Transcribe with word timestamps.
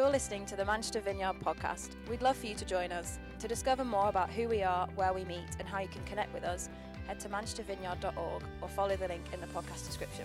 You're 0.00 0.08
listening 0.08 0.46
to 0.46 0.56
the 0.56 0.64
Manchester 0.64 1.00
Vineyard 1.00 1.40
podcast. 1.44 1.90
We'd 2.08 2.22
love 2.22 2.38
for 2.38 2.46
you 2.46 2.54
to 2.54 2.64
join 2.64 2.90
us. 2.90 3.18
To 3.38 3.46
discover 3.46 3.84
more 3.84 4.08
about 4.08 4.30
who 4.30 4.48
we 4.48 4.62
are, 4.62 4.88
where 4.94 5.12
we 5.12 5.26
meet, 5.26 5.44
and 5.58 5.68
how 5.68 5.80
you 5.80 5.88
can 5.88 6.02
connect 6.04 6.32
with 6.32 6.42
us, 6.42 6.70
head 7.06 7.20
to 7.20 7.28
manchestervineyard.org 7.28 8.42
or 8.62 8.68
follow 8.70 8.96
the 8.96 9.08
link 9.08 9.24
in 9.34 9.42
the 9.42 9.46
podcast 9.48 9.84
description. 9.84 10.24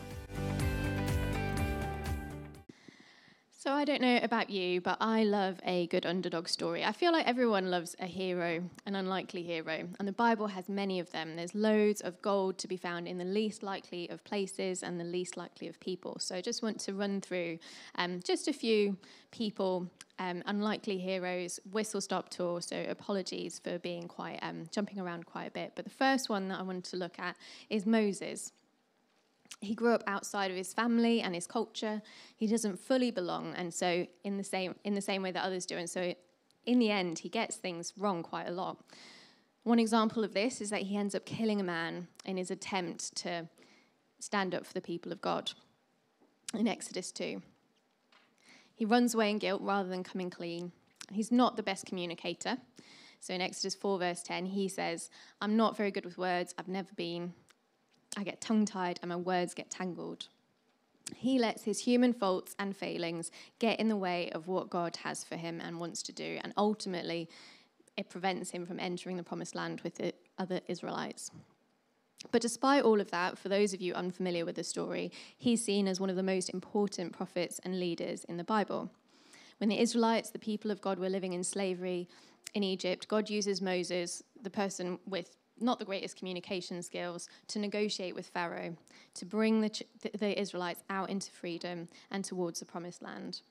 So, 3.65 3.73
I 3.73 3.83
don't 3.83 4.01
know 4.01 4.19
about 4.21 4.51
you, 4.51 4.79
but 4.79 4.97
I 5.01 5.23
love 5.23 5.59
a 5.65 5.87
good 5.87 6.05
underdog 6.05 6.47
story. 6.47 6.83
I 6.83 6.91
feel 6.91 7.11
like 7.11 7.25
everyone 7.25 7.71
loves 7.71 7.95
a 7.99 8.05
hero, 8.05 8.61
an 8.85 8.93
unlikely 8.93 9.41
hero, 9.41 9.87
and 9.97 10.07
the 10.07 10.11
Bible 10.11 10.45
has 10.45 10.69
many 10.69 10.99
of 10.99 11.11
them. 11.11 11.35
There's 11.35 11.55
loads 11.55 12.01
of 12.01 12.21
gold 12.21 12.59
to 12.59 12.67
be 12.67 12.77
found 12.77 13.07
in 13.07 13.17
the 13.17 13.25
least 13.25 13.63
likely 13.63 14.07
of 14.09 14.23
places 14.23 14.83
and 14.83 14.99
the 14.99 15.03
least 15.03 15.35
likely 15.35 15.67
of 15.67 15.79
people. 15.79 16.17
So, 16.19 16.35
I 16.35 16.41
just 16.41 16.61
want 16.61 16.79
to 16.81 16.93
run 16.93 17.21
through 17.21 17.57
um, 17.95 18.19
just 18.23 18.47
a 18.47 18.53
few 18.53 18.97
people, 19.31 19.89
um, 20.19 20.43
unlikely 20.45 20.99
heroes, 20.99 21.59
whistle 21.71 22.01
stop 22.01 22.29
tour. 22.29 22.61
So, 22.61 22.85
apologies 22.87 23.57
for 23.63 23.79
being 23.79 24.07
quite 24.07 24.37
um, 24.43 24.67
jumping 24.69 24.99
around 24.99 25.25
quite 25.25 25.45
a 25.45 25.51
bit. 25.51 25.71
But 25.75 25.85
the 25.85 25.91
first 26.05 26.29
one 26.29 26.49
that 26.49 26.59
I 26.59 26.61
wanted 26.61 26.83
to 26.83 26.97
look 26.97 27.17
at 27.17 27.35
is 27.71 27.87
Moses 27.87 28.51
he 29.61 29.73
grew 29.73 29.93
up 29.93 30.03
outside 30.07 30.51
of 30.51 30.57
his 30.57 30.73
family 30.73 31.21
and 31.21 31.33
his 31.33 31.47
culture. 31.47 32.01
He 32.35 32.47
doesn't 32.47 32.79
fully 32.79 33.11
belong, 33.11 33.53
and 33.55 33.73
so 33.73 34.07
in 34.23 34.37
the 34.37 34.43
same 34.43 34.75
in 34.83 34.93
the 34.93 35.01
same 35.01 35.21
way 35.21 35.31
that 35.31 35.43
others 35.43 35.65
do. 35.65 35.77
And 35.77 35.89
so, 35.89 36.13
in 36.65 36.79
the 36.79 36.91
end, 36.91 37.19
he 37.19 37.29
gets 37.29 37.55
things 37.55 37.93
wrong 37.97 38.23
quite 38.23 38.47
a 38.47 38.51
lot. 38.51 38.83
One 39.63 39.79
example 39.79 40.23
of 40.23 40.33
this 40.33 40.61
is 40.61 40.69
that 40.69 40.83
he 40.83 40.95
ends 40.95 41.15
up 41.15 41.25
killing 41.25 41.59
a 41.59 41.63
man 41.63 42.07
in 42.23 42.37
his 42.37 42.51
attempt 42.51 43.15
to 43.17 43.49
stand 44.19 44.53
up 44.53 44.65
for 44.65 44.73
the 44.73 44.81
people 44.81 45.11
of 45.11 45.21
God. 45.21 45.51
In 46.53 46.67
Exodus 46.67 47.11
2, 47.11 47.41
he 48.75 48.85
runs 48.85 49.15
away 49.15 49.31
in 49.31 49.39
guilt 49.39 49.61
rather 49.63 49.89
than 49.89 50.03
coming 50.03 50.29
clean. 50.29 50.71
He's 51.11 51.31
not 51.31 51.57
the 51.57 51.63
best 51.63 51.85
communicator. 51.85 52.57
So 53.19 53.33
in 53.33 53.41
Exodus 53.41 53.73
4, 53.73 53.97
verse 53.97 54.21
10, 54.21 54.45
he 54.45 54.67
says, 54.67 55.09
I'm 55.41 55.57
not 55.57 55.75
very 55.75 55.89
good 55.89 56.05
with 56.05 56.17
words. 56.17 56.53
I've 56.59 56.67
never 56.67 56.93
been. 56.95 57.33
I 58.17 58.23
get 58.23 58.41
tongue 58.41 58.65
tied 58.65 58.99
and 59.01 59.09
my 59.09 59.15
words 59.15 59.53
get 59.53 59.69
tangled. 59.69 60.27
He 61.15 61.37
lets 61.37 61.63
his 61.63 61.79
human 61.79 62.13
faults 62.13 62.55
and 62.57 62.75
failings 62.75 63.31
get 63.59 63.79
in 63.79 63.89
the 63.89 63.95
way 63.95 64.29
of 64.31 64.47
what 64.47 64.69
God 64.69 64.97
has 64.97 65.23
for 65.23 65.35
him 65.35 65.61
and 65.61 65.79
wants 65.79 66.01
to 66.03 66.11
do, 66.11 66.39
and 66.43 66.51
ultimately, 66.57 67.29
it 67.95 68.09
prevents 68.09 68.49
him 68.49 68.65
from 68.65 68.79
entering 68.79 69.15
the 69.15 69.23
promised 69.23 69.55
land 69.55 69.81
with 69.81 69.95
the 69.95 70.13
other 70.39 70.61
Israelites. 70.67 71.29
But 72.31 72.41
despite 72.41 72.83
all 72.83 72.99
of 72.99 73.11
that, 73.11 73.37
for 73.37 73.49
those 73.49 73.73
of 73.73 73.81
you 73.81 73.93
unfamiliar 73.93 74.45
with 74.45 74.55
the 74.55 74.63
story, 74.63 75.11
he's 75.37 75.63
seen 75.63 75.87
as 75.87 75.99
one 75.99 76.09
of 76.09 76.15
the 76.15 76.23
most 76.23 76.49
important 76.49 77.13
prophets 77.13 77.59
and 77.63 77.79
leaders 77.79 78.23
in 78.23 78.37
the 78.37 78.43
Bible. 78.43 78.89
When 79.59 79.69
the 79.69 79.79
Israelites, 79.79 80.31
the 80.31 80.39
people 80.39 80.71
of 80.71 80.81
God, 80.81 80.97
were 80.97 81.09
living 81.09 81.33
in 81.33 81.43
slavery 81.43 82.09
in 82.55 82.63
Egypt, 82.63 83.07
God 83.07 83.29
uses 83.29 83.61
Moses, 83.61 84.23
the 84.41 84.49
person 84.49 84.97
with 85.05 85.35
not 85.59 85.79
the 85.79 85.85
greatest 85.85 86.17
communication 86.17 86.81
skills, 86.81 87.29
to 87.47 87.59
negotiate 87.59 88.15
with 88.15 88.27
Pharaoh, 88.27 88.75
to 89.13 89.25
bring 89.25 89.61
the, 89.61 89.85
the 90.17 90.39
Israelites 90.39 90.83
out 90.89 91.09
into 91.09 91.31
freedom 91.31 91.87
and 92.11 92.23
towards 92.23 92.59
the 92.59 92.65
promised 92.65 93.01
land. 93.01 93.41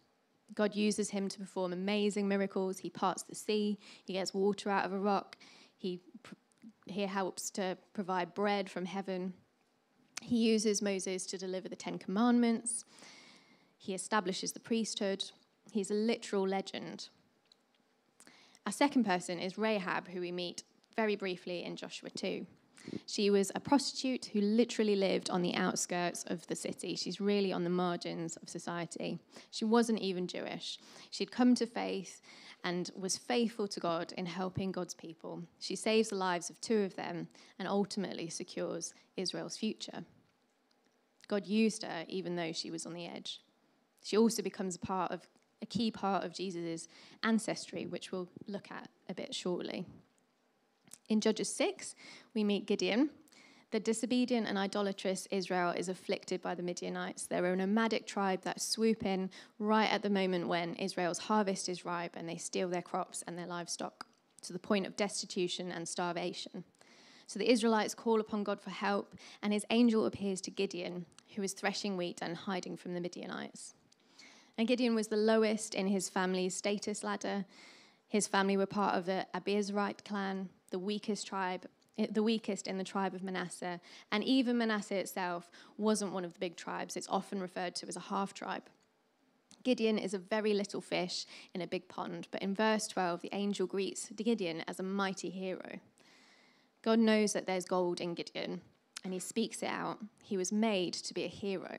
God 0.54 0.74
uses 0.74 1.10
him 1.10 1.28
to 1.28 1.38
perform 1.38 1.72
amazing 1.72 2.28
miracles. 2.28 2.78
He 2.78 2.90
parts 2.90 3.22
the 3.22 3.34
sea, 3.34 3.78
he 4.04 4.12
gets 4.12 4.34
water 4.34 4.70
out 4.70 4.84
of 4.84 4.92
a 4.92 4.98
rock, 4.98 5.36
he, 5.76 6.00
he 6.86 7.02
helps 7.02 7.50
to 7.50 7.76
provide 7.92 8.34
bread 8.34 8.70
from 8.70 8.84
heaven. 8.84 9.32
He 10.22 10.36
uses 10.36 10.80
Moses 10.80 11.26
to 11.26 11.38
deliver 11.38 11.68
the 11.68 11.76
Ten 11.76 11.98
Commandments. 11.98 12.84
He 13.76 13.94
establishes 13.94 14.52
the 14.52 14.60
priesthood. 14.60 15.24
He's 15.70 15.90
a 15.90 15.94
literal 15.94 16.48
legend. 16.48 17.08
Our 18.64 18.72
second 18.72 19.04
person 19.04 19.38
is 19.38 19.58
Rahab, 19.58 20.08
who 20.08 20.20
we 20.20 20.32
meet 20.32 20.62
very 20.96 21.16
briefly 21.16 21.64
in 21.64 21.76
Joshua 21.76 22.10
2. 22.10 22.46
She 23.06 23.30
was 23.30 23.50
a 23.54 23.60
prostitute 23.60 24.26
who 24.26 24.40
literally 24.40 24.96
lived 24.96 25.30
on 25.30 25.42
the 25.42 25.54
outskirts 25.54 26.24
of 26.28 26.46
the 26.46 26.56
city. 26.56 26.96
She's 26.96 27.20
really 27.20 27.52
on 27.52 27.64
the 27.64 27.70
margins 27.70 28.36
of 28.36 28.48
society. 28.48 29.18
She 29.50 29.64
wasn't 29.64 30.00
even 30.00 30.26
Jewish. 30.26 30.78
She'd 31.10 31.32
come 31.32 31.54
to 31.54 31.66
faith 31.66 32.20
and 32.62 32.90
was 32.96 33.16
faithful 33.16 33.68
to 33.68 33.80
God 33.80 34.12
in 34.16 34.26
helping 34.26 34.72
God's 34.72 34.94
people. 34.94 35.42
She 35.60 35.76
saves 35.76 36.08
the 36.10 36.16
lives 36.16 36.50
of 36.50 36.60
two 36.60 36.82
of 36.82 36.96
them 36.96 37.28
and 37.58 37.68
ultimately 37.68 38.28
secures 38.28 38.94
Israel's 39.16 39.56
future. 39.56 40.04
God 41.28 41.46
used 41.46 41.82
her 41.82 42.04
even 42.08 42.36
though 42.36 42.52
she 42.52 42.70
was 42.70 42.86
on 42.86 42.94
the 42.94 43.06
edge. 43.06 43.40
She 44.02 44.18
also 44.18 44.42
becomes 44.42 44.76
a 44.76 44.80
part 44.80 45.10
of 45.10 45.26
a 45.62 45.66
key 45.66 45.90
part 45.90 46.24
of 46.24 46.34
Jesus' 46.34 46.88
ancestry, 47.22 47.86
which 47.86 48.12
we'll 48.12 48.28
look 48.46 48.70
at 48.70 48.88
a 49.08 49.14
bit 49.14 49.34
shortly. 49.34 49.86
In 51.08 51.20
Judges 51.20 51.54
6, 51.54 51.94
we 52.34 52.44
meet 52.44 52.66
Gideon. 52.66 53.10
The 53.70 53.80
disobedient 53.80 54.46
and 54.46 54.56
idolatrous 54.56 55.26
Israel 55.30 55.70
is 55.70 55.88
afflicted 55.88 56.40
by 56.40 56.54
the 56.54 56.62
Midianites. 56.62 57.26
They're 57.26 57.44
a 57.44 57.56
nomadic 57.56 58.06
tribe 58.06 58.42
that 58.42 58.60
swoop 58.60 59.04
in 59.04 59.30
right 59.58 59.90
at 59.90 60.02
the 60.02 60.10
moment 60.10 60.48
when 60.48 60.74
Israel's 60.76 61.18
harvest 61.18 61.68
is 61.68 61.84
ripe 61.84 62.14
and 62.16 62.28
they 62.28 62.36
steal 62.36 62.68
their 62.68 62.82
crops 62.82 63.24
and 63.26 63.36
their 63.36 63.46
livestock 63.46 64.06
to 64.42 64.52
the 64.52 64.58
point 64.58 64.86
of 64.86 64.96
destitution 64.96 65.72
and 65.72 65.88
starvation. 65.88 66.64
So 67.26 67.38
the 67.38 67.50
Israelites 67.50 67.94
call 67.94 68.20
upon 68.20 68.44
God 68.44 68.60
for 68.60 68.70
help, 68.70 69.14
and 69.42 69.52
his 69.52 69.64
angel 69.70 70.06
appears 70.06 70.40
to 70.42 70.50
Gideon, 70.50 71.06
who 71.34 71.42
is 71.42 71.52
threshing 71.52 71.96
wheat 71.96 72.20
and 72.22 72.36
hiding 72.36 72.76
from 72.76 72.94
the 72.94 73.00
Midianites. 73.00 73.74
And 74.56 74.68
Gideon 74.68 74.94
was 74.94 75.08
the 75.08 75.16
lowest 75.16 75.74
in 75.74 75.88
his 75.88 76.08
family's 76.08 76.54
status 76.54 77.02
ladder. 77.02 77.44
His 78.06 78.28
family 78.28 78.56
were 78.56 78.66
part 78.66 78.94
of 78.94 79.06
the 79.06 79.26
Abiezrite 79.34 80.04
clan, 80.04 80.48
the 80.74 80.78
weakest 80.80 81.24
tribe, 81.24 81.66
eh, 81.98 82.08
the 82.10 82.24
weakest 82.24 82.66
in 82.66 82.78
the 82.78 82.82
tribe 82.82 83.14
of 83.14 83.22
Manasseh. 83.22 83.80
And 84.10 84.24
even 84.24 84.58
Manasseh 84.58 84.96
itself 84.96 85.48
wasn't 85.78 86.12
one 86.12 86.24
of 86.24 86.32
the 86.32 86.40
big 86.40 86.56
tribes. 86.56 86.96
It's 86.96 87.06
often 87.08 87.40
referred 87.40 87.76
to 87.76 87.86
as 87.86 87.94
a 87.94 88.00
half 88.10 88.34
tribe. 88.34 88.64
Gideon 89.62 89.98
is 89.98 90.14
a 90.14 90.18
very 90.18 90.52
little 90.52 90.80
fish 90.80 91.26
in 91.54 91.60
a 91.62 91.66
big 91.68 91.86
pond, 91.86 92.26
but 92.32 92.42
in 92.42 92.56
verse 92.56 92.88
12, 92.88 93.20
the 93.20 93.30
angel 93.32 93.68
greets 93.68 94.08
Gideon 94.16 94.64
as 94.66 94.80
a 94.80 94.82
mighty 94.82 95.30
hero. 95.30 95.78
God 96.82 96.98
knows 96.98 97.34
that 97.34 97.46
there's 97.46 97.64
gold 97.64 98.00
in 98.00 98.14
Gideon, 98.14 98.60
and 99.04 99.12
he 99.12 99.20
speaks 99.20 99.62
it 99.62 99.70
out. 99.70 100.00
He 100.24 100.36
was 100.36 100.50
made 100.50 100.94
to 100.94 101.14
be 101.14 101.22
a 101.22 101.28
hero. 101.28 101.76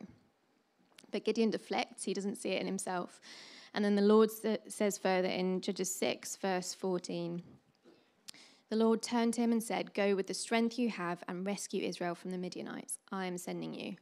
But 1.12 1.26
Gideon 1.26 1.50
deflects, 1.50 2.06
he 2.06 2.14
doesn't 2.14 2.38
see 2.38 2.52
it 2.52 2.62
in 2.62 2.66
himself. 2.66 3.20
And 3.74 3.84
then 3.84 3.96
the 3.96 4.02
Lord 4.02 4.30
says 4.70 4.98
further 4.98 5.28
in 5.28 5.60
Judges 5.60 5.94
6, 5.94 6.38
verse 6.38 6.74
14 6.74 7.44
the 8.70 8.76
Lord 8.76 9.02
turned 9.02 9.34
to 9.36 9.42
him 9.42 9.52
and 9.52 9.64
said, 9.64 9.94
Go 9.94 10.16
with 10.16 10.28
the 10.28 10.34
strength 10.34 10.80
you 10.80 10.90
have 10.90 11.24
and 11.28 11.46
rescue 11.46 11.84
Israel 11.84 12.16
from 12.16 12.32
the 12.32 12.38
Midianites. 12.38 12.98
I 13.12 13.26
am 13.26 13.38
sending 13.38 13.74
you. 13.74 13.96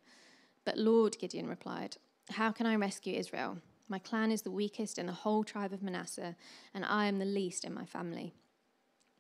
But 0.66 0.78
Lord, 0.78 1.18
Gideon 1.20 1.48
replied, 1.48 1.98
How 2.32 2.52
can 2.52 2.66
I 2.66 2.76
rescue 2.76 3.16
Israel? 3.16 3.58
My 3.90 4.00
clan 4.00 4.32
is 4.32 4.44
the 4.44 4.52
weakest 4.52 4.98
in 4.98 5.06
the 5.06 5.12
whole 5.12 5.44
tribe 5.44 5.74
of 5.74 5.84
Manasseh, 5.84 6.36
and 6.74 6.86
I 6.86 7.08
am 7.08 7.20
the 7.20 7.26
least 7.26 7.66
in 7.66 7.74
my 7.74 7.86
family. 7.86 8.34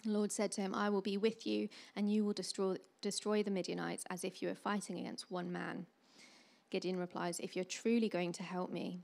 The 0.03 0.11
Lord 0.11 0.31
said 0.31 0.51
to 0.53 0.61
him, 0.61 0.73
I 0.73 0.89
will 0.89 1.01
be 1.01 1.17
with 1.17 1.45
you, 1.45 1.67
and 1.95 2.11
you 2.11 2.23
will 2.23 2.33
destroy, 2.33 2.77
destroy 3.01 3.43
the 3.43 3.51
Midianites 3.51 4.05
as 4.09 4.23
if 4.23 4.41
you 4.41 4.47
were 4.47 4.55
fighting 4.55 4.97
against 4.97 5.29
one 5.29 5.51
man. 5.51 5.85
Gideon 6.69 6.97
replies, 6.97 7.39
If 7.39 7.55
you're 7.55 7.65
truly 7.65 8.09
going 8.09 8.31
to 8.33 8.43
help 8.43 8.71
me, 8.71 9.01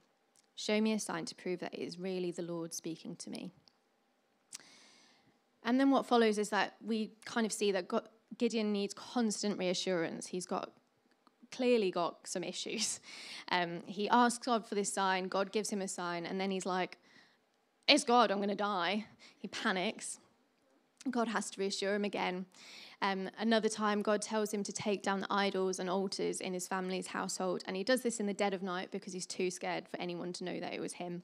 show 0.56 0.79
me 0.79 0.94
a 0.94 1.00
sign 1.00 1.25
to 1.25 1.35
prove 1.35 1.59
that 1.59 1.73
it 1.73 1.81
is 1.81 2.00
really 2.00 2.31
the 2.31 2.41
Lord 2.41 2.73
speaking 2.73 3.16
to 3.17 3.29
me. 3.29 3.51
And 5.64 5.80
then 5.80 5.92
what 5.92 6.06
follows 6.06 6.38
is 6.38 6.50
that 6.50 6.75
we 6.84 7.12
kind 7.25 7.46
of 7.46 7.52
see 7.52 7.72
that 7.72 7.88
God, 7.88 8.08
Gideon 8.38 8.72
needs 8.72 8.94
constant 8.94 9.58
reassurance. 9.58 10.28
He's 10.28 10.46
got 10.46 10.72
clearly 11.51 11.92
got 11.92 12.28
some 12.28 12.44
issues. 12.44 13.00
Um, 13.51 13.81
he 13.88 14.07
asks 14.10 14.45
God 14.45 14.68
for 14.68 14.75
this 14.75 14.94
sign, 14.94 15.28
God 15.28 15.51
gives 15.51 15.72
him 15.72 15.81
a 15.81 15.88
sign, 15.88 16.28
and 16.28 16.39
then 16.39 16.51
he's 16.51 16.68
like, 16.68 17.00
It's 17.88 18.04
God, 18.04 18.30
I'm 18.30 18.38
going 18.38 18.50
to 18.50 18.54
die. 18.54 19.07
He 19.39 19.48
panics. 19.48 20.19
God 21.10 21.30
has 21.30 21.50
to 21.50 21.60
reassure 21.60 21.95
him 21.95 22.06
again. 22.06 22.45
Um, 23.01 23.28
another 23.39 23.68
time, 23.68 24.04
God 24.04 24.22
tells 24.22 24.54
him 24.54 24.62
to 24.63 24.72
take 24.72 25.01
down 25.01 25.22
the 25.22 25.33
idols 25.33 25.80
and 25.80 25.89
altars 25.89 26.42
in 26.42 26.54
his 26.54 26.68
family's 26.68 27.07
household, 27.07 27.63
and 27.66 27.75
he 27.75 27.83
does 27.83 28.04
this 28.04 28.19
in 28.19 28.28
the 28.28 28.36
dead 28.36 28.54
of 28.54 28.62
night 28.62 28.92
because 28.92 29.13
he's 29.13 29.25
too 29.25 29.50
scared 29.50 29.88
for 29.88 30.00
anyone 30.00 30.31
to 30.33 30.44
know 30.44 30.60
that 30.60 30.74
it 30.74 30.80
was 30.80 30.94
him. 30.94 31.24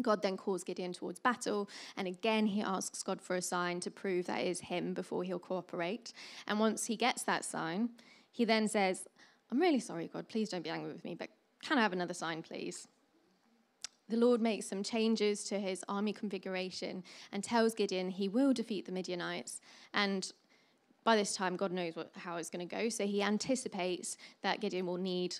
God 0.00 0.22
then 0.22 0.36
calls 0.36 0.64
Gideon 0.64 0.92
towards 0.92 1.18
battle, 1.18 1.68
and 1.96 2.06
again 2.06 2.46
he 2.46 2.62
asks 2.62 3.02
God 3.02 3.20
for 3.20 3.36
a 3.36 3.42
sign 3.42 3.80
to 3.80 3.90
prove 3.90 4.26
that 4.26 4.44
is 4.44 4.60
him 4.60 4.94
before 4.94 5.24
he'll 5.24 5.38
cooperate. 5.38 6.12
And 6.46 6.60
once 6.60 6.86
he 6.86 6.96
gets 6.96 7.22
that 7.24 7.44
sign, 7.44 7.90
he 8.30 8.44
then 8.44 8.68
says, 8.68 9.08
I'm 9.50 9.60
really 9.60 9.80
sorry, 9.80 10.08
God, 10.12 10.28
please 10.28 10.50
don't 10.50 10.62
be 10.62 10.70
angry 10.70 10.92
with 10.92 11.04
me, 11.04 11.14
but 11.14 11.30
can 11.62 11.78
I 11.78 11.82
have 11.82 11.92
another 11.92 12.14
sign, 12.14 12.42
please? 12.42 12.86
The 14.08 14.16
Lord 14.16 14.40
makes 14.40 14.66
some 14.66 14.82
changes 14.82 15.44
to 15.44 15.58
his 15.58 15.84
army 15.88 16.12
configuration 16.12 17.04
and 17.30 17.44
tells 17.44 17.74
Gideon 17.74 18.10
he 18.10 18.28
will 18.28 18.52
defeat 18.54 18.86
the 18.86 18.92
Midianites. 18.92 19.60
And 19.92 20.30
by 21.04 21.16
this 21.16 21.34
time, 21.34 21.56
God 21.56 21.72
knows 21.72 21.94
what, 21.94 22.10
how 22.16 22.36
it's 22.36 22.50
going 22.50 22.66
to 22.66 22.76
go. 22.76 22.88
So 22.88 23.06
he 23.06 23.22
anticipates 23.22 24.16
that 24.42 24.60
Gideon 24.60 24.86
will 24.86 24.96
need, 24.96 25.36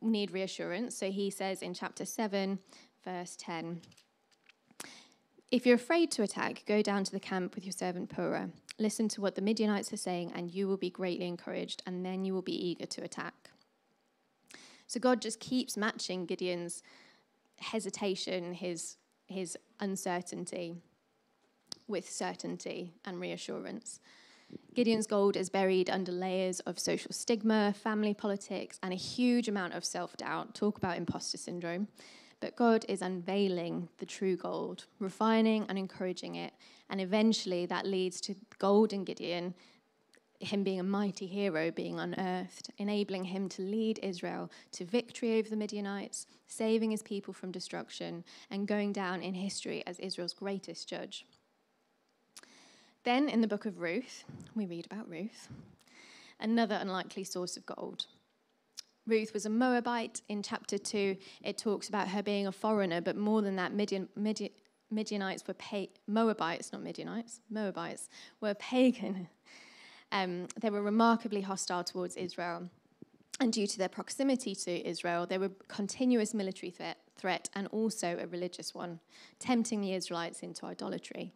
need 0.00 0.30
reassurance. 0.30 0.96
So 0.96 1.10
he 1.10 1.30
says 1.30 1.62
in 1.62 1.74
chapter 1.74 2.04
7, 2.04 2.58
verse 3.06 3.36
10. 3.38 3.80
If 5.52 5.64
you're 5.64 5.76
afraid 5.76 6.10
to 6.10 6.22
attack, 6.22 6.64
go 6.66 6.82
down 6.82 7.04
to 7.04 7.12
the 7.12 7.20
camp 7.20 7.54
with 7.54 7.64
your 7.64 7.72
servant 7.72 8.10
Purah. 8.14 8.50
Listen 8.78 9.08
to 9.10 9.20
what 9.20 9.36
the 9.36 9.42
Midianites 9.42 9.92
are 9.92 9.96
saying, 9.96 10.32
and 10.34 10.50
you 10.50 10.66
will 10.66 10.76
be 10.76 10.90
greatly 10.90 11.26
encouraged, 11.26 11.82
and 11.86 12.04
then 12.04 12.24
you 12.24 12.34
will 12.34 12.42
be 12.42 12.68
eager 12.68 12.84
to 12.84 13.02
attack. 13.02 13.50
So 14.88 14.98
God 14.98 15.22
just 15.22 15.38
keeps 15.38 15.76
matching 15.76 16.26
Gideon's 16.26 16.82
hesitation, 17.58 18.52
his, 18.52 18.96
his 19.28 19.56
uncertainty, 19.78 20.76
with 21.86 22.10
certainty 22.10 22.92
and 23.04 23.20
reassurance. 23.20 24.00
Gideon's 24.74 25.06
gold 25.06 25.36
is 25.36 25.48
buried 25.48 25.88
under 25.88 26.12
layers 26.12 26.58
of 26.60 26.78
social 26.78 27.12
stigma, 27.12 27.72
family 27.72 28.14
politics, 28.14 28.78
and 28.82 28.92
a 28.92 28.96
huge 28.96 29.48
amount 29.48 29.74
of 29.74 29.84
self 29.84 30.16
doubt. 30.16 30.54
Talk 30.54 30.76
about 30.76 30.96
imposter 30.96 31.38
syndrome. 31.38 31.86
But 32.40 32.56
God 32.56 32.84
is 32.88 33.02
unveiling 33.02 33.88
the 33.98 34.06
true 34.06 34.36
gold, 34.36 34.84
refining 34.98 35.64
and 35.68 35.78
encouraging 35.78 36.34
it. 36.34 36.52
And 36.90 37.00
eventually 37.00 37.66
that 37.66 37.86
leads 37.86 38.20
to 38.22 38.34
gold 38.58 38.92
in 38.92 39.04
Gideon, 39.04 39.54
him 40.38 40.62
being 40.62 40.80
a 40.80 40.84
mighty 40.84 41.26
hero 41.26 41.70
being 41.70 41.98
unearthed, 41.98 42.70
enabling 42.78 43.24
him 43.24 43.48
to 43.48 43.62
lead 43.62 43.98
Israel 44.02 44.50
to 44.72 44.84
victory 44.84 45.38
over 45.38 45.48
the 45.48 45.56
Midianites, 45.56 46.26
saving 46.46 46.90
his 46.90 47.02
people 47.02 47.32
from 47.32 47.50
destruction, 47.50 48.22
and 48.50 48.68
going 48.68 48.92
down 48.92 49.22
in 49.22 49.34
history 49.34 49.82
as 49.86 49.98
Israel's 49.98 50.34
greatest 50.34 50.88
judge. 50.88 51.24
Then 53.04 53.28
in 53.28 53.40
the 53.40 53.48
book 53.48 53.66
of 53.66 53.80
Ruth, 53.80 54.24
we 54.54 54.66
read 54.66 54.86
about 54.90 55.08
Ruth, 55.08 55.48
another 56.38 56.78
unlikely 56.80 57.24
source 57.24 57.56
of 57.56 57.64
gold. 57.64 58.06
Ruth 59.06 59.32
was 59.32 59.46
a 59.46 59.50
Moabite. 59.50 60.20
In 60.28 60.42
chapter 60.42 60.78
2, 60.78 61.16
it 61.44 61.58
talks 61.58 61.88
about 61.88 62.08
her 62.08 62.22
being 62.22 62.46
a 62.46 62.52
foreigner, 62.52 63.00
but 63.00 63.16
more 63.16 63.42
than 63.42 63.56
that, 63.56 63.72
Midian, 63.72 64.08
Midian, 64.16 64.50
Midianites 64.90 65.46
were 65.46 65.54
pa- 65.54 65.86
Moabites, 66.06 66.72
not 66.72 66.82
Midianites, 66.82 67.40
Moabites 67.50 68.08
were 68.40 68.54
pagan. 68.54 69.28
Um, 70.12 70.46
they 70.60 70.70
were 70.70 70.82
remarkably 70.82 71.40
hostile 71.40 71.82
towards 71.82 72.16
Israel. 72.16 72.68
And 73.40 73.52
due 73.52 73.66
to 73.66 73.78
their 73.78 73.88
proximity 73.88 74.54
to 74.54 74.88
Israel, 74.88 75.26
they 75.26 75.36
were 75.36 75.50
continuous 75.68 76.32
military 76.32 76.70
threat, 76.70 76.98
threat 77.16 77.50
and 77.54 77.66
also 77.68 78.16
a 78.18 78.26
religious 78.26 78.74
one, 78.74 79.00
tempting 79.38 79.80
the 79.80 79.92
Israelites 79.92 80.40
into 80.40 80.64
idolatry. 80.64 81.34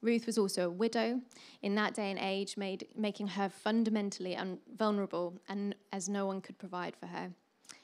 Ruth 0.00 0.26
was 0.26 0.38
also 0.38 0.66
a 0.66 0.70
widow 0.70 1.20
in 1.62 1.74
that 1.74 1.94
day 1.94 2.10
and 2.10 2.18
age, 2.20 2.56
made, 2.56 2.86
making 2.94 3.28
her 3.28 3.48
fundamentally 3.48 4.36
un- 4.36 4.58
vulnerable 4.76 5.38
and 5.48 5.74
as 5.92 6.08
no 6.08 6.26
one 6.26 6.40
could 6.40 6.58
provide 6.58 6.94
for 6.94 7.06
her. 7.06 7.30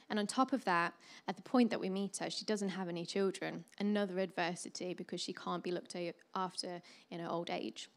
And 0.09 0.19
on 0.19 0.27
top 0.27 0.53
of 0.53 0.63
that, 0.65 0.93
at 1.27 1.35
the 1.35 1.41
point 1.41 1.71
that 1.71 1.79
we 1.79 1.89
meet 1.89 2.17
her, 2.17 2.29
she 2.29 2.45
doesn't 2.45 2.69
have 2.69 2.87
any 2.87 3.05
children, 3.05 3.65
another 3.79 4.19
adversity 4.19 4.93
because 4.93 5.19
she 5.19 5.33
can't 5.33 5.63
be 5.63 5.71
looked 5.71 5.95
after 6.35 6.81
in 7.09 7.19
her 7.19 7.29
old 7.29 7.49
age. 7.49 7.89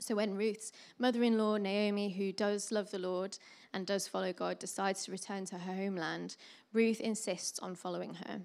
So 0.00 0.14
when 0.14 0.34
Ruth's 0.34 0.72
mother 0.98 1.22
in 1.22 1.36
law, 1.36 1.58
Naomi, 1.58 2.08
who 2.08 2.32
does 2.32 2.72
love 2.72 2.90
the 2.90 2.98
Lord 2.98 3.36
and 3.74 3.86
does 3.86 4.08
follow 4.08 4.32
God, 4.32 4.58
decides 4.58 5.04
to 5.04 5.12
return 5.12 5.44
to 5.46 5.58
her 5.58 5.74
homeland, 5.74 6.36
Ruth 6.72 7.00
insists 7.00 7.58
on 7.58 7.74
following 7.74 8.14
her 8.14 8.40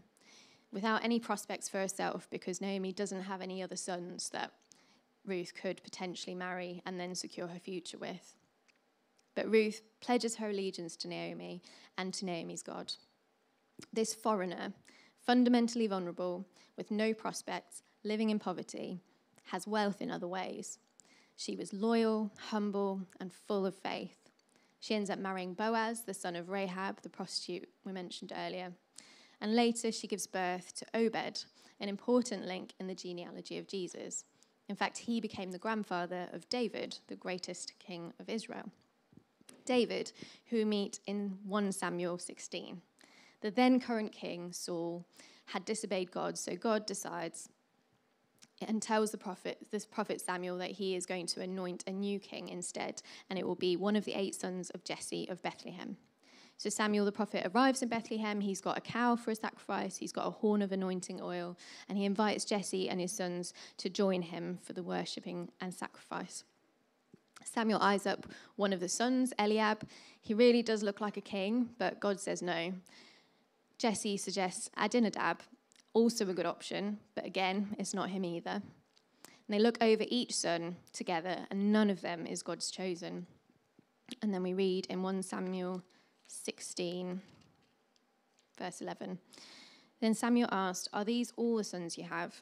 without 0.73 1.03
any 1.05 1.19
prospects 1.19 1.69
for 1.69 1.77
herself 1.77 2.27
because 2.29 2.59
Naomi 2.59 2.91
doesn't 2.91 3.23
have 3.23 3.41
any 3.41 3.63
other 3.63 3.77
sons 3.77 4.29
that 4.31 4.51
Ruth 5.25 5.54
could 5.54 5.83
potentially 5.83 6.36
marry 6.36 6.81
and 6.86 7.00
then 7.00 7.16
secure 7.16 7.48
her 7.48 7.60
future 7.60 7.98
with. 7.98 8.36
But 9.36 9.50
Ruth 9.50 9.81
pledges 10.00 10.36
her 10.38 10.50
allegiance 10.50 10.95
to 10.98 11.07
Naomi 11.07 11.62
and 11.98 12.13
to 12.13 12.25
Naomi's 12.25 12.63
God. 12.63 12.94
This 13.92 14.13
foreigner, 14.13 14.74
fundamentally 15.25 15.88
vulnerable, 15.88 16.45
with 16.77 16.92
no 16.92 17.13
prospects, 17.13 17.83
living 18.04 18.30
in 18.30 18.39
poverty, 18.39 19.00
has 19.51 19.68
wealth 19.68 20.01
in 20.01 20.12
other 20.12 20.27
ways. 20.27 20.80
She 21.36 21.56
was 21.56 21.74
loyal, 21.74 22.31
humble, 22.50 23.01
and 23.19 23.31
full 23.31 23.66
of 23.66 23.75
faith. 23.75 24.30
She 24.80 24.95
ends 24.95 25.10
up 25.10 25.19
marrying 25.19 25.54
Boaz, 25.54 26.04
the 26.04 26.13
son 26.13 26.36
of 26.36 26.50
Rahab, 26.50 27.01
the 27.01 27.10
prostitute 27.10 27.68
we 27.83 27.92
mentioned 27.92 28.31
earlier. 28.36 28.72
And 29.42 29.56
later, 29.56 29.92
she 29.92 30.07
gives 30.07 30.27
birth 30.27 30.74
to 30.75 30.86
Obed, 30.94 31.45
an 31.80 31.89
important 31.89 32.45
link 32.45 32.74
in 32.80 32.88
the 32.88 32.95
genealogy 32.95 33.57
of 33.57 33.68
Jesus. 33.68 34.24
In 34.67 34.75
fact, 34.75 34.97
he 34.97 35.21
became 35.21 35.51
the 35.51 35.59
grandfather 35.59 36.27
of 36.33 36.50
David, 36.50 36.97
the 37.07 37.15
greatest 37.15 37.73
king 37.79 38.13
of 38.19 38.29
Israel. 38.29 38.71
David, 39.65 40.12
who 40.50 40.57
we 40.57 40.65
meet 40.65 41.00
in 41.06 41.38
1 41.45 41.71
Samuel 41.71 42.17
16. 42.17 42.81
The 43.41 43.51
then 43.51 43.79
current 43.79 44.12
king, 44.12 44.51
Saul, 44.51 45.06
had 45.47 45.65
disobeyed 45.65 46.12
God, 46.12 46.38
so 46.38 46.56
God 46.56 46.85
decides 46.85 47.50
and 48.62 48.81
tells 48.81 49.12
the 49.12 49.17
prophet, 49.17 49.67
this 49.71 49.85
prophet 49.85 50.21
Samuel, 50.21 50.57
that 50.59 50.71
he 50.71 50.95
is 50.95 51.06
going 51.06 51.27
to 51.27 51.41
anoint 51.41 51.83
a 51.88 51.91
new 51.91 52.19
king 52.19 52.47
instead, 52.47 53.01
and 53.29 53.38
it 53.38 53.45
will 53.45 53.56
be 53.56 53.75
one 53.75 53.95
of 53.95 54.06
the 54.06 54.13
eight 54.13 54.33
sons 54.33 54.69
of 54.71 54.83
Jesse 54.83 55.27
of 55.29 55.41
Bethlehem. 55.41 55.97
So 56.57 56.69
Samuel 56.69 57.05
the 57.05 57.11
prophet 57.11 57.51
arrives 57.53 57.81
in 57.81 57.89
Bethlehem. 57.89 58.39
He's 58.41 58.61
got 58.61 58.77
a 58.77 58.81
cow 58.81 59.15
for 59.15 59.31
a 59.31 59.35
sacrifice, 59.35 59.97
he's 59.97 60.11
got 60.11 60.27
a 60.27 60.31
horn 60.31 60.61
of 60.61 60.71
anointing 60.71 61.21
oil, 61.21 61.57
and 61.89 61.97
he 61.97 62.05
invites 62.05 62.45
Jesse 62.45 62.89
and 62.89 62.99
his 62.99 63.11
sons 63.11 63.53
to 63.77 63.89
join 63.89 64.21
him 64.21 64.59
for 64.63 64.73
the 64.73 64.83
worshipping 64.83 65.49
and 65.59 65.73
sacrifice. 65.73 66.43
Samuel 67.43 67.79
eyes 67.81 68.07
up 68.07 68.25
one 68.55 68.73
of 68.73 68.79
the 68.79 68.89
sons, 68.89 69.33
Eliab. 69.37 69.87
He 70.19 70.33
really 70.33 70.63
does 70.63 70.81
look 70.81 70.99
like 71.01 71.17
a 71.17 71.21
king, 71.21 71.69
but 71.77 71.99
God 71.99 72.19
says 72.19 72.41
no. 72.41 72.73
Jesse 73.77 74.17
suggests 74.17 74.69
Abinadab, 74.77 75.41
also 75.93 76.27
a 76.27 76.33
good 76.33 76.45
option, 76.45 76.99
but 77.13 77.25
again, 77.25 77.75
it's 77.77 77.93
not 77.93 78.09
him 78.09 78.25
either. 78.25 78.61
And 79.47 79.53
they 79.53 79.59
look 79.59 79.77
over 79.81 80.05
each 80.07 80.33
son 80.33 80.77
together, 80.91 81.45
and 81.51 81.71
none 81.71 81.89
of 81.89 82.01
them 82.01 82.25
is 82.25 82.41
God's 82.41 82.71
chosen. 82.71 83.27
And 84.21 84.33
then 84.33 84.41
we 84.41 84.53
read 84.53 84.87
in 84.89 85.03
1 85.03 85.21
Samuel 85.21 85.83
16, 86.27 87.22
verse 88.57 88.81
11. 88.81 89.19
Then 90.01 90.13
Samuel 90.13 90.50
asked, 90.51 90.89
Are 90.94 91.06
these 91.06 91.33
all 91.36 91.57
the 91.57 91.63
sons 91.63 91.98
you 91.98 92.04
have? 92.06 92.42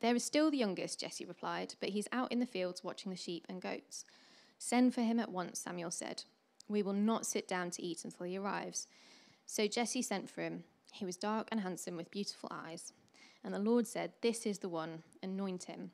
There 0.00 0.14
is 0.14 0.24
still 0.24 0.50
the 0.50 0.58
youngest, 0.58 1.00
Jesse 1.00 1.24
replied, 1.24 1.74
but 1.80 1.90
he's 1.90 2.08
out 2.12 2.30
in 2.30 2.40
the 2.40 2.46
fields 2.46 2.84
watching 2.84 3.10
the 3.10 3.16
sheep 3.16 3.46
and 3.48 3.62
goats. 3.62 4.04
Send 4.58 4.94
for 4.94 5.00
him 5.00 5.18
at 5.18 5.30
once, 5.30 5.58
Samuel 5.58 5.90
said. 5.90 6.24
We 6.68 6.82
will 6.82 6.92
not 6.92 7.26
sit 7.26 7.48
down 7.48 7.70
to 7.72 7.82
eat 7.82 8.04
until 8.04 8.26
he 8.26 8.38
arrives. 8.38 8.86
So 9.46 9.66
Jesse 9.66 10.02
sent 10.02 10.30
for 10.30 10.42
him. 10.42 10.64
He 10.92 11.04
was 11.04 11.16
dark 11.16 11.48
and 11.50 11.60
handsome 11.60 11.96
with 11.96 12.10
beautiful 12.10 12.50
eyes. 12.52 12.92
And 13.42 13.52
the 13.52 13.58
Lord 13.58 13.86
said, 13.86 14.12
This 14.22 14.46
is 14.46 14.58
the 14.58 14.68
one, 14.68 15.02
anoint 15.22 15.64
him. 15.64 15.90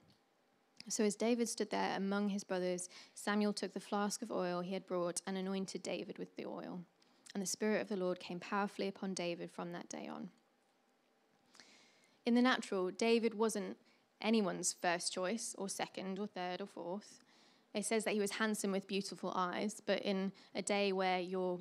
So 0.89 1.05
as 1.05 1.17
David 1.17 1.49
stood 1.49 1.71
there 1.71 1.97
among 1.97 2.31
his 2.31 2.45
brothers, 2.45 2.89
Samuel 3.15 3.53
took 3.53 3.73
the 3.73 3.81
flask 3.81 4.23
of 4.23 4.31
oil 4.31 4.61
he 4.61 4.75
had 4.75 4.87
brought 4.87 5.21
and 5.27 5.37
anointed 5.37 5.83
David 5.83 6.19
with 6.19 6.37
the 6.37 6.47
oil. 6.47 6.81
And 7.35 7.43
the 7.43 7.47
Spirit 7.47 7.81
of 7.81 7.89
the 7.89 7.97
Lord 7.97 8.19
came 8.19 8.41
powerfully 8.41 8.89
upon 8.89 9.15
David 9.15 9.51
from 9.51 9.73
that 9.73 9.89
day 9.89 10.09
on. 10.09 10.31
In 12.27 12.35
the 12.35 12.43
natural, 12.43 12.91
David 12.91 13.35
wasn't 13.35 13.77
anyone's 14.21 14.73
first 14.73 15.13
choice, 15.13 15.55
or 15.57 15.69
second, 15.69 16.19
or 16.19 16.27
third, 16.27 16.61
or 16.61 16.67
fourth. 16.67 17.21
It 17.73 17.87
says 17.87 18.05
that 18.05 18.15
he 18.15 18.21
was 18.21 18.33
handsome 18.33 18.73
with 18.73 18.89
beautiful 18.89 19.33
eyes, 19.35 19.81
but 19.85 20.03
in 20.03 20.33
a 20.55 20.63
day 20.63 20.93
where 20.93 21.21
your 21.21 21.61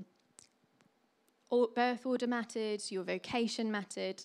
birth 1.76 2.06
order 2.06 2.28
mattered, 2.28 2.82
your 2.90 3.04
vocation 3.04 3.72
mattered, 3.72 4.24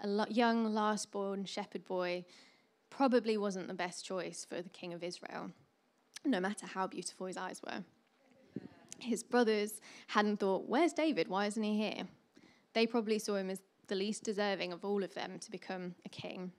a 0.00 0.26
young 0.30 0.74
last 0.74 1.12
born 1.12 1.44
shepherd 1.44 1.84
boy 1.84 2.24
probably 2.90 3.36
wasn't 3.36 3.68
the 3.68 3.74
best 3.74 4.04
choice 4.04 4.44
for 4.44 4.60
the 4.60 4.68
king 4.68 4.92
of 4.92 5.04
Israel, 5.04 5.52
no 6.24 6.40
matter 6.40 6.66
how 6.66 6.86
beautiful 6.86 7.26
his 7.26 7.36
eyes 7.36 7.62
were 7.62 7.84
his 9.00 9.22
brothers 9.22 9.80
hadn't 10.08 10.40
thought, 10.40 10.68
Where's 10.68 10.92
David? 10.92 11.28
Why 11.28 11.46
isn't 11.46 11.62
he 11.62 11.76
here? 11.76 12.04
They 12.72 12.86
probably 12.86 13.18
saw 13.18 13.36
him 13.36 13.50
as 13.50 13.60
the 13.88 13.94
least 13.94 14.22
deserving 14.22 14.72
of 14.72 14.84
all 14.84 15.02
of 15.02 15.14
them 15.14 15.38
to 15.40 15.50
become 15.50 15.94
a 16.04 16.08
king. 16.08 16.52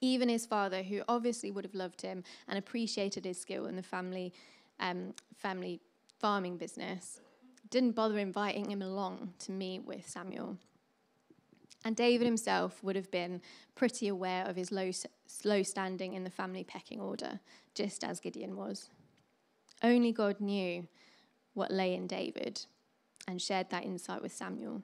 Even 0.00 0.28
his 0.28 0.46
father, 0.46 0.82
who 0.82 1.02
obviously 1.08 1.50
would 1.50 1.64
have 1.64 1.74
loved 1.74 2.00
him 2.00 2.22
and 2.48 2.58
appreciated 2.58 3.24
his 3.24 3.38
skill 3.38 3.66
in 3.66 3.76
the 3.76 3.82
family, 3.82 4.32
um, 4.78 5.12
family 5.36 5.80
farming 6.18 6.56
business, 6.56 7.20
didn't 7.68 7.92
bother 7.92 8.18
inviting 8.18 8.70
him 8.70 8.82
along 8.82 9.34
to 9.40 9.52
meet 9.52 9.84
with 9.84 10.08
Samuel. 10.08 10.56
And 11.84 11.96
David 11.96 12.26
himself 12.26 12.82
would 12.82 12.96
have 12.96 13.10
been 13.10 13.40
pretty 13.74 14.08
aware 14.08 14.44
of 14.46 14.56
his 14.56 14.70
low, 14.70 14.90
slow 15.26 15.62
standing 15.62 16.14
in 16.14 16.24
the 16.24 16.30
family 16.30 16.64
pecking 16.64 17.00
order, 17.00 17.40
just 17.74 18.04
as 18.04 18.20
Gideon 18.20 18.56
was. 18.56 18.90
Only 19.82 20.12
God 20.12 20.40
knew 20.40 20.86
what 21.54 21.70
lay 21.70 21.94
in 21.94 22.06
David 22.06 22.64
and 23.26 23.40
shared 23.40 23.70
that 23.70 23.84
insight 23.84 24.22
with 24.22 24.32
Samuel. 24.32 24.82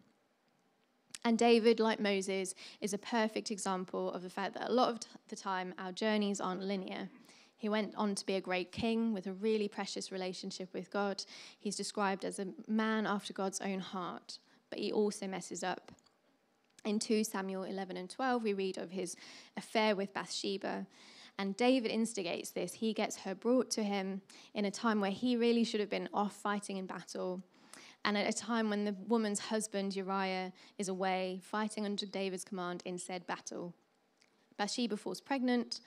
And 1.24 1.36
David, 1.36 1.80
like 1.80 1.98
Moses, 1.98 2.54
is 2.80 2.92
a 2.92 2.98
perfect 2.98 3.50
example 3.50 4.12
of 4.12 4.22
the 4.22 4.30
fact 4.30 4.54
that 4.54 4.70
a 4.70 4.72
lot 4.72 4.90
of 4.90 5.00
the 5.28 5.36
time 5.36 5.74
our 5.78 5.90
journeys 5.90 6.40
aren't 6.40 6.62
linear. 6.62 7.08
He 7.56 7.68
went 7.68 7.94
on 7.96 8.14
to 8.14 8.26
be 8.26 8.34
a 8.34 8.40
great 8.40 8.70
king 8.70 9.12
with 9.12 9.26
a 9.26 9.32
really 9.32 9.66
precious 9.66 10.12
relationship 10.12 10.72
with 10.72 10.90
God. 10.90 11.24
He's 11.58 11.74
described 11.74 12.24
as 12.24 12.38
a 12.38 12.48
man 12.68 13.06
after 13.06 13.32
God's 13.32 13.60
own 13.60 13.80
heart, 13.80 14.38
but 14.70 14.78
he 14.78 14.92
also 14.92 15.26
messes 15.26 15.64
up. 15.64 15.90
In 16.84 17.00
2 17.00 17.24
Samuel 17.24 17.64
11 17.64 17.96
and 17.96 18.08
12, 18.08 18.44
we 18.44 18.52
read 18.52 18.78
of 18.78 18.92
his 18.92 19.16
affair 19.56 19.96
with 19.96 20.14
Bathsheba. 20.14 20.86
And 21.38 21.56
David 21.56 21.90
instigates 21.90 22.50
this. 22.50 22.72
He 22.72 22.92
gets 22.92 23.16
her 23.18 23.34
brought 23.34 23.70
to 23.72 23.82
him 23.82 24.22
in 24.54 24.64
a 24.64 24.70
time 24.70 25.00
where 25.00 25.10
he 25.10 25.36
really 25.36 25.64
should 25.64 25.80
have 25.80 25.90
been 25.90 26.08
off 26.14 26.34
fighting 26.34 26.78
in 26.78 26.86
battle. 26.86 27.42
And 28.04 28.16
at 28.16 28.28
a 28.28 28.32
time 28.32 28.70
when 28.70 28.84
the 28.84 28.94
woman's 29.06 29.40
husband, 29.40 29.94
Uriah, 29.96 30.52
is 30.78 30.88
away 30.88 31.40
fighting 31.42 31.84
under 31.84 32.06
David's 32.06 32.44
command 32.44 32.82
in 32.84 32.98
said 32.98 33.26
battle. 33.26 33.74
Bathsheba 34.56 34.96
falls 34.96 35.20
pregnant, 35.20 35.80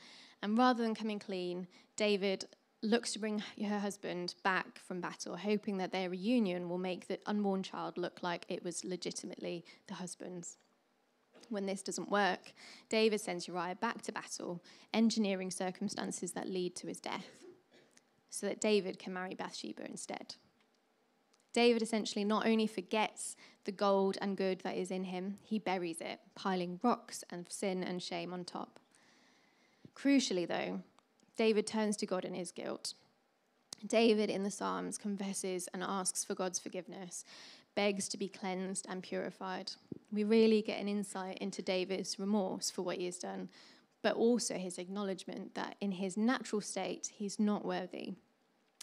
and 0.44 0.58
rather 0.58 0.84
than 0.84 0.94
coming 0.94 1.18
clean, 1.18 1.68
David 1.96 2.46
looks 2.82 3.14
to 3.14 3.20
bring 3.20 3.44
her 3.68 3.80
husband 3.80 4.36
back 4.44 4.80
from 4.80 5.02
battle, 5.02 5.36
hoping 5.36 5.78
that 5.78 5.92
their 5.92 6.10
reunion 6.10 6.70
will 6.70 6.78
make 6.78 7.08
the 7.08 7.20
unborn 7.26 7.64
child 7.64 7.98
look 7.98 8.20
like 8.22 8.46
it 8.48 8.64
was 8.64 8.86
legitimately 8.86 9.66
the 9.88 9.96
husband's. 9.96 10.58
When 11.50 11.66
this 11.66 11.82
doesn't 11.82 12.12
work, 12.12 12.54
David 12.90 13.20
sends 13.22 13.48
Uriah 13.48 13.76
back 13.76 14.02
to 14.04 14.12
battle, 14.12 14.64
engineering 14.94 15.52
circumstances 15.52 16.32
that 16.34 16.48
lead 16.48 16.76
to 16.78 16.88
his 16.88 17.00
death, 17.00 17.26
so 18.30 18.46
that 18.46 18.62
David 18.62 19.00
can 19.00 19.14
marry 19.14 19.34
Bathsheba 19.34 19.84
instead. 19.86 20.36
David 21.52 21.82
essentially 21.82 22.24
not 22.24 22.46
only 22.46 22.68
forgets 22.68 23.36
the 23.66 23.72
gold 23.72 24.18
and 24.22 24.38
good 24.38 24.60
that 24.62 24.78
is 24.78 24.92
in 24.92 25.06
him, 25.06 25.38
he 25.44 25.58
buries 25.58 26.00
it, 26.00 26.20
piling 26.36 26.80
rocks 26.84 27.24
and 27.32 27.48
sin 27.50 27.84
and 27.84 28.04
shame 28.04 28.34
on 28.34 28.46
top. 28.46 28.80
Crucially, 29.96 30.48
though, 30.48 30.82
David 31.36 31.66
turns 31.66 31.98
to 31.98 32.06
God 32.06 32.24
in 32.24 32.36
his 32.36 32.52
guilt. 32.52 32.94
David 33.86 34.30
in 34.30 34.44
the 34.44 34.52
Psalms 34.52 34.98
confesses 34.98 35.68
and 35.74 35.82
asks 35.82 36.24
for 36.24 36.36
God's 36.36 36.60
forgiveness, 36.60 37.26
begs 37.76 38.08
to 38.10 38.18
be 38.18 38.28
cleansed 38.28 38.86
and 38.90 39.02
purified. 39.02 39.72
We 40.12 40.24
really 40.24 40.62
get 40.62 40.80
an 40.80 40.88
insight 40.88 41.38
into 41.40 41.62
David's 41.62 42.20
remorse 42.20 42.70
for 42.70 42.82
what 42.82 42.98
he 42.98 43.06
has 43.06 43.18
done, 43.18 43.50
but 44.02 44.16
also 44.16 44.56
his 44.56 44.78
acknowledgement 44.78 45.56
that 45.56 45.76
in 45.82 45.92
his 45.92 46.18
natural 46.18 46.62
state, 46.62 47.12
he's 47.14 47.40
not 47.40 47.66
worthy. 47.66 48.14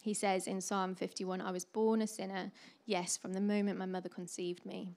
He 0.02 0.14
says 0.14 0.46
in 0.46 0.60
Psalm 0.60 0.94
51 0.94 1.40
I 1.40 1.50
was 1.50 1.64
born 1.64 2.00
a 2.00 2.06
sinner, 2.06 2.52
yes, 2.84 3.16
from 3.16 3.32
the 3.32 3.40
moment 3.40 3.78
my 3.78 3.86
mother 3.86 4.08
conceived 4.08 4.64
me. 4.64 4.90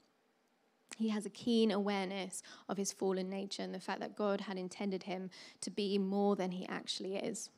He 0.98 1.10
has 1.10 1.26
a 1.26 1.32
keen 1.32 1.72
awareness 1.72 2.44
of 2.68 2.78
his 2.78 2.92
fallen 2.92 3.30
nature 3.30 3.64
and 3.64 3.74
the 3.74 3.80
fact 3.80 4.02
that 4.02 4.16
God 4.16 4.42
had 4.42 4.58
intended 4.58 5.04
him 5.04 5.30
to 5.62 5.72
be 5.72 5.98
more 5.98 6.36
than 6.36 6.52
he 6.52 6.68
actually 6.68 7.16
is. 7.16 7.50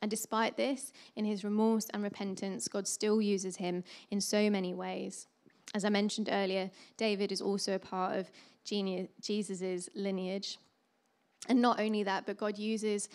And 0.00 0.10
despite 0.10 0.56
this, 0.56 0.92
in 1.14 1.24
his 1.24 1.44
remorse 1.44 1.88
and 1.92 2.02
repentance, 2.02 2.68
God 2.68 2.88
still 2.88 3.20
uses 3.20 3.56
him 3.56 3.84
in 4.10 4.20
so 4.20 4.48
many 4.48 4.74
ways. 4.74 5.28
As 5.74 5.84
I 5.84 5.88
mentioned 5.88 6.28
earlier, 6.30 6.70
David 6.96 7.32
is 7.32 7.40
also 7.40 7.74
a 7.74 7.78
part 7.78 8.18
of 8.18 8.30
Jesus' 8.64 9.88
lineage. 9.94 10.58
And 11.48 11.60
not 11.60 11.80
only 11.80 12.02
that, 12.02 12.26
but 12.26 12.36
God 12.36 12.58
uses 12.58 13.08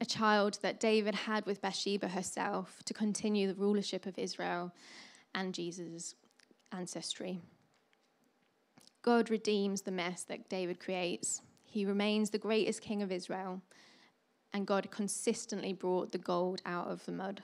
a 0.00 0.06
child 0.06 0.58
that 0.62 0.80
David 0.80 1.14
had 1.14 1.44
with 1.46 1.60
Bathsheba 1.60 2.08
herself 2.08 2.82
to 2.84 2.94
continue 2.94 3.46
the 3.46 3.54
rulership 3.54 4.06
of 4.06 4.18
Israel 4.18 4.72
and 5.34 5.54
Jesus' 5.54 6.14
ancestry. 6.72 7.40
God 9.02 9.30
redeems 9.30 9.82
the 9.82 9.90
mess 9.90 10.24
that 10.24 10.48
David 10.48 10.80
creates. 10.80 11.42
He 11.64 11.84
remains 11.84 12.30
the 12.30 12.38
greatest 12.38 12.80
king 12.80 13.02
of 13.02 13.12
Israel, 13.12 13.60
and 14.52 14.66
God 14.66 14.90
consistently 14.90 15.72
brought 15.72 16.12
the 16.12 16.18
gold 16.18 16.62
out 16.64 16.88
of 16.88 17.04
the 17.04 17.12
mud. 17.12 17.42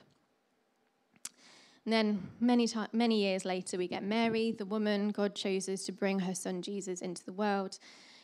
And 1.85 1.93
then, 1.93 2.27
many, 2.39 2.67
many 2.93 3.21
years 3.21 3.45
later, 3.45 3.77
we 3.77 3.87
get 3.87 4.03
Mary, 4.03 4.51
the 4.51 4.65
woman 4.65 5.09
God 5.09 5.35
chooses 5.35 5.83
to 5.83 5.91
bring 5.91 6.19
her 6.19 6.33
son 6.33 6.63
Jesus 6.63 7.01
into 7.01 7.23
the 7.23 7.33
world. 7.33 7.77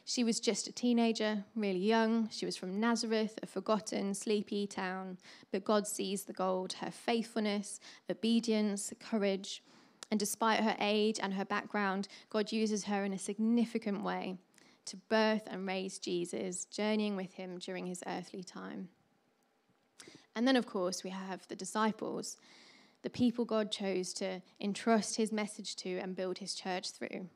She 0.04 0.24
was 0.24 0.40
just 0.40 0.68
a 0.68 0.72
teenager, 0.72 1.44
really 1.56 1.80
young. 1.80 2.28
She 2.32 2.48
was 2.48 2.58
from 2.58 2.80
Nazareth, 2.80 3.38
a 3.44 3.46
forgotten, 3.46 4.16
sleepy 4.16 4.66
town. 4.66 5.20
But 5.52 5.64
God 5.64 5.88
sees 5.88 6.24
the 6.24 6.34
gold, 6.34 6.74
her 6.74 6.90
faithfulness, 6.90 7.80
obedience, 8.10 8.94
courage. 9.00 9.62
And 10.10 10.20
despite 10.20 10.62
her 10.62 10.76
age 10.80 11.20
and 11.22 11.36
her 11.36 11.46
background, 11.46 12.08
God 12.32 12.52
uses 12.52 12.86
her 12.86 13.04
in 13.06 13.14
a 13.14 13.20
significant 13.20 14.04
way 14.04 14.38
to 14.86 14.98
birth 14.98 15.44
and 15.46 15.68
raise 15.68 16.00
Jesus, 16.00 16.66
journeying 16.66 17.16
with 17.16 17.34
him 17.34 17.60
during 17.60 17.86
his 17.86 18.04
earthly 18.08 18.44
time. 18.44 18.90
And 20.36 20.48
then, 20.48 20.56
of 20.56 20.66
course, 20.66 21.04
we 21.04 21.12
have 21.12 21.48
the 21.48 21.56
disciples, 21.56 22.38
the 23.04 23.10
people 23.10 23.46
God 23.46 23.72
chose 23.72 24.14
to 24.14 24.42
entrust 24.60 25.16
his 25.16 25.32
message 25.32 25.76
to 25.78 25.98
and 26.00 26.16
build 26.16 26.38
his 26.38 26.54
church 26.54 26.92
through. 26.92 27.28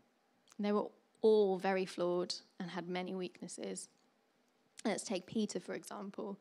They 0.60 0.72
were 0.72 0.88
all 1.22 1.58
very 1.58 1.86
flawed 1.86 2.36
and 2.60 2.70
had 2.70 2.88
many 2.88 3.16
weaknesses. 3.16 3.90
Let's 4.86 5.04
take 5.04 5.26
Peter, 5.26 5.60
for 5.60 5.74
example. 5.74 6.38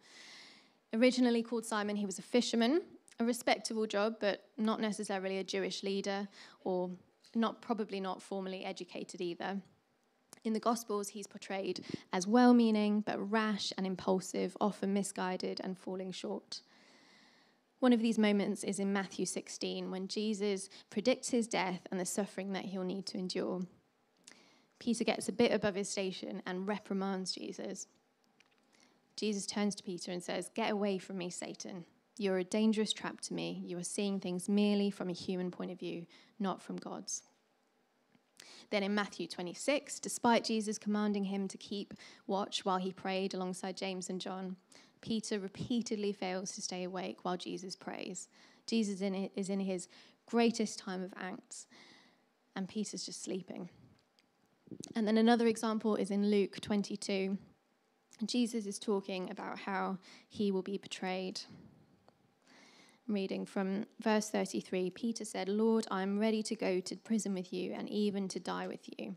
Originally 0.93 1.43
called 1.43 1.64
Simon, 1.64 1.97
he 1.97 2.07
was 2.07 2.19
a 2.19 2.23
fisherman, 2.23 2.83
a 3.19 3.25
respectable 3.25 3.87
job, 3.87 4.16
but 4.21 4.45
not 4.59 4.81
necessarily 4.81 5.38
a 5.38 5.45
Jewish 5.45 5.83
leader, 5.83 6.28
or 6.62 6.90
not 7.35 7.62
probably 7.62 8.00
not 8.00 8.23
formally 8.23 8.64
educated 8.64 9.21
either. 9.21 9.61
In 10.45 10.52
the 10.52 10.61
Gospels, 10.61 11.09
he's 11.09 11.26
portrayed 11.26 11.85
as 12.12 12.26
well 12.26 12.52
meaning, 12.52 13.00
but 13.00 13.31
rash 13.31 13.73
and 13.78 13.87
impulsive, 13.87 14.57
often 14.61 14.93
misguided 14.93 15.61
and 15.64 15.78
falling 15.78 16.12
short. 16.12 16.61
One 17.85 17.93
of 17.93 18.00
these 18.00 18.19
moments 18.19 18.64
is 18.64 18.81
in 18.81 18.95
Matthew 18.95 19.26
16, 19.26 19.91
when 19.91 20.09
Jesus 20.09 20.71
predicts 20.88 21.29
his 21.29 21.47
death 21.47 21.87
and 21.91 22.00
the 22.00 22.07
suffering 22.07 22.55
that 22.55 22.64
he'll 22.64 22.83
need 22.83 23.05
to 23.05 23.19
endure. 23.19 23.61
Peter 24.79 25.05
gets 25.05 25.29
a 25.29 25.33
bit 25.33 25.53
above 25.53 25.75
his 25.75 25.91
station 25.91 26.41
and 26.47 26.67
reprimands 26.67 27.33
Jesus. 27.33 27.87
Jesus 29.17 29.45
turns 29.45 29.75
to 29.75 29.83
Peter 29.83 30.12
and 30.12 30.23
says, 30.23 30.50
Get 30.55 30.71
away 30.71 30.97
from 30.97 31.19
me, 31.19 31.29
Satan. 31.29 31.85
You're 32.17 32.38
a 32.38 32.45
dangerous 32.45 32.95
trap 32.95 33.21
to 33.21 33.35
me. 33.35 33.62
You 33.67 33.76
are 33.76 33.85
seeing 33.85 34.19
things 34.19 34.49
merely 34.49 34.88
from 34.88 35.11
a 35.11 35.12
human 35.12 35.50
point 35.50 35.71
of 35.71 35.79
view, 35.79 36.07
not 36.41 36.62
from 36.62 36.76
God's. 36.76 37.21
Then 38.71 38.83
in 38.83 38.95
Matthew 38.95 39.26
26, 39.26 40.00
despite 40.00 40.45
Jesus 40.45 40.79
commanding 40.79 41.25
him 41.25 41.49
to 41.49 41.59
keep 41.59 41.93
watch 42.26 42.64
while 42.64 42.79
he 42.79 42.93
prayed 42.93 43.35
alongside 43.35 43.76
James 43.76 44.09
and 44.09 44.23
John, 44.23 44.57
Peter 45.04 45.38
repeatedly 45.38 46.14
fails 46.14 46.52
to 46.52 46.62
stay 46.62 46.82
awake 46.82 47.18
while 47.25 47.37
Jesus 47.37 47.76
prays. 47.76 48.26
Jesus 48.66 49.02
is 49.37 49.50
in 49.50 49.61
his 49.61 49.87
greatest 50.25 50.78
time 50.78 51.02
of 51.02 51.11
angst, 51.11 51.66
and 52.56 52.66
Peter's 52.66 53.04
just 53.04 53.23
sleeping. 53.23 53.68
And 54.96 55.06
then 55.06 55.18
another 55.18 55.46
example 55.46 55.96
is 55.96 56.11
in 56.11 56.30
Luke 56.30 56.58
22. 56.58 57.37
Jesus 58.25 58.64
is 58.64 58.78
talking 58.78 59.30
about 59.30 59.58
how 59.58 59.99
he 60.26 60.50
will 60.50 60.62
be 60.62 60.78
betrayed. 60.78 61.42
reading 63.06 63.44
from 63.44 63.84
verse 64.00 64.30
33 64.30 64.88
Peter 64.88 65.26
said, 65.26 65.50
Lord, 65.50 65.87
I 65.90 66.00
am 66.00 66.18
ready 66.18 66.42
to 66.44 66.56
go 66.56 66.80
to 66.80 66.96
prison 66.96 67.34
with 67.34 67.52
you 67.52 67.75
and 67.75 67.90
even 67.90 68.26
to 68.28 68.40
die 68.40 68.66
with 68.66 68.88
you. 68.96 69.16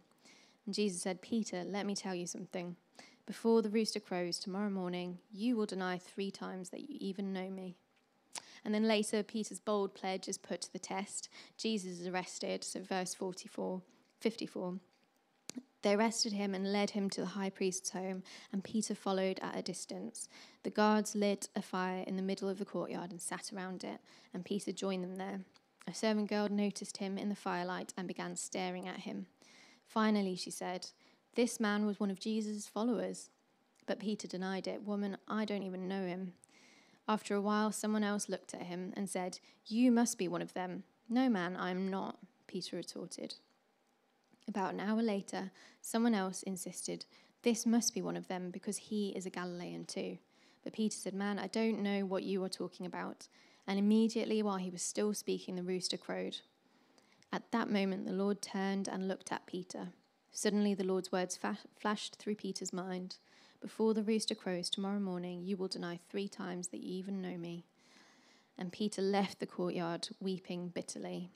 And 0.65 0.75
Jesus 0.75 1.01
said, 1.01 1.21
Peter, 1.21 1.63
let 1.65 1.85
me 1.85 1.95
tell 1.95 2.13
you 2.13 2.27
something. 2.27 2.75
Before 3.27 3.61
the 3.61 3.69
rooster 3.69 3.99
crows 3.99 4.39
tomorrow 4.39 4.69
morning, 4.69 5.17
you 5.33 5.57
will 5.57 5.65
deny 5.65 5.97
three 5.97 6.31
times 6.31 6.69
that 6.69 6.89
you 6.89 6.97
even 7.01 7.33
know 7.33 7.49
me. 7.49 7.75
And 8.63 8.73
then 8.73 8.87
later, 8.87 9.21
Peter's 9.21 9.59
bold 9.59 9.93
pledge 9.93 10.29
is 10.29 10.37
put 10.37 10.61
to 10.61 10.71
the 10.71 10.79
test. 10.79 11.27
Jesus 11.57 11.99
is 11.99 12.07
arrested, 12.07 12.63
so 12.63 12.79
verse 12.79 13.13
44, 13.13 13.81
54. 14.21 14.75
They 15.81 15.93
arrested 15.93 16.31
him 16.31 16.55
and 16.55 16.71
led 16.71 16.91
him 16.91 17.09
to 17.11 17.21
the 17.21 17.27
high 17.27 17.49
priest's 17.49 17.89
home, 17.89 18.23
and 18.53 18.63
Peter 18.63 18.95
followed 18.95 19.41
at 19.41 19.57
a 19.57 19.61
distance. 19.61 20.29
The 20.63 20.69
guards 20.69 21.13
lit 21.13 21.49
a 21.53 21.61
fire 21.61 22.05
in 22.07 22.15
the 22.15 22.23
middle 22.23 22.47
of 22.47 22.59
the 22.59 22.65
courtyard 22.65 23.11
and 23.11 23.21
sat 23.21 23.51
around 23.53 23.83
it, 23.83 23.99
and 24.33 24.45
Peter 24.45 24.71
joined 24.71 25.03
them 25.03 25.17
there. 25.17 25.41
A 25.85 25.93
servant 25.93 26.29
girl 26.29 26.47
noticed 26.47 26.97
him 26.97 27.17
in 27.17 27.27
the 27.27 27.35
firelight 27.35 27.93
and 27.97 28.07
began 28.07 28.37
staring 28.37 28.87
at 28.87 29.01
him. 29.01 29.27
Finally, 29.85 30.35
she 30.35 30.51
said, 30.51 30.87
This 31.37 31.59
man 31.59 31.85
was 31.85 31.99
one 31.99 32.09
of 32.09 32.19
Jesus' 32.19 32.67
followers. 32.67 33.29
But 33.85 33.99
Peter 33.99 34.27
denied 34.27 34.65
it. 34.65 34.81
Woman, 34.81 35.17
I 35.27 35.45
don't 35.45 35.61
even 35.61 35.87
know 35.87 36.07
him. 36.07 36.33
After 37.07 37.35
a 37.35 37.41
while, 37.41 37.71
someone 37.71 38.03
else 38.03 38.27
looked 38.27 38.55
at 38.55 38.63
him 38.63 38.91
and 38.97 39.07
said, 39.07 39.37
You 39.67 39.91
must 39.91 40.17
be 40.17 40.27
one 40.27 40.41
of 40.41 40.55
them. 40.55 40.83
No, 41.07 41.29
man, 41.29 41.55
I 41.55 41.69
am 41.69 41.89
not, 41.89 42.17
Peter 42.47 42.77
retorted. 42.77 43.35
About 44.47 44.73
an 44.73 44.79
hour 44.79 45.03
later, 45.03 45.51
someone 45.79 46.15
else 46.15 46.41
insisted, 46.41 47.05
This 47.43 47.67
must 47.67 47.93
be 47.93 48.01
one 48.01 48.17
of 48.17 48.27
them 48.27 48.49
because 48.49 48.77
he 48.77 49.09
is 49.09 49.27
a 49.27 49.29
Galilean 49.29 49.85
too. 49.85 50.17
But 50.63 50.73
Peter 50.73 50.97
said, 50.97 51.13
Man, 51.13 51.37
I 51.37 51.45
don't 51.45 51.83
know 51.83 52.03
what 52.03 52.23
you 52.23 52.43
are 52.45 52.49
talking 52.49 52.87
about. 52.87 53.27
And 53.67 53.77
immediately, 53.77 54.41
while 54.41 54.57
he 54.57 54.71
was 54.71 54.81
still 54.81 55.13
speaking, 55.13 55.55
the 55.55 55.61
rooster 55.61 55.97
crowed. 55.97 56.37
At 57.31 57.51
that 57.51 57.69
moment, 57.69 58.07
the 58.07 58.11
Lord 58.11 58.41
turned 58.41 58.87
and 58.87 59.07
looked 59.07 59.31
at 59.31 59.45
Peter. 59.45 59.89
Suddenly, 60.31 60.73
the 60.73 60.83
Lord's 60.83 61.11
words 61.11 61.35
fa- 61.35 61.57
flashed 61.79 62.15
through 62.17 62.35
Peter's 62.35 62.73
mind 62.73 63.17
Before 63.59 63.93
the 63.93 64.03
rooster 64.03 64.35
crows 64.35 64.69
tomorrow 64.69 64.99
morning, 64.99 65.41
you 65.43 65.57
will 65.57 65.67
deny 65.67 65.99
three 66.09 66.27
times 66.27 66.67
that 66.67 66.83
you 66.83 66.97
even 66.97 67.21
know 67.21 67.37
me. 67.37 67.65
And 68.57 68.71
Peter 68.71 69.01
left 69.01 69.39
the 69.39 69.45
courtyard, 69.45 70.09
weeping 70.19 70.69
bitterly. 70.69 71.29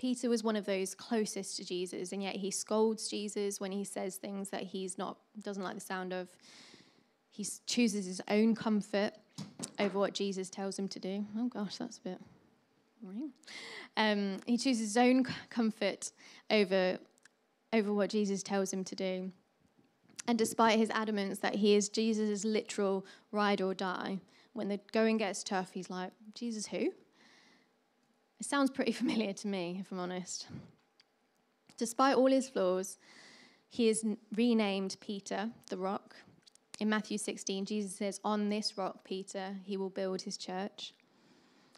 Peter 0.00 0.30
was 0.30 0.42
one 0.42 0.56
of 0.56 0.64
those 0.64 0.94
closest 0.94 1.58
to 1.58 1.64
Jesus, 1.64 2.12
and 2.12 2.22
yet 2.22 2.36
he 2.36 2.50
scolds 2.50 3.06
Jesus 3.06 3.60
when 3.60 3.70
he 3.70 3.84
says 3.84 4.16
things 4.16 4.48
that 4.48 4.62
he's 4.62 4.96
not 4.96 5.18
doesn't 5.42 5.62
like 5.62 5.74
the 5.74 5.80
sound 5.80 6.14
of. 6.14 6.30
He 7.28 7.46
chooses 7.66 8.06
his 8.06 8.22
own 8.26 8.54
comfort 8.54 9.12
over 9.78 9.98
what 9.98 10.14
Jesus 10.14 10.48
tells 10.48 10.78
him 10.78 10.88
to 10.88 10.98
do. 10.98 11.26
Oh 11.36 11.48
gosh, 11.48 11.76
that's 11.76 11.98
a 11.98 12.00
bit. 12.00 12.18
Um, 13.96 14.38
he 14.46 14.56
chooses 14.56 14.94
his 14.94 14.96
own 14.96 15.24
comfort 15.48 16.12
over 16.50 16.98
over 17.72 17.92
what 17.92 18.10
Jesus 18.10 18.42
tells 18.42 18.72
him 18.72 18.84
to 18.84 18.96
do. 18.96 19.30
And 20.26 20.38
despite 20.38 20.78
his 20.78 20.90
adamance 20.90 21.38
that 21.38 21.56
he 21.56 21.74
is 21.74 21.88
Jesus' 21.88 22.44
literal 22.44 23.06
ride 23.32 23.60
or 23.60 23.74
die, 23.74 24.18
when 24.52 24.68
the 24.68 24.80
going 24.92 25.16
gets 25.16 25.42
tough, 25.42 25.70
he's 25.72 25.90
like, 25.90 26.12
Jesus, 26.34 26.66
who? 26.66 26.92
It 28.38 28.46
sounds 28.46 28.70
pretty 28.70 28.92
familiar 29.00 29.32
to 29.34 29.48
me, 29.48 29.78
if 29.80 29.92
I'm 29.92 30.00
honest. 30.00 30.48
Despite 31.78 32.16
all 32.16 32.26
his 32.26 32.48
flaws, 32.48 32.98
he 33.68 33.88
is 33.88 34.04
renamed 34.34 34.96
Peter, 35.00 35.50
the 35.68 35.78
rock. 35.78 36.16
In 36.80 36.88
Matthew 36.88 37.18
16, 37.18 37.66
Jesus 37.66 37.94
says, 37.94 38.20
On 38.24 38.48
this 38.48 38.76
rock, 38.76 39.04
Peter, 39.04 39.56
he 39.62 39.76
will 39.76 39.90
build 39.90 40.22
his 40.22 40.36
church. 40.36 40.92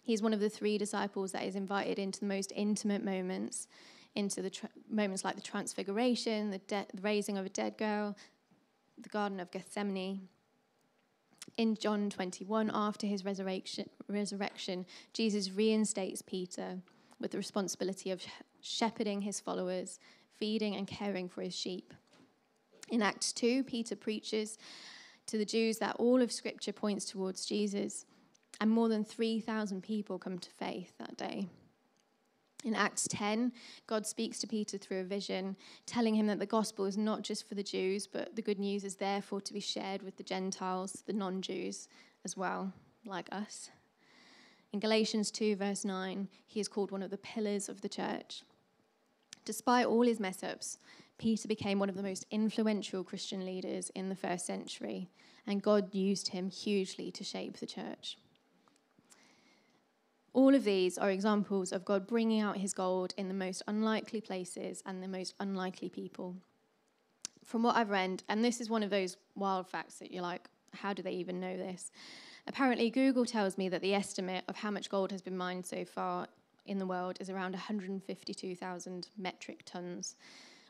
He's 0.02 0.22
one 0.22 0.34
of 0.34 0.40
the 0.40 0.50
three 0.50 0.78
disciples 0.78 1.32
that 1.32 1.44
is 1.44 1.54
invited 1.54 1.98
into 1.98 2.20
the 2.20 2.26
most 2.26 2.52
intimate 2.54 3.04
moments, 3.04 3.68
into 4.14 4.42
the 4.42 4.50
tra- 4.50 4.68
moments 4.90 5.24
like 5.24 5.36
the 5.36 5.42
transfiguration, 5.42 6.50
the, 6.50 6.58
de- 6.58 6.86
the 6.92 7.02
raising 7.02 7.38
of 7.38 7.46
a 7.46 7.48
dead 7.48 7.78
girl, 7.78 8.16
the 9.00 9.08
Garden 9.08 9.40
of 9.40 9.50
Gethsemane. 9.50 10.28
In 11.56 11.76
John 11.76 12.10
21, 12.10 12.70
after 12.72 13.06
his 13.06 13.24
resurrection, 13.24 13.88
resurrection, 14.08 14.86
Jesus 15.12 15.50
reinstates 15.50 16.22
Peter 16.22 16.78
with 17.20 17.30
the 17.30 17.38
responsibility 17.38 18.10
of 18.10 18.22
shepherding 18.60 19.22
his 19.22 19.38
followers, 19.40 19.98
feeding 20.38 20.74
and 20.74 20.86
caring 20.86 21.28
for 21.28 21.42
his 21.42 21.54
sheep. 21.54 21.92
In 22.90 23.02
Acts 23.02 23.32
2, 23.32 23.64
Peter 23.64 23.96
preaches 23.96 24.58
to 25.26 25.38
the 25.38 25.44
Jews 25.44 25.78
that 25.78 25.96
all 25.96 26.20
of 26.20 26.32
Scripture 26.32 26.72
points 26.72 27.04
towards 27.04 27.46
Jesus, 27.46 28.04
and 28.62 28.70
more 28.70 28.88
than 28.88 29.04
3,000 29.04 29.82
people 29.82 30.20
come 30.20 30.38
to 30.38 30.48
faith 30.50 30.92
that 30.96 31.16
day. 31.16 31.48
In 32.64 32.76
Acts 32.76 33.08
10, 33.10 33.50
God 33.88 34.06
speaks 34.06 34.38
to 34.38 34.46
Peter 34.46 34.78
through 34.78 35.00
a 35.00 35.04
vision, 35.04 35.56
telling 35.84 36.14
him 36.14 36.28
that 36.28 36.38
the 36.38 36.46
gospel 36.46 36.84
is 36.84 36.96
not 36.96 37.22
just 37.22 37.48
for 37.48 37.56
the 37.56 37.64
Jews, 37.64 38.06
but 38.06 38.36
the 38.36 38.40
good 38.40 38.60
news 38.60 38.84
is 38.84 38.94
therefore 38.94 39.40
to 39.40 39.52
be 39.52 39.58
shared 39.58 40.02
with 40.02 40.16
the 40.16 40.22
Gentiles, 40.22 41.02
the 41.08 41.12
non 41.12 41.42
Jews, 41.42 41.88
as 42.24 42.36
well, 42.36 42.72
like 43.04 43.28
us. 43.32 43.68
In 44.72 44.78
Galatians 44.78 45.32
2, 45.32 45.56
verse 45.56 45.84
9, 45.84 46.28
he 46.46 46.60
is 46.60 46.68
called 46.68 46.92
one 46.92 47.02
of 47.02 47.10
the 47.10 47.18
pillars 47.18 47.68
of 47.68 47.80
the 47.80 47.88
church. 47.88 48.44
Despite 49.44 49.86
all 49.86 50.02
his 50.02 50.20
mess 50.20 50.44
ups, 50.44 50.78
Peter 51.18 51.48
became 51.48 51.80
one 51.80 51.88
of 51.88 51.96
the 51.96 52.02
most 52.04 52.26
influential 52.30 53.02
Christian 53.02 53.44
leaders 53.44 53.90
in 53.96 54.08
the 54.08 54.14
first 54.14 54.46
century, 54.46 55.10
and 55.48 55.60
God 55.60 55.92
used 55.92 56.28
him 56.28 56.48
hugely 56.48 57.10
to 57.10 57.24
shape 57.24 57.56
the 57.56 57.66
church. 57.66 58.18
All 60.34 60.54
of 60.54 60.64
these 60.64 60.96
are 60.96 61.10
examples 61.10 61.72
of 61.72 61.84
God 61.84 62.06
bringing 62.06 62.40
out 62.40 62.56
his 62.56 62.72
gold 62.72 63.12
in 63.18 63.28
the 63.28 63.34
most 63.34 63.62
unlikely 63.68 64.20
places 64.20 64.82
and 64.86 65.02
the 65.02 65.08
most 65.08 65.34
unlikely 65.40 65.90
people. 65.90 66.36
From 67.44 67.62
what 67.62 67.76
I've 67.76 67.90
read, 67.90 68.22
and 68.28 68.42
this 68.42 68.60
is 68.60 68.70
one 68.70 68.82
of 68.82 68.90
those 68.90 69.16
wild 69.34 69.68
facts 69.68 69.96
that 69.96 70.10
you're 70.10 70.22
like, 70.22 70.48
how 70.72 70.94
do 70.94 71.02
they 71.02 71.12
even 71.12 71.38
know 71.38 71.56
this? 71.56 71.90
Apparently, 72.46 72.88
Google 72.88 73.26
tells 73.26 73.58
me 73.58 73.68
that 73.68 73.82
the 73.82 73.94
estimate 73.94 74.44
of 74.48 74.56
how 74.56 74.70
much 74.70 74.88
gold 74.88 75.12
has 75.12 75.20
been 75.20 75.36
mined 75.36 75.66
so 75.66 75.84
far 75.84 76.26
in 76.64 76.78
the 76.78 76.86
world 76.86 77.18
is 77.20 77.28
around 77.28 77.52
152,000 77.52 79.08
metric 79.18 79.62
tons, 79.66 80.16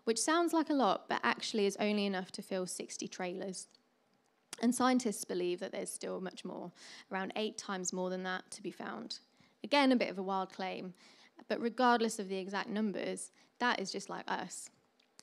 which 0.05 0.19
sounds 0.19 0.53
like 0.53 0.71
a 0.71 0.75
lot, 0.75 1.09
but 1.09 1.21
actually 1.23 1.67
is 1.67 1.77
only 1.79 2.05
enough 2.05 2.33
to 2.33 2.43
fill 2.43 2.67
60 2.67 3.07
trailers. 3.09 3.69
And 4.61 4.75
scientists 4.75 5.25
believe 5.25 5.61
that 5.61 5.73
there's 5.73 5.91
still 5.91 6.21
much 6.21 6.45
more, 6.45 6.73
around 7.13 7.33
eight 7.37 7.57
times 7.57 7.93
more 7.93 8.11
than 8.11 8.25
that, 8.25 8.51
to 8.51 8.63
be 8.63 8.71
found. 8.71 9.21
Again, 9.65 9.93
a 9.93 9.97
bit 9.97 10.11
of 10.11 10.19
a 10.19 10.23
wild 10.23 10.53
claim, 10.53 10.95
but 11.49 11.61
regardless 11.61 12.19
of 12.19 12.29
the 12.29 12.39
exact 12.39 12.69
numbers, 12.69 13.31
that 13.59 13.81
is 13.81 13.93
just 13.93 14.11
like 14.11 14.25
us. 14.29 14.71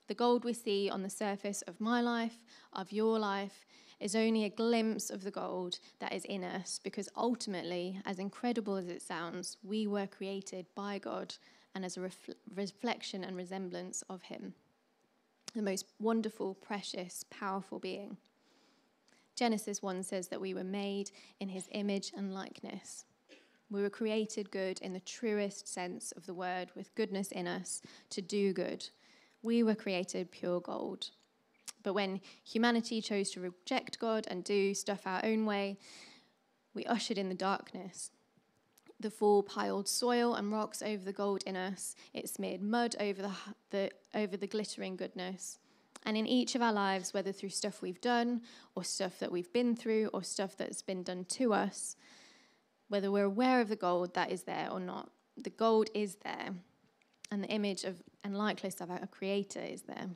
The 0.08 0.14
gold 0.16 0.44
we 0.44 0.54
see 0.54 0.90
on 0.90 1.04
the 1.04 1.10
surface 1.10 1.62
of 1.64 1.80
my 1.80 2.02
life, 2.02 2.44
of 2.74 2.92
your 2.92 3.20
life, 3.20 3.66
is 4.00 4.16
only 4.16 4.46
a 4.46 4.50
glimpse 4.50 5.10
of 5.10 5.24
the 5.24 5.32
gold 5.32 5.80
that 6.00 6.14
is 6.14 6.26
in 6.26 6.44
us 6.44 6.80
because 6.84 7.10
ultimately, 7.16 8.02
as 8.06 8.18
incredible 8.18 8.76
as 8.76 8.88
it 8.88 9.02
sounds, 9.02 9.58
we 9.62 9.88
were 9.88 10.08
created 10.08 10.66
by 10.74 11.00
God 11.00 11.36
and 11.76 11.86
as 11.86 11.98
a 11.98 12.00
refl- 12.00 12.36
reflection 12.56 13.24
and 13.24 13.36
resemblance 13.36 14.04
of 14.10 14.24
Him. 14.24 14.54
The 15.54 15.62
most 15.62 15.86
wonderful, 16.00 16.56
precious, 16.56 17.26
powerful 17.30 17.80
being. 17.80 18.18
Genesis 19.36 19.82
1 19.82 20.04
says 20.04 20.28
that 20.30 20.42
we 20.42 20.54
were 20.54 20.64
made 20.64 21.12
in 21.40 21.50
His 21.50 21.68
image 21.72 22.12
and 22.16 22.34
likeness. 22.34 23.06
We 23.72 23.82
were 23.82 23.90
created 23.90 24.50
good 24.52 24.80
in 24.82 24.94
the 24.94 25.00
truest 25.00 25.68
sense 25.68 26.12
of 26.14 26.26
the 26.26 26.34
word, 26.34 26.72
with 26.76 26.96
goodness 26.96 27.32
in 27.32 27.48
us 27.48 27.82
to 28.10 28.22
do 28.22 28.52
good. 28.52 28.90
We 29.44 29.62
were 29.64 29.76
created 29.76 30.32
pure 30.32 30.60
gold. 30.60 31.12
But 31.84 31.94
when 31.94 32.20
humanity 32.44 33.02
chose 33.02 33.30
to 33.32 33.42
reject 33.42 34.00
God 34.00 34.26
and 34.30 34.44
do 34.44 34.74
stuff 34.74 35.06
our 35.06 35.24
own 35.24 35.46
way, 35.46 35.78
we 36.74 36.86
ushered 36.86 37.18
in 37.18 37.30
the 37.30 37.36
darkness. 37.36 38.12
The 39.00 39.12
fall 39.12 39.44
piled 39.44 39.88
soil 39.88 40.34
and 40.34 40.52
rocks 40.52 40.82
over 40.82 41.06
the 41.06 41.14
gold 41.14 41.44
in 41.46 41.56
us. 41.56 41.96
It 42.14 42.28
smeared 42.28 42.62
mud 42.62 42.96
over 43.00 43.22
the, 43.22 43.32
the, 43.70 43.92
over 44.14 44.36
the 44.36 44.48
glittering 44.48 44.98
goodness. 44.98 45.60
And 46.06 46.18
in 46.18 46.28
each 46.28 46.56
of 46.56 46.62
our 46.62 46.74
lives, 46.74 47.14
whether 47.14 47.32
through 47.32 47.50
stuff 47.50 47.82
we've 47.82 48.02
done, 48.02 48.42
or 48.76 48.84
stuff 48.84 49.20
that 49.20 49.32
we've 49.32 49.52
been 49.54 49.76
through, 49.76 50.08
or 50.08 50.24
stuff 50.24 50.58
that's 50.58 50.82
been 50.82 51.04
done 51.04 51.26
to 51.26 51.54
us, 51.54 51.96
whether 52.90 53.12
we're 53.12 53.24
aware 53.24 53.62
of 53.62 53.70
the 53.70 53.76
gold 53.76 54.14
that 54.16 54.32
is 54.32 54.44
there 54.44 54.68
or 54.70 54.80
not. 54.80 55.10
The 55.38 55.50
gold 55.50 55.90
is 55.94 56.16
there, 56.16 56.50
and 57.32 57.44
the 57.44 57.48
image 57.48 57.86
of 57.86 58.02
and 58.24 58.38
likeness 58.38 58.82
of 58.82 58.92
our 58.92 59.08
Creator 59.08 59.62
is 59.62 59.84
there. 59.84 60.10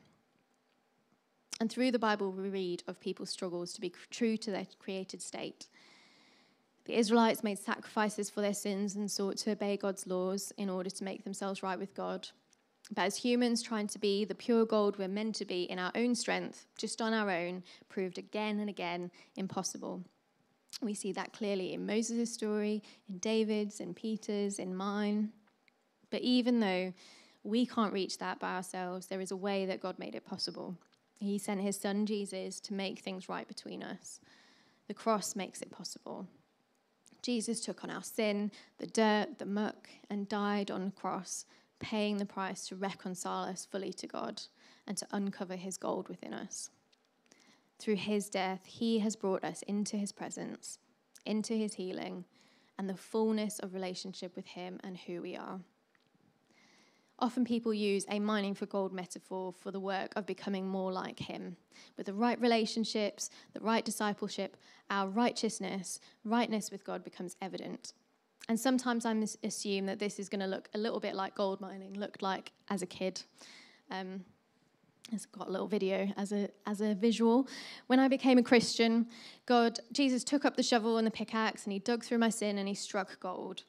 And 1.59 1.71
through 1.71 1.91
the 1.91 1.99
Bible, 1.99 2.31
we 2.31 2.49
read 2.49 2.83
of 2.87 2.99
people's 2.99 3.29
struggles 3.29 3.71
to 3.73 3.81
be 3.81 3.93
true 4.09 4.35
to 4.37 4.51
their 4.51 4.67
created 4.79 5.21
state. 5.21 5.67
The 6.85 6.97
Israelites 6.97 7.43
made 7.43 7.59
sacrifices 7.59 8.29
for 8.29 8.41
their 8.41 8.53
sins 8.53 8.95
and 8.95 9.09
sought 9.09 9.37
to 9.37 9.51
obey 9.51 9.77
God's 9.77 10.05
laws 10.05 10.51
in 10.57 10.69
order 10.69 10.89
to 10.89 11.03
make 11.03 11.23
themselves 11.23 11.63
right 11.63 11.79
with 11.79 11.95
God. 11.95 12.27
But 12.93 13.03
as 13.03 13.15
humans, 13.15 13.61
trying 13.61 13.87
to 13.87 13.99
be 13.99 14.25
the 14.25 14.35
pure 14.35 14.65
gold 14.65 14.97
we're 14.97 15.07
meant 15.07 15.35
to 15.35 15.45
be 15.45 15.63
in 15.63 15.79
our 15.79 15.91
own 15.95 16.15
strength, 16.15 16.65
just 16.77 17.01
on 17.01 17.13
our 17.13 17.29
own, 17.29 17.63
proved 17.87 18.17
again 18.17 18.59
and 18.59 18.69
again 18.69 19.09
impossible. 19.37 20.03
We 20.81 20.93
see 20.93 21.11
that 21.13 21.33
clearly 21.33 21.73
in 21.73 21.85
Moses' 21.85 22.33
story, 22.33 22.83
in 23.09 23.19
David's, 23.19 23.79
in 23.79 23.93
Peter's, 23.93 24.59
in 24.59 24.75
mine. 24.75 25.31
But 26.09 26.21
even 26.21 26.59
though 26.59 26.93
we 27.43 27.65
can't 27.65 27.93
reach 27.93 28.17
that 28.17 28.39
by 28.39 28.55
ourselves, 28.55 29.07
there 29.07 29.21
is 29.21 29.31
a 29.31 29.35
way 29.35 29.65
that 29.65 29.81
God 29.81 29.99
made 29.99 30.15
it 30.15 30.25
possible. 30.25 30.75
He 31.19 31.37
sent 31.37 31.61
his 31.61 31.79
son 31.79 32.05
Jesus 32.05 32.59
to 32.61 32.73
make 32.73 32.99
things 32.99 33.29
right 33.29 33.47
between 33.47 33.83
us. 33.83 34.19
The 34.87 34.93
cross 34.93 35.35
makes 35.35 35.61
it 35.61 35.71
possible. 35.71 36.27
Jesus 37.21 37.61
took 37.61 37.83
on 37.83 37.89
our 37.89 38.03
sin, 38.03 38.51
the 38.79 38.87
dirt, 38.87 39.39
the 39.39 39.45
muck, 39.45 39.89
and 40.09 40.27
died 40.27 40.69
on 40.69 40.85
the 40.85 40.91
cross, 40.91 41.45
paying 41.79 42.17
the 42.17 42.25
price 42.25 42.67
to 42.67 42.75
reconcile 42.75 43.45
us 43.45 43.65
fully 43.65 43.93
to 43.93 44.07
God 44.07 44.41
and 44.85 44.97
to 44.97 45.07
uncover 45.11 45.55
his 45.55 45.77
gold 45.77 46.09
within 46.09 46.33
us. 46.33 46.69
Through 47.79 47.95
his 47.95 48.29
death, 48.29 48.65
he 48.65 48.99
has 48.99 49.15
brought 49.15 49.43
us 49.43 49.61
into 49.63 49.97
his 49.97 50.11
presence, 50.11 50.79
into 51.25 51.53
his 51.53 51.73
healing, 51.73 52.25
and 52.77 52.89
the 52.89 52.95
fullness 52.95 53.59
of 53.59 53.73
relationship 53.73 54.35
with 54.35 54.45
him 54.45 54.79
and 54.83 54.97
who 54.97 55.21
we 55.21 55.35
are. 55.35 55.59
Often 57.19 57.45
people 57.45 57.73
use 57.73 58.05
a 58.09 58.19
mining 58.19 58.55
for 58.55 58.65
gold 58.65 58.91
metaphor 58.91 59.53
for 59.53 59.71
the 59.71 59.79
work 59.79 60.11
of 60.15 60.25
becoming 60.25 60.67
more 60.67 60.91
like 60.91 61.19
him. 61.19 61.55
With 61.95 62.07
the 62.07 62.13
right 62.13 62.39
relationships, 62.41 63.29
the 63.53 63.59
right 63.59 63.85
discipleship, 63.85 64.57
our 64.89 65.07
righteousness, 65.07 65.99
rightness 66.25 66.71
with 66.71 66.83
God 66.83 67.03
becomes 67.03 67.35
evident. 67.41 67.93
And 68.49 68.59
sometimes 68.59 69.05
I 69.05 69.15
assume 69.43 69.85
that 69.85 69.99
this 69.99 70.19
is 70.19 70.27
going 70.27 70.41
to 70.41 70.47
look 70.47 70.69
a 70.73 70.77
little 70.77 70.99
bit 70.99 71.15
like 71.15 71.35
gold 71.35 71.61
mining 71.61 71.93
looked 71.93 72.21
like 72.21 72.51
as 72.69 72.81
a 72.81 72.87
kid. 72.87 73.21
Um, 73.89 74.25
it's 75.11 75.25
got 75.25 75.47
a 75.47 75.51
little 75.51 75.67
video 75.67 76.11
as 76.17 76.31
a 76.31 76.49
as 76.65 76.81
a 76.81 76.95
visual. 76.95 77.47
When 77.87 77.99
I 77.99 78.07
became 78.07 78.37
a 78.37 78.43
Christian, 78.43 79.07
God, 79.45 79.79
Jesus 79.91 80.23
took 80.23 80.45
up 80.45 80.55
the 80.55 80.63
shovel 80.63 80.97
and 80.97 81.05
the 81.05 81.11
pickaxe 81.11 81.65
and 81.65 81.73
he 81.73 81.79
dug 81.79 82.03
through 82.03 82.19
my 82.19 82.29
sin 82.29 82.57
and 82.57 82.67
he 82.67 82.73
struck 82.73 83.19
gold. 83.19 83.63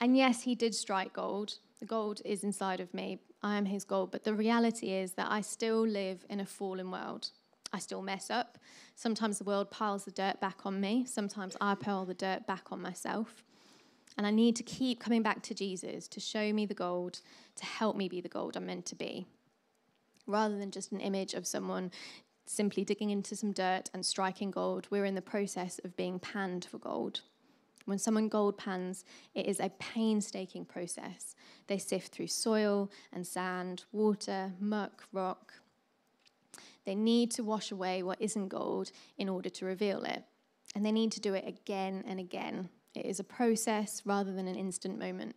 And 0.00 0.16
yes, 0.16 0.42
he 0.42 0.54
did 0.54 0.74
strike 0.74 1.12
gold. 1.12 1.58
The 1.80 1.86
gold 1.86 2.20
is 2.24 2.44
inside 2.44 2.80
of 2.80 2.92
me. 2.92 3.20
I 3.42 3.56
am 3.56 3.66
his 3.66 3.84
gold. 3.84 4.10
But 4.10 4.24
the 4.24 4.34
reality 4.34 4.90
is 4.90 5.12
that 5.12 5.30
I 5.30 5.40
still 5.40 5.86
live 5.86 6.24
in 6.28 6.40
a 6.40 6.46
fallen 6.46 6.90
world. 6.90 7.30
I 7.72 7.78
still 7.78 8.02
mess 8.02 8.30
up. 8.30 8.58
Sometimes 8.94 9.38
the 9.38 9.44
world 9.44 9.70
piles 9.70 10.04
the 10.04 10.10
dirt 10.10 10.40
back 10.40 10.66
on 10.66 10.80
me. 10.80 11.04
Sometimes 11.06 11.56
I 11.60 11.74
pile 11.74 12.04
the 12.04 12.14
dirt 12.14 12.46
back 12.46 12.66
on 12.70 12.82
myself. 12.82 13.42
And 14.18 14.26
I 14.26 14.30
need 14.30 14.56
to 14.56 14.62
keep 14.62 15.00
coming 15.00 15.22
back 15.22 15.42
to 15.44 15.54
Jesus 15.54 16.06
to 16.08 16.20
show 16.20 16.52
me 16.52 16.66
the 16.66 16.74
gold, 16.74 17.20
to 17.56 17.64
help 17.64 17.96
me 17.96 18.08
be 18.08 18.20
the 18.20 18.28
gold 18.28 18.56
I'm 18.56 18.66
meant 18.66 18.84
to 18.86 18.94
be, 18.94 19.26
rather 20.26 20.58
than 20.58 20.70
just 20.70 20.92
an 20.92 21.00
image 21.00 21.34
of 21.34 21.46
someone 21.46 21.90
simply 22.46 22.84
digging 22.84 23.10
into 23.10 23.36
some 23.36 23.52
dirt 23.52 23.90
and 23.94 24.04
striking 24.04 24.50
gold. 24.50 24.86
We're 24.90 25.04
in 25.04 25.14
the 25.14 25.22
process 25.22 25.80
of 25.84 25.96
being 25.96 26.18
panned 26.18 26.64
for 26.64 26.78
gold. 26.78 27.20
When 27.84 27.98
someone 27.98 28.28
gold 28.28 28.58
pans, 28.58 29.04
it 29.34 29.46
is 29.46 29.58
a 29.58 29.72
painstaking 29.78 30.66
process. 30.66 31.34
They 31.66 31.78
sift 31.78 32.12
through 32.12 32.28
soil 32.28 32.90
and 33.12 33.26
sand, 33.26 33.84
water, 33.92 34.52
muck, 34.60 35.04
rock. 35.12 35.54
They 36.84 36.94
need 36.94 37.30
to 37.32 37.44
wash 37.44 37.70
away 37.70 38.02
what 38.02 38.20
isn't 38.20 38.48
gold 38.48 38.92
in 39.18 39.28
order 39.28 39.48
to 39.50 39.64
reveal 39.64 40.04
it. 40.04 40.24
And 40.74 40.84
they 40.86 40.92
need 40.92 41.12
to 41.12 41.20
do 41.20 41.34
it 41.34 41.46
again 41.46 42.04
and 42.06 42.18
again. 42.18 42.68
It 42.94 43.06
is 43.06 43.20
a 43.20 43.24
process 43.24 44.02
rather 44.04 44.32
than 44.32 44.48
an 44.48 44.56
instant 44.56 44.98
moment. 44.98 45.34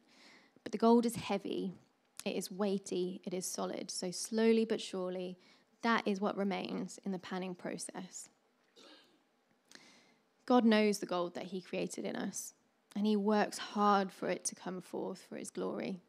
But 0.64 0.72
the 0.72 0.78
gold 0.78 1.06
is 1.06 1.16
heavy, 1.16 1.74
it 2.26 2.36
is 2.36 2.52
weighty, 2.52 3.22
it 3.24 3.34
is 3.34 3.46
solid. 3.46 3.92
So, 3.92 4.10
slowly 4.10 4.66
but 4.66 4.82
surely, 4.82 5.38
that 5.84 6.08
is 6.08 6.20
what 6.20 6.36
remains 6.36 7.00
in 7.06 7.12
the 7.12 7.20
panning 7.20 7.54
process. 7.54 8.30
God 10.48 10.66
knows 10.66 11.00
the 11.00 11.06
gold 11.06 11.36
that 11.36 11.46
He 11.46 11.62
created 11.62 12.04
in 12.04 12.16
us, 12.16 12.56
and 12.96 13.06
He 13.06 13.16
works 13.16 13.60
hard 13.60 14.12
for 14.12 14.28
it 14.28 14.44
to 14.46 14.56
come 14.56 14.82
forth 14.82 15.24
for 15.30 15.38
His 15.38 15.52
glory. 15.52 16.02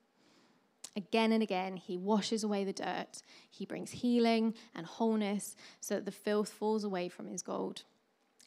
Again 0.97 1.33
and 1.33 1.43
again, 1.43 1.77
He 1.77 1.99
washes 1.99 2.43
away 2.43 2.65
the 2.65 2.73
dirt. 2.73 3.21
He 3.51 3.67
brings 3.67 3.91
healing 3.91 4.55
and 4.75 4.87
wholeness 4.87 5.55
so 5.81 5.97
that 5.97 6.07
the 6.07 6.11
filth 6.11 6.49
falls 6.49 6.83
away 6.83 7.11
from 7.11 7.27
His 7.27 7.43
gold. 7.43 7.83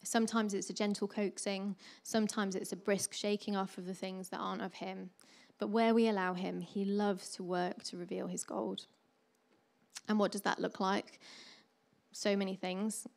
Sometimes 0.02 0.56
it's 0.56 0.70
a 0.72 0.74
gentle 0.74 1.08
coaxing, 1.08 1.76
sometimes 2.02 2.56
it's 2.56 2.72
a 2.72 2.78
brisk 2.78 3.14
shaking 3.14 3.56
off 3.56 3.78
of 3.78 3.86
the 3.86 3.94
things 3.94 4.30
that 4.30 4.40
aren't 4.40 4.64
of 4.64 4.76
Him. 4.76 5.12
But 5.60 5.70
where 5.70 5.94
we 5.94 6.08
allow 6.08 6.34
Him, 6.34 6.62
He 6.62 6.86
loves 6.86 7.30
to 7.32 7.44
work 7.44 7.84
to 7.84 7.98
reveal 7.98 8.28
His 8.28 8.44
gold. 8.44 8.86
And 10.08 10.18
what 10.18 10.32
does 10.32 10.42
that 10.42 10.60
look 10.60 10.80
like? 10.80 11.20
So 12.12 12.36
many 12.36 12.56
things. 12.56 13.08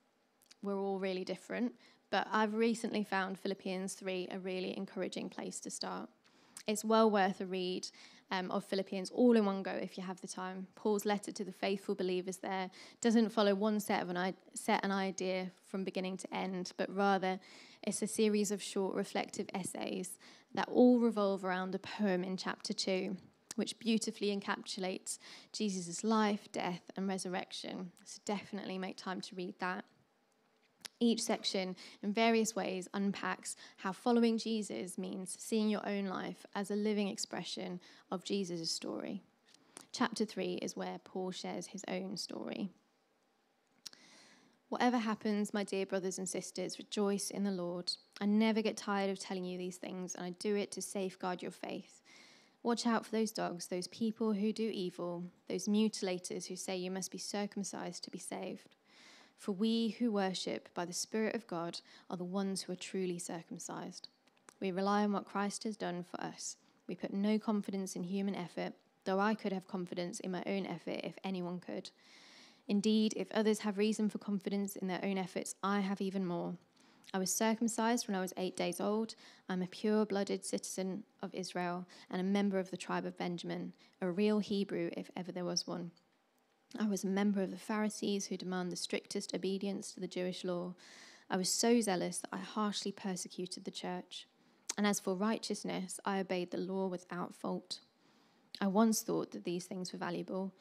We're 0.62 0.78
all 0.78 0.98
really 0.98 1.24
different. 1.24 1.72
But 2.11 2.26
I've 2.31 2.52
recently 2.52 3.05
found 3.05 3.38
Philippians 3.38 3.94
3 3.94 4.28
a 4.33 4.38
really 4.38 4.76
encouraging 4.76 5.31
place 5.31 5.61
to 5.61 5.70
start. 5.70 6.11
It's 6.66 6.85
well 6.85 7.11
worth 7.11 7.40
a 7.40 7.46
read 7.46 7.88
um, 8.31 8.50
of 8.50 8.64
Philippians 8.64 9.11
all 9.11 9.37
in 9.37 9.44
one 9.44 9.62
go 9.62 9.72
if 9.72 9.96
you 9.96 10.05
have 10.05 10.20
the 10.20 10.28
time. 10.28 10.66
Paul's 10.74 11.05
letter 11.05 11.33
to 11.33 11.44
the 11.44 11.52
faithful 11.52 11.94
believers 11.94 12.37
there 12.37 12.70
doesn't 13.00 13.31
follow 13.31 13.55
one 13.55 13.81
set 13.81 14.02
of 14.02 14.11
an 14.11 14.35
set 14.55 14.85
an 14.85 14.92
idea 14.92 15.50
from 15.64 15.85
beginning 15.85 16.16
to 16.18 16.35
end, 16.35 16.72
but 16.76 16.94
rather 16.94 17.40
it's 17.83 18.02
a 18.02 18.07
series 18.07 18.50
of 18.50 18.62
short 18.62 18.94
reflective 18.94 19.48
essays 19.55 20.18
that 20.55 20.69
all 20.69 20.99
revolve 20.99 21.45
around 21.45 21.75
a 21.75 21.79
poem 21.79 22.25
in 22.25 22.37
chapter 22.37 22.73
2 22.73 23.17
which 23.57 23.79
beautifully 23.79 24.35
encapsulates 24.35 25.19
Jesus' 25.53 26.05
life, 26.05 26.49
death, 26.53 26.91
and 26.97 27.09
resurrection. 27.09 27.91
So 28.05 28.21
definitely 28.25 28.79
make 28.79 28.97
time 28.97 29.21
to 29.23 29.35
read 29.35 29.55
that. 29.59 29.85
Each 31.01 31.21
section, 31.21 31.75
in 32.03 32.12
various 32.12 32.55
ways, 32.55 32.88
unpacks 32.95 33.57
how 33.79 33.93
following 33.93 34.38
Jesus 34.38 34.97
means 34.97 35.37
seeing 35.38 35.69
your 35.69 35.87
own 35.87 36.07
life 36.07 36.47
as 36.55 36.71
a 36.71 36.77
living 36.77 37.09
expression 37.09 37.81
of 38.11 38.25
Jesus' 38.25 38.71
story. 38.71 39.21
Chapter 39.91 40.25
3 40.25 40.55
is 40.62 40.77
where 40.77 40.99
Paul 41.03 41.33
shares 41.33 41.67
his 41.67 41.85
own 41.88 42.17
story. 42.17 42.71
Whatever 44.73 44.97
happens, 44.97 45.53
my 45.53 45.65
dear 45.65 45.85
brothers 45.85 46.17
and 46.17 46.27
sisters, 46.27 46.79
rejoice 46.79 47.29
in 47.29 47.45
the 47.45 47.51
Lord. 47.51 47.93
I 48.23 48.25
never 48.25 48.63
get 48.63 48.79
tired 48.79 49.11
of 49.11 49.19
telling 49.19 49.45
you 49.45 49.59
these 49.59 49.77
things, 49.77 50.15
and 50.15 50.25
I 50.25 50.31
do 50.31 50.57
it 50.57 50.71
to 50.71 50.81
safeguard 50.81 51.43
your 51.43 51.51
faith. 51.51 52.01
Watch 52.63 52.87
out 52.87 53.05
for 53.05 53.13
those 53.13 53.33
dogs, 53.33 53.67
those 53.67 53.87
people 53.89 54.33
who 54.33 54.51
do 54.51 54.71
evil, 54.73 55.25
those 55.47 55.69
mutilators 55.69 56.47
who 56.47 56.57
say 56.57 56.75
you 56.75 56.91
must 56.91 57.11
be 57.11 57.19
circumcised 57.19 58.03
to 58.05 58.11
be 58.11 58.19
saved. 58.19 58.77
For 59.37 59.53
we 59.53 59.91
who 59.99 60.11
worship 60.11 60.71
by 60.73 60.87
the 60.87 60.95
Spirit 60.95 61.35
of 61.35 61.47
God 61.47 61.81
are 62.09 62.17
the 62.17 62.25
ones 62.25 62.63
who 62.63 62.73
are 62.73 62.77
truly 62.77 63.19
circumcised. 63.19 64.09
We 64.59 64.73
rely 64.73 65.05
on 65.05 65.13
what 65.13 65.27
Christ 65.27 65.65
has 65.65 65.77
done 65.77 66.03
for 66.03 66.19
us. 66.19 66.57
We 66.89 66.95
put 66.95 67.13
no 67.13 67.39
confidence 67.39 67.95
in 67.95 68.05
human 68.05 68.35
effort, 68.35 68.73
though 69.05 69.21
I 69.21 69.35
could 69.35 69.53
have 69.53 69.69
confidence 69.69 70.19
in 70.21 70.31
my 70.31 70.43
own 70.47 70.65
effort 70.65 71.01
if 71.05 71.19
anyone 71.23 71.61
could. 71.61 71.91
Indeed, 72.68 73.14
if 73.16 73.31
others 73.33 73.61
have 73.61 73.79
reason 73.79 74.09
for 74.09 74.18
confidence 74.18 74.77
in 74.77 74.87
their 74.87 75.05
own 75.05 75.18
efforts, 75.18 75.55
I 75.62 75.81
have 75.81 76.01
even 76.01 76.25
more. 76.25 76.55
I 77.14 77.18
was 77.18 77.35
circumcised 77.35 78.09
when 78.09 78.14
I 78.14 78.20
was 78.20 78.33
eight 78.37 78.57
days 78.57 78.81
old. 78.81 79.14
I'm 79.48 79.62
a 79.62 79.66
pure 79.66 80.07
blooded 80.07 80.44
citizen 80.44 81.05
of 81.22 81.35
Israel 81.35 81.87
and 82.11 82.20
a 82.20 82.25
member 82.25 82.59
of 82.59 82.70
the 82.70 82.77
tribe 82.77 83.05
of 83.05 83.18
Benjamin, 83.18 83.75
a 84.01 84.11
real 84.11 84.38
Hebrew 84.38 84.90
if 84.96 85.11
ever 85.14 85.31
there 85.31 85.44
was 85.44 85.66
one. 85.66 85.90
I 86.79 86.87
was 86.87 87.05
a 87.05 87.09
member 87.09 87.42
of 87.42 87.51
the 87.51 87.59
Pharisees 87.59 88.27
who 88.27 88.38
demand 88.38 88.72
the 88.72 88.77
strictest 88.77 89.35
obedience 89.35 89.92
to 89.92 90.01
the 90.01 90.07
Jewish 90.07 90.42
law. 90.42 90.75
I 91.29 91.37
was 91.37 91.51
so 91.51 91.81
zealous 91.83 92.18
that 92.18 92.31
I 92.33 92.38
harshly 92.38 92.92
persecuted 92.92 93.64
the 93.64 93.70
church. 93.70 94.27
And 94.79 94.87
as 94.87 94.98
for 94.98 95.14
righteousness, 95.14 96.01
I 96.07 96.18
obeyed 96.18 96.51
the 96.51 96.57
law 96.57 96.87
without 96.87 97.35
fault. 97.35 97.81
I 98.59 98.68
once 98.68 99.03
thought 99.03 99.33
that 99.33 99.44
these 99.44 99.66
things 99.66 99.92
were 99.92 99.98
valuable, 99.98 100.55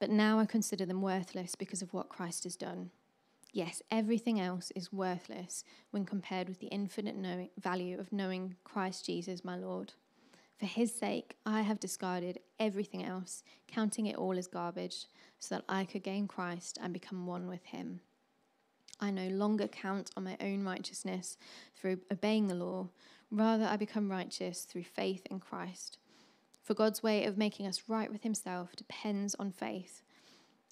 but 0.00 0.10
now 0.10 0.40
I 0.40 0.46
consider 0.46 0.84
them 0.86 1.02
worthless 1.02 1.54
because 1.54 1.82
of 1.82 1.92
what 1.92 2.08
Christ 2.08 2.44
has 2.44 2.56
done. 2.56 2.90
Yes, 3.52 3.82
everything 3.90 4.40
else 4.40 4.72
is 4.74 4.92
worthless 4.92 5.62
when 5.90 6.04
compared 6.04 6.48
with 6.48 6.60
the 6.60 6.68
infinite 6.68 7.50
value 7.60 7.98
of 7.98 8.12
knowing 8.12 8.56
Christ 8.64 9.06
Jesus, 9.06 9.44
my 9.44 9.56
Lord. 9.56 9.92
For 10.58 10.66
his 10.66 10.94
sake, 10.94 11.36
I 11.44 11.62
have 11.62 11.80
discarded 11.80 12.38
everything 12.58 13.04
else, 13.04 13.42
counting 13.66 14.06
it 14.06 14.16
all 14.16 14.38
as 14.38 14.46
garbage, 14.46 15.06
so 15.38 15.56
that 15.56 15.64
I 15.68 15.84
could 15.84 16.02
gain 16.02 16.28
Christ 16.28 16.78
and 16.82 16.92
become 16.92 17.26
one 17.26 17.48
with 17.48 17.64
him. 17.64 18.00
I 19.00 19.10
no 19.10 19.28
longer 19.28 19.66
count 19.66 20.10
on 20.16 20.24
my 20.24 20.36
own 20.40 20.64
righteousness 20.64 21.36
through 21.74 22.00
obeying 22.12 22.46
the 22.48 22.54
law, 22.54 22.88
rather, 23.30 23.64
I 23.64 23.76
become 23.76 24.10
righteous 24.10 24.62
through 24.62 24.84
faith 24.84 25.26
in 25.30 25.40
Christ. 25.40 25.98
For 26.70 26.74
God's 26.74 27.02
way 27.02 27.24
of 27.24 27.36
making 27.36 27.66
us 27.66 27.82
right 27.88 28.12
with 28.12 28.22
himself 28.22 28.76
depends 28.76 29.34
on 29.40 29.50
faith. 29.50 30.02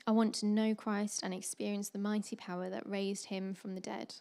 I 0.07 0.13
want 0.13 0.33
to 0.37 0.47
know 0.47 0.73
Christ 0.73 1.25
and 1.25 1.35
experience 1.35 1.89
the 1.89 1.99
mighty 1.99 2.37
power 2.37 2.71
that 2.71 2.89
raised 2.89 3.25
him 3.25 3.53
from 3.53 3.75
the 3.75 3.81
dead. 3.81 4.15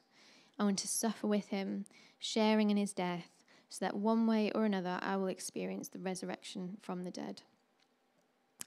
I 0.57 0.63
want 0.63 0.79
to 0.79 0.87
suffer 0.87 1.27
with 1.27 1.49
him, 1.49 1.85
sharing 2.17 2.71
in 2.71 2.77
his 2.77 2.93
death 2.93 3.29
so 3.69 3.85
that 3.85 3.95
one 3.95 4.25
way 4.25 4.51
or 4.55 4.65
another 4.65 4.97
I 5.03 5.17
will 5.17 5.27
experience 5.27 5.87
the 5.87 5.99
resurrection 5.99 6.77
from 6.81 7.03
the 7.03 7.11
dead. 7.11 7.43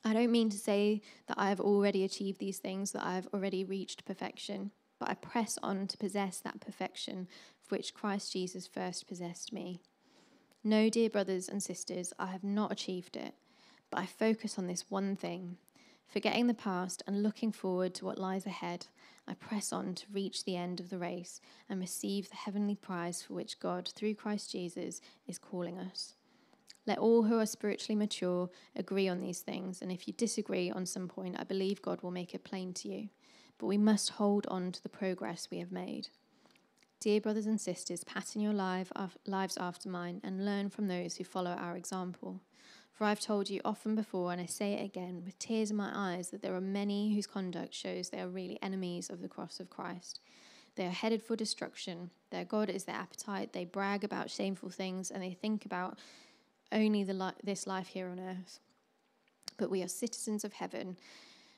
I 0.05 0.13
don't 0.13 0.31
mean 0.31 0.49
to 0.49 0.57
say 0.57 1.03
that 1.27 1.37
I 1.37 1.49
have 1.49 1.61
already 1.61 2.05
achieved 2.05 2.39
these 2.39 2.59
things, 2.59 2.93
that 2.93 3.05
I 3.05 3.17
have 3.17 3.27
already 3.35 3.65
reached 3.65 4.05
perfection, 4.05 4.71
but 5.01 5.09
I 5.09 5.15
press 5.15 5.59
on 5.65 5.89
to 5.89 5.99
possess 5.99 6.39
that 6.39 6.61
perfection 6.61 7.27
for 7.61 7.75
which 7.75 7.93
Christ 7.93 8.33
Jesus 8.33 8.69
first 8.69 9.09
possessed 9.09 9.53
me. 9.53 9.81
No, 10.63 10.91
dear 10.91 11.09
brothers 11.09 11.49
and 11.49 11.63
sisters, 11.63 12.13
I 12.19 12.27
have 12.27 12.45
not 12.45 12.71
achieved 12.71 13.17
it, 13.17 13.33
but 13.91 13.99
I 13.99 14.05
focus 14.05 14.59
on 14.59 14.67
this 14.67 14.91
one 14.91 15.17
thing. 15.17 15.57
Forgetting 16.07 16.49
the 16.49 16.55
past 16.55 17.03
and 17.07 17.23
looking 17.23 17.51
forward 17.51 17.95
to 17.95 18.05
what 18.05 18.19
lies 18.19 18.45
ahead, 18.45 18.87
I 19.27 19.33
press 19.33 19.73
on 19.73 19.95
to 19.95 20.07
reach 20.13 20.45
the 20.45 20.57
end 20.57 20.79
of 20.79 20.91
the 20.91 20.99
race 20.99 21.41
and 21.71 21.81
receive 21.81 22.29
the 22.29 22.37
heavenly 22.37 22.75
prize 22.75 23.23
for 23.23 23.33
which 23.33 23.59
God, 23.59 23.89
through 23.89 24.17
Christ 24.17 24.53
Jesus, 24.53 25.01
is 25.27 25.39
calling 25.39 25.79
us. 25.79 26.15
Let 26.87 26.99
all 26.99 27.23
who 27.23 27.39
are 27.39 27.47
spiritually 27.47 27.97
mature 27.97 28.51
agree 28.77 29.09
on 29.09 29.21
these 29.21 29.41
things, 29.41 29.81
and 29.81 29.91
if 29.91 30.07
you 30.07 30.13
disagree 30.13 30.71
on 30.71 30.85
some 30.85 31.09
point, 31.09 31.37
I 31.39 31.45
believe 31.45 31.81
God 31.81 32.03
will 32.03 32.11
make 32.11 32.35
it 32.35 32.45
plain 32.45 32.75
to 32.75 32.89
you. 32.89 33.09
But 33.57 33.67
we 33.67 33.79
must 33.79 34.11
hold 34.11 34.47
on 34.49 34.73
to 34.73 34.83
the 34.83 34.91
progress 34.91 35.49
we 35.51 35.59
have 35.61 35.73
made. 35.73 36.09
Dear 37.01 37.23
brothers 37.23 37.47
and 37.47 37.59
sisters, 37.59 38.05
pattern 38.05 38.43
your 38.43 38.53
lives 38.53 39.57
after 39.57 39.89
mine 39.89 40.21
and 40.23 40.45
learn 40.45 40.69
from 40.69 40.87
those 40.87 41.17
who 41.17 41.25
follow 41.25 41.53
our 41.53 41.75
example. 41.75 42.43
For 42.93 43.05
I've 43.05 43.21
told 43.21 43.49
you 43.49 43.63
often 43.65 43.95
before, 43.95 44.33
and 44.33 44.41
I 44.41 44.45
say 44.45 44.75
it 44.75 44.85
again 44.85 45.23
with 45.25 45.39
tears 45.39 45.71
in 45.71 45.79
my 45.79 45.91
eyes, 45.95 46.29
that 46.29 46.43
there 46.43 46.55
are 46.55 46.61
many 46.61 47.15
whose 47.15 47.27
conduct 47.27 47.73
shows 47.73 48.11
they 48.11 48.21
are 48.21 48.29
really 48.29 48.59
enemies 48.61 49.09
of 49.09 49.23
the 49.23 49.29
cross 49.29 49.61
of 49.61 49.71
Christ. 49.71 50.21
They 50.75 50.85
are 50.85 50.91
headed 50.91 51.23
for 51.23 51.37
destruction. 51.37 52.11
Their 52.29 52.45
God 52.45 52.69
is 52.69 52.85
their 52.85 52.97
appetite. 52.97 53.55
They 53.55 53.65
brag 53.65 54.05
about 54.05 54.29
shameful 54.29 54.69
things, 54.69 55.11
and 55.11 55.23
they 55.23 55.33
think 55.33 55.65
about 55.65 55.99
only 56.71 57.03
li- 57.07 57.33
this 57.43 57.67
life 57.67 57.87
here 57.87 58.09
on 58.09 58.21
earth. 58.21 58.61
But 59.57 59.71
we 59.71 59.83
are 59.83 59.89
citizens 59.89 60.45
of 60.45 60.53
heaven, 60.53 60.99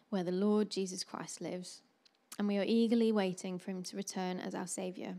where 0.09 0.23
the 0.23 0.31
Lord 0.31 0.71
Jesus 0.71 1.03
Christ 1.03 1.41
lives, 1.41 1.83
and 2.39 2.47
we 2.47 2.59
are 2.59 2.65
eagerly 2.65 3.11
waiting 3.11 3.59
for 3.59 3.73
him 3.73 3.83
to 3.83 3.97
return 3.97 4.39
as 4.39 4.55
our 4.55 4.69
Saviour. 4.69 5.17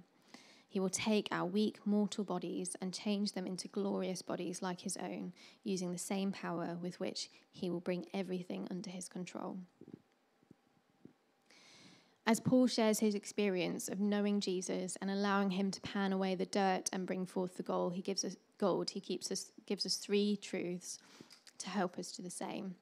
He 0.74 0.80
will 0.80 0.90
take 0.90 1.28
our 1.30 1.46
weak 1.46 1.78
mortal 1.86 2.24
bodies 2.24 2.76
and 2.82 2.92
change 2.92 3.34
them 3.34 3.46
into 3.46 3.68
glorious 3.68 4.24
bodies 4.24 4.64
like 4.64 4.82
his 4.82 4.98
own, 4.98 5.32
using 5.64 5.92
the 5.92 6.00
same 6.00 6.32
power 6.32 6.80
with 6.82 7.00
which 7.00 7.30
he 7.52 7.70
will 7.70 7.80
bring 7.80 8.08
everything 8.12 8.68
under 8.72 8.90
his 8.90 9.08
control. 9.08 9.60
As 12.26 12.40
Paul 12.40 12.66
shares 12.66 12.98
his 12.98 13.14
experience 13.14 13.88
of 13.88 14.00
knowing 14.00 14.40
Jesus 14.40 14.98
and 15.00 15.12
allowing 15.12 15.52
him 15.52 15.70
to 15.70 15.82
pan 15.82 16.12
away 16.12 16.34
the 16.34 16.48
dirt 16.48 16.90
and 16.92 17.06
bring 17.06 17.28
forth 17.28 17.56
the 17.56 17.62
gold, 17.62 17.94
he 17.94 18.02
gives 18.02 18.26
us 18.26 18.36
gold. 18.58 18.90
He 18.90 19.00
keeps 19.00 19.30
us, 19.32 19.52
gives 19.68 19.86
us 19.86 19.98
three 19.98 20.38
truths 20.38 20.98
to 21.60 21.70
help 21.70 22.00
us 22.00 22.12
do 22.14 22.24
the 22.24 22.32
same. 22.32 22.74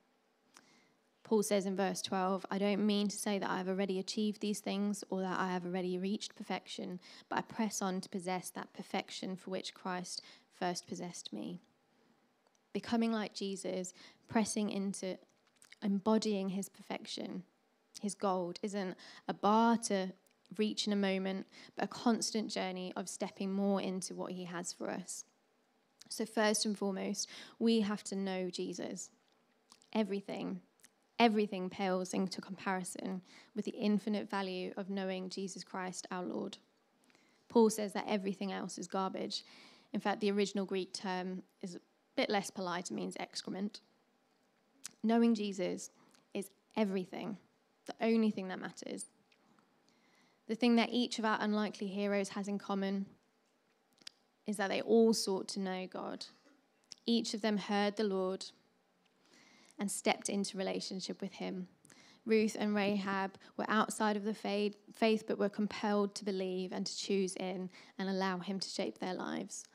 Paul 1.32 1.44
says 1.44 1.66
in 1.66 1.78
verse 1.78 2.02
12, 2.02 2.46
I 2.52 2.58
don't 2.58 2.86
mean 2.86 3.08
to 3.08 3.16
say 3.16 3.40
that 3.40 3.50
I 3.50 3.58
have 3.58 3.70
already 3.70 4.00
achieved 4.00 4.42
these 4.42 4.60
things 4.60 5.02
or 5.10 5.22
that 5.22 5.40
I 5.40 5.54
have 5.54 5.66
already 5.66 5.98
reached 5.98 6.36
perfection, 6.36 7.00
but 7.30 7.38
I 7.40 7.42
press 7.44 7.82
on 7.82 8.02
to 8.02 8.10
possess 8.10 8.50
that 8.50 8.74
perfection 8.74 9.38
for 9.38 9.50
which 9.50 9.74
Christ 9.74 10.22
first 10.52 10.90
possessed 10.90 11.32
me. 11.32 11.62
Becoming 12.74 13.14
like 13.14 13.34
Jesus, 13.34 13.94
pressing 14.28 14.72
into 14.72 15.18
embodying 15.82 16.50
his 16.50 16.68
perfection, 16.68 17.44
his 18.02 18.14
gold, 18.14 18.60
isn't 18.62 18.98
a 19.30 19.34
bar 19.34 19.78
to 19.86 20.12
reach 20.58 20.86
in 20.86 20.92
a 20.92 20.98
moment, 20.98 21.48
but 21.78 21.86
a 21.86 21.88
constant 21.88 22.52
journey 22.52 22.92
of 22.98 23.08
stepping 23.08 23.54
more 23.54 23.80
into 23.80 24.14
what 24.14 24.34
he 24.34 24.44
has 24.44 24.74
for 24.74 24.90
us. 24.90 25.24
So, 26.10 26.26
first 26.26 26.66
and 26.66 26.78
foremost, 26.78 27.30
we 27.58 27.80
have 27.80 28.04
to 28.04 28.18
know 28.18 28.50
Jesus. 28.50 29.10
Everything, 29.94 30.60
everything 31.22 31.70
pales 31.70 32.16
into 32.16 32.42
comparison 32.42 33.22
with 33.56 33.64
the 33.64 33.72
infinite 33.72 34.28
value 34.28 34.74
of 34.76 34.90
knowing 34.90 35.30
Jesus 35.30 35.64
Christ, 35.64 36.08
our 36.10 36.24
Lord. 36.24 36.58
Paul 37.48 37.70
says 37.70 37.94
that 37.94 38.06
everything 38.08 38.52
else 38.52 38.80
is 38.80 38.88
garbage. 38.88 39.44
In 39.94 40.00
fact, 40.00 40.20
the 40.20 40.32
original 40.32 40.66
Greek 40.66 40.94
term 40.94 41.44
is 41.62 41.76
a 41.76 41.80
bit 42.16 42.28
less 42.28 42.50
polite, 42.50 42.90
it 42.90 42.96
means 42.96 43.16
excrement. 43.20 43.82
Knowing 45.04 45.36
Jesus 45.36 45.92
is 46.34 46.50
everything, 46.76 47.38
the 47.86 47.94
only 48.02 48.32
thing 48.32 48.48
that 48.48 48.60
matters. 48.60 49.06
The 50.48 50.56
thing 50.56 50.76
that 50.78 50.90
each 50.90 51.20
of 51.20 51.26
our 51.26 51.38
unlikely 51.40 51.88
heroes 51.88 52.30
has 52.30 52.48
in 52.48 52.58
common 52.58 53.06
is 54.48 54.58
that 54.58 54.70
they 54.70 54.82
all 54.82 55.14
sought 55.14 55.48
to 55.50 55.60
know 55.60 55.86
God. 55.86 56.26
Each 57.06 57.36
of 57.36 57.42
them 57.42 57.58
heard 57.58 57.96
the 57.96 58.06
Lord 58.06 58.46
and 59.82 59.92
stepped 59.92 60.30
into 60.30 60.60
relationship 60.60 61.20
with 61.22 61.34
him. 61.34 61.68
Ruth 62.28 62.56
and 62.58 62.76
Rahab 62.76 63.32
were 63.58 63.66
outside 63.68 64.16
of 64.16 64.24
the 64.24 64.34
faith, 64.36 65.24
but 65.28 65.40
were 65.40 65.50
compelled 65.50 66.14
to 66.16 66.24
believe 66.24 66.72
and 66.72 66.86
to 66.86 66.96
choose 66.96 67.36
in 67.36 67.68
and 67.98 68.08
allow 68.08 68.38
him 68.38 68.60
to 68.60 68.70
shape 68.70 69.00
their 69.00 69.16
lives. 69.16 69.66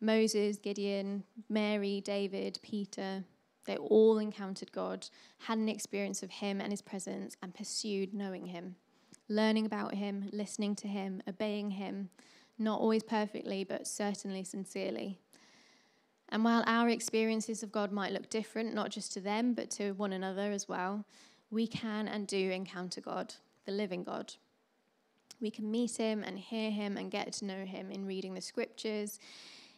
Moses, 0.00 0.58
Gideon, 0.58 1.22
Mary, 1.48 2.02
David, 2.04 2.58
Peter, 2.62 3.22
they 3.64 3.76
all 3.76 4.18
encountered 4.18 4.72
God, 4.72 5.06
had 5.38 5.56
an 5.58 5.68
experience 5.68 6.24
of 6.24 6.30
him 6.30 6.60
and 6.60 6.72
his 6.72 6.82
presence, 6.82 7.36
and 7.40 7.54
pursued 7.54 8.12
knowing 8.12 8.46
him, 8.46 8.74
learning 9.28 9.66
about 9.66 9.94
him, 9.94 10.28
listening 10.32 10.74
to 10.74 10.88
him, 10.88 11.22
obeying 11.28 11.70
him, 11.70 12.10
not 12.58 12.80
always 12.80 13.04
perfectly, 13.04 13.62
but 13.62 13.86
certainly 13.86 14.42
sincerely. 14.42 15.20
And 16.34 16.42
while 16.42 16.64
our 16.66 16.88
experiences 16.88 17.62
of 17.62 17.70
God 17.70 17.92
might 17.92 18.10
look 18.10 18.28
different, 18.28 18.74
not 18.74 18.90
just 18.90 19.12
to 19.12 19.20
them, 19.20 19.54
but 19.54 19.70
to 19.70 19.92
one 19.92 20.12
another 20.12 20.50
as 20.50 20.68
well, 20.68 21.04
we 21.48 21.68
can 21.68 22.08
and 22.08 22.26
do 22.26 22.50
encounter 22.50 23.00
God, 23.00 23.32
the 23.66 23.70
living 23.70 24.02
God. 24.02 24.34
We 25.40 25.52
can 25.52 25.70
meet 25.70 25.96
him 25.96 26.24
and 26.24 26.36
hear 26.36 26.72
him 26.72 26.96
and 26.96 27.08
get 27.08 27.34
to 27.34 27.44
know 27.44 27.64
him 27.64 27.88
in 27.92 28.04
reading 28.04 28.34
the 28.34 28.40
scriptures, 28.40 29.20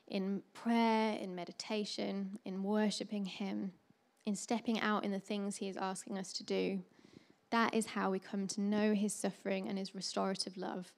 in 0.09 0.43
prayer, 0.55 1.19
in 1.19 1.35
meditation, 1.35 2.39
in 2.47 2.63
worshipping 2.63 3.27
him, 3.27 3.73
in 4.25 4.35
stepping 4.35 4.81
out 4.81 5.05
in 5.05 5.13
the 5.13 5.21
things 5.21 5.57
he 5.57 5.69
is 5.69 5.77
asking 5.77 6.17
us 6.17 6.33
to 6.33 6.43
do. 6.43 6.83
That 7.51 7.75
is 7.75 7.85
how 7.85 8.11
we 8.11 8.19
come 8.19 8.47
to 8.47 8.63
know 8.63 8.95
his 8.95 9.13
suffering 9.13 9.69
and 9.69 9.77
his 9.77 9.95
restorative 9.95 10.57
love 10.57 10.95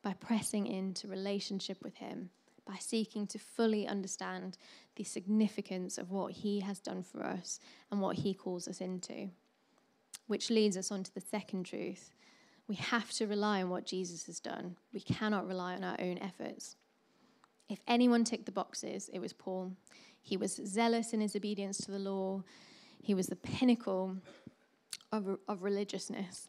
by 0.00 0.14
pressing 0.14 0.66
into 0.66 1.06
relationship 1.06 1.82
with 1.82 1.96
him 1.96 2.30
by 2.66 2.76
seeking 2.78 3.26
to 3.28 3.38
fully 3.38 3.86
understand 3.86 4.56
the 4.96 5.04
significance 5.04 5.98
of 5.98 6.10
what 6.10 6.32
He 6.32 6.60
has 6.60 6.78
done 6.78 7.02
for 7.02 7.24
us 7.24 7.58
and 7.90 8.00
what 8.00 8.16
He 8.16 8.34
calls 8.34 8.68
us 8.68 8.80
into. 8.80 9.30
Which 10.26 10.50
leads 10.50 10.76
us 10.76 10.90
on 10.90 11.02
to 11.04 11.14
the 11.14 11.20
second 11.20 11.64
truth. 11.64 12.10
We 12.68 12.76
have 12.76 13.10
to 13.12 13.26
rely 13.26 13.62
on 13.62 13.70
what 13.70 13.86
Jesus 13.86 14.26
has 14.26 14.40
done. 14.40 14.76
We 14.92 15.00
cannot 15.00 15.48
rely 15.48 15.74
on 15.74 15.84
our 15.84 15.96
own 16.00 16.18
efforts. 16.18 16.76
If 17.68 17.80
anyone 17.88 18.24
ticked 18.24 18.46
the 18.46 18.52
boxes, 18.52 19.10
it 19.12 19.18
was 19.18 19.32
Paul. 19.32 19.72
He 20.20 20.36
was 20.36 20.60
zealous 20.64 21.12
in 21.12 21.20
his 21.20 21.34
obedience 21.34 21.78
to 21.78 21.90
the 21.90 21.98
law, 21.98 22.44
he 23.02 23.14
was 23.14 23.26
the 23.26 23.36
pinnacle 23.36 24.16
of, 25.10 25.38
of 25.48 25.62
religiousness. 25.64 26.48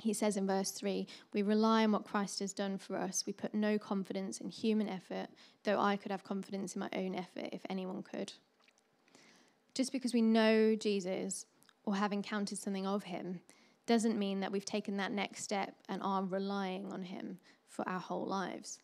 He 0.00 0.12
says 0.14 0.36
in 0.36 0.46
verse 0.46 0.70
3 0.70 1.06
We 1.32 1.42
rely 1.42 1.84
on 1.84 1.92
what 1.92 2.04
Christ 2.04 2.40
has 2.40 2.52
done 2.52 2.78
for 2.78 2.96
us. 2.96 3.24
We 3.26 3.32
put 3.32 3.54
no 3.54 3.78
confidence 3.78 4.40
in 4.40 4.48
human 4.48 4.88
effort, 4.88 5.28
though 5.64 5.78
I 5.78 5.96
could 5.96 6.10
have 6.10 6.24
confidence 6.24 6.74
in 6.74 6.80
my 6.80 6.88
own 6.94 7.14
effort 7.14 7.50
if 7.52 7.62
anyone 7.68 8.02
could. 8.02 8.32
Just 9.74 9.92
because 9.92 10.14
we 10.14 10.22
know 10.22 10.74
Jesus 10.74 11.46
or 11.84 11.96
have 11.96 12.12
encountered 12.12 12.58
something 12.58 12.86
of 12.86 13.04
him 13.04 13.40
doesn't 13.86 14.18
mean 14.18 14.40
that 14.40 14.52
we've 14.52 14.64
taken 14.64 14.96
that 14.96 15.12
next 15.12 15.42
step 15.42 15.74
and 15.88 16.02
are 16.02 16.24
relying 16.24 16.92
on 16.92 17.02
him 17.02 17.38
for 17.68 17.88
our 17.88 18.00
whole 18.00 18.26
lives. 18.26 18.78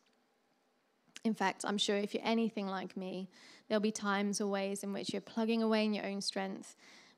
In 1.25 1.35
fact, 1.35 1.65
I'm 1.67 1.79
sure 1.79 1.97
if 1.97 2.15
you're 2.15 2.23
anything 2.25 2.67
like 2.67 2.97
me, 2.97 3.29
there'll 3.69 3.81
be 3.81 3.91
times 3.91 4.41
or 4.41 4.47
ways 4.47 4.83
in 4.83 4.93
which 4.93 5.13
you're 5.13 5.21
plugging 5.21 5.63
away 5.63 5.85
in 5.85 5.93
your 5.93 6.07
own 6.07 6.21
strength 6.21 6.77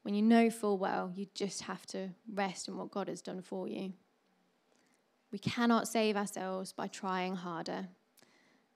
when 0.09 0.15
you 0.15 0.23
know 0.23 0.49
full 0.49 0.79
well 0.79 1.13
you 1.15 1.27
just 1.35 1.61
have 1.61 1.85
to 1.85 2.09
rest 2.33 2.67
in 2.67 2.79
what 2.79 2.91
God 2.91 3.09
has 3.09 3.21
done 3.21 3.43
for 3.43 3.69
you. 3.69 3.93
We 5.31 5.39
cannot 5.39 5.87
save 5.87 6.17
ourselves 6.17 6.73
by 6.73 6.87
trying 6.87 7.35
harder. 7.35 7.89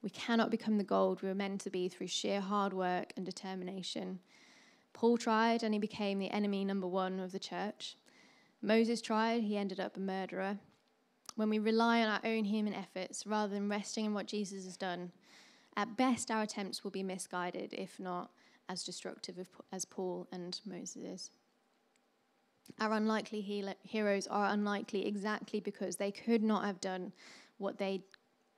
We 0.02 0.10
cannot 0.10 0.50
become 0.50 0.76
the 0.76 0.84
gold 0.84 1.22
we 1.22 1.28
were 1.28 1.34
meant 1.34 1.62
to 1.62 1.70
be 1.70 1.88
through 1.88 2.08
sheer 2.08 2.42
hard 2.42 2.74
work 2.74 3.14
and 3.16 3.24
determination. 3.24 4.18
Paul 4.92 5.16
tried 5.16 5.62
and 5.62 5.72
he 5.72 5.80
became 5.80 6.18
the 6.18 6.30
enemy 6.30 6.66
number 6.66 6.86
one 6.86 7.18
of 7.18 7.32
the 7.32 7.38
church. 7.38 7.96
Moses 8.60 9.00
tried, 9.00 9.42
he 9.42 9.56
ended 9.56 9.80
up 9.80 9.96
a 9.96 10.00
murderer. 10.00 10.58
When 11.36 11.48
we 11.48 11.58
rely 11.58 12.02
on 12.02 12.08
our 12.10 12.20
own 12.30 12.44
human 12.44 12.74
efforts 12.74 13.26
rather 13.26 13.54
than 13.54 13.70
resting 13.70 14.04
in 14.04 14.12
what 14.12 14.26
Jesus 14.26 14.66
has 14.66 14.76
done, 14.76 15.12
at 15.78 15.96
best 15.96 16.30
our 16.30 16.42
attempts 16.42 16.84
will 16.84 16.90
be 16.90 17.02
misguided, 17.02 17.72
if 17.72 17.98
not 17.98 18.32
as 18.68 18.84
destructive 18.84 19.36
as 19.72 19.84
Paul 19.84 20.26
and 20.32 20.60
Moses. 20.64 21.30
Our 22.80 22.92
unlikely 22.92 23.40
heroes 23.82 24.26
are 24.26 24.46
unlikely 24.46 25.06
exactly 25.06 25.60
because 25.60 25.96
they 25.96 26.10
could 26.10 26.42
not 26.42 26.64
have 26.64 26.80
done 26.80 27.12
what 27.58 27.78
they, 27.78 28.04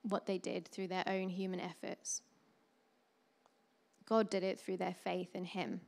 what 0.03 0.25
they 0.25 0.37
did 0.37 0.67
through 0.67 0.87
their 0.87 1.03
own 1.07 1.29
human 1.29 1.59
efforts. 1.59 2.21
God 4.07 4.29
did 4.29 4.43
it 4.43 4.59
through 4.59 4.77
their 4.77 4.93
faith 4.93 5.35
in 5.35 5.45
Him. 5.45 5.81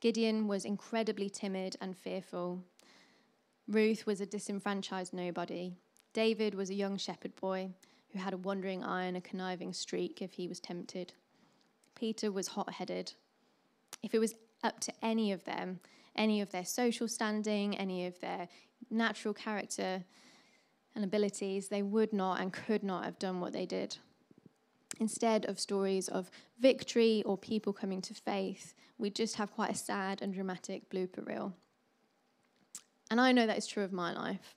Gideon 0.00 0.46
was 0.46 0.64
incredibly 0.64 1.30
timid 1.30 1.76
and 1.80 1.96
fearful. 1.96 2.62
Ruth 3.66 4.06
was 4.06 4.20
a 4.20 4.26
disenfranchised 4.26 5.14
nobody. 5.14 5.72
David 6.12 6.54
was 6.54 6.70
a 6.70 6.74
young 6.74 6.98
shepherd 6.98 7.34
boy 7.36 7.70
who 8.12 8.18
had 8.18 8.34
a 8.34 8.38
wandering 8.38 8.84
eye 8.84 9.04
and 9.04 9.16
a 9.16 9.20
conniving 9.20 9.72
streak 9.72 10.20
if 10.20 10.34
he 10.34 10.46
was 10.46 10.60
tempted. 10.60 11.14
Peter 11.96 12.30
was 12.30 12.48
hot 12.48 12.74
headed. 12.74 13.14
If 14.02 14.14
it 14.14 14.20
was 14.20 14.34
up 14.62 14.78
to 14.80 14.92
any 15.02 15.32
of 15.32 15.44
them, 15.44 15.80
any 16.14 16.40
of 16.40 16.50
their 16.50 16.64
social 16.64 17.08
standing, 17.08 17.76
any 17.76 18.06
of 18.06 18.20
their 18.20 18.48
natural 18.90 19.34
character 19.34 20.04
and 20.94 21.04
abilities, 21.04 21.68
they 21.68 21.82
would 21.82 22.12
not 22.12 22.40
and 22.40 22.52
could 22.52 22.82
not 22.82 23.04
have 23.04 23.18
done 23.18 23.40
what 23.40 23.52
they 23.52 23.66
did. 23.66 23.96
Instead 24.98 25.44
of 25.46 25.60
stories 25.60 26.08
of 26.08 26.30
victory 26.58 27.22
or 27.26 27.36
people 27.36 27.72
coming 27.72 28.00
to 28.00 28.14
faith, 28.14 28.74
we 28.98 29.10
just 29.10 29.36
have 29.36 29.52
quite 29.52 29.70
a 29.70 29.74
sad 29.74 30.22
and 30.22 30.32
dramatic 30.32 30.88
blooper 30.88 31.26
reel. 31.26 31.52
And 33.10 33.20
I 33.20 33.32
know 33.32 33.46
that 33.46 33.58
is 33.58 33.66
true 33.66 33.84
of 33.84 33.92
my 33.92 34.12
life. 34.12 34.54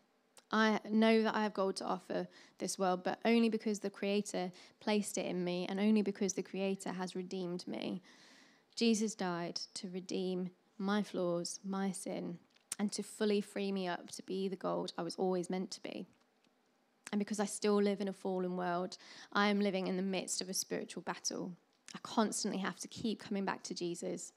I 0.51 0.79
know 0.89 1.21
that 1.23 1.35
I 1.35 1.43
have 1.43 1.53
gold 1.53 1.75
to 1.77 1.85
offer 1.85 2.27
this 2.57 2.79
world, 2.79 3.03
but 3.03 3.19
only 3.23 3.49
because 3.49 3.79
the 3.79 3.89
Creator 3.89 4.51
placed 4.79 5.17
it 5.17 5.25
in 5.25 5.43
me 5.43 5.67
and 5.69 5.79
only 5.79 6.01
because 6.01 6.33
the 6.33 6.43
Creator 6.43 6.93
has 6.93 7.15
redeemed 7.15 7.67
me. 7.67 8.01
Jesus 8.75 9.13
died 9.13 9.59
to 9.75 9.89
redeem 9.89 10.49
my 10.77 11.03
flaws, 11.03 11.59
my 11.63 11.91
sin, 11.91 12.39
and 12.79 12.91
to 12.93 13.03
fully 13.03 13.41
free 13.41 13.71
me 13.71 13.87
up 13.87 14.09
to 14.11 14.23
be 14.23 14.47
the 14.47 14.55
gold 14.55 14.93
I 14.97 15.03
was 15.03 15.15
always 15.17 15.49
meant 15.49 15.69
to 15.71 15.83
be. 15.83 16.07
And 17.11 17.19
because 17.19 17.39
I 17.39 17.45
still 17.45 17.81
live 17.81 18.01
in 18.01 18.07
a 18.07 18.13
fallen 18.13 18.55
world, 18.55 18.97
I 19.33 19.49
am 19.49 19.59
living 19.59 19.87
in 19.87 19.97
the 19.97 20.03
midst 20.03 20.41
of 20.41 20.49
a 20.49 20.53
spiritual 20.53 21.01
battle. 21.01 21.51
I 21.95 21.99
constantly 22.03 22.59
have 22.59 22.79
to 22.79 22.87
keep 22.87 23.19
coming 23.19 23.45
back 23.45 23.63
to 23.63 23.73
Jesus 23.73 24.31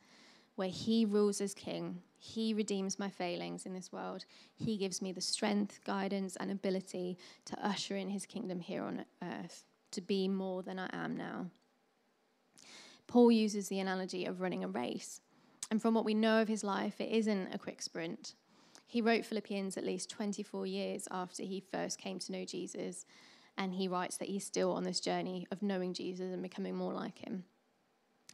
where 0.57 0.69
He 0.69 1.05
rules 1.05 1.41
as 1.41 1.55
King. 1.55 2.03
He 2.25 2.55
redeems 2.55 3.01
my 3.01 3.11
failings 3.11 3.67
in 3.67 3.75
this 3.75 3.91
world. 3.91 4.27
He 4.55 4.77
gives 4.77 5.03
me 5.03 5.11
the 5.11 5.21
strength, 5.21 5.81
guidance, 5.85 6.37
and 6.37 6.53
ability 6.53 7.19
to 7.47 7.67
usher 7.67 7.97
in 7.97 8.11
His 8.11 8.27
kingdom 8.27 8.61
here 8.61 8.85
on 8.85 9.05
earth, 9.21 9.65
to 9.91 10.01
be 10.01 10.29
more 10.29 10.63
than 10.63 10.79
I 10.79 10.89
am 10.93 11.17
now. 11.17 11.47
Paul 13.09 13.33
uses 13.33 13.69
the 13.69 13.81
analogy 13.81 14.25
of 14.25 14.41
running 14.41 14.63
a 14.63 14.69
race. 14.69 15.21
And 15.69 15.83
from 15.83 15.95
what 15.95 16.05
we 16.05 16.15
know 16.15 16.41
of 16.41 16.47
his 16.47 16.63
life, 16.63 17.01
it 17.01 17.11
isn't 17.11 17.53
a 17.53 17.59
quick 17.59 17.83
sprint. 17.83 18.35
He 18.87 19.03
wrote 19.03 19.25
Philippians 19.25 19.77
at 19.77 19.85
least 19.85 20.09
24 20.09 20.65
years 20.65 21.09
after 21.11 21.43
he 21.43 21.59
first 21.73 21.99
came 21.99 22.21
to 22.21 22.31
know 22.31 22.45
Jesus, 22.45 23.05
and 23.59 23.75
he 23.75 23.89
writes 23.89 24.17
that 24.19 24.29
he's 24.29 24.47
still 24.47 24.71
on 24.71 24.85
this 24.85 25.01
journey 25.01 25.49
of 25.51 25.61
knowing 25.61 25.93
Jesus 25.93 26.33
and 26.33 26.41
becoming 26.41 26.77
more 26.77 26.93
like 26.93 27.19
him. 27.19 27.47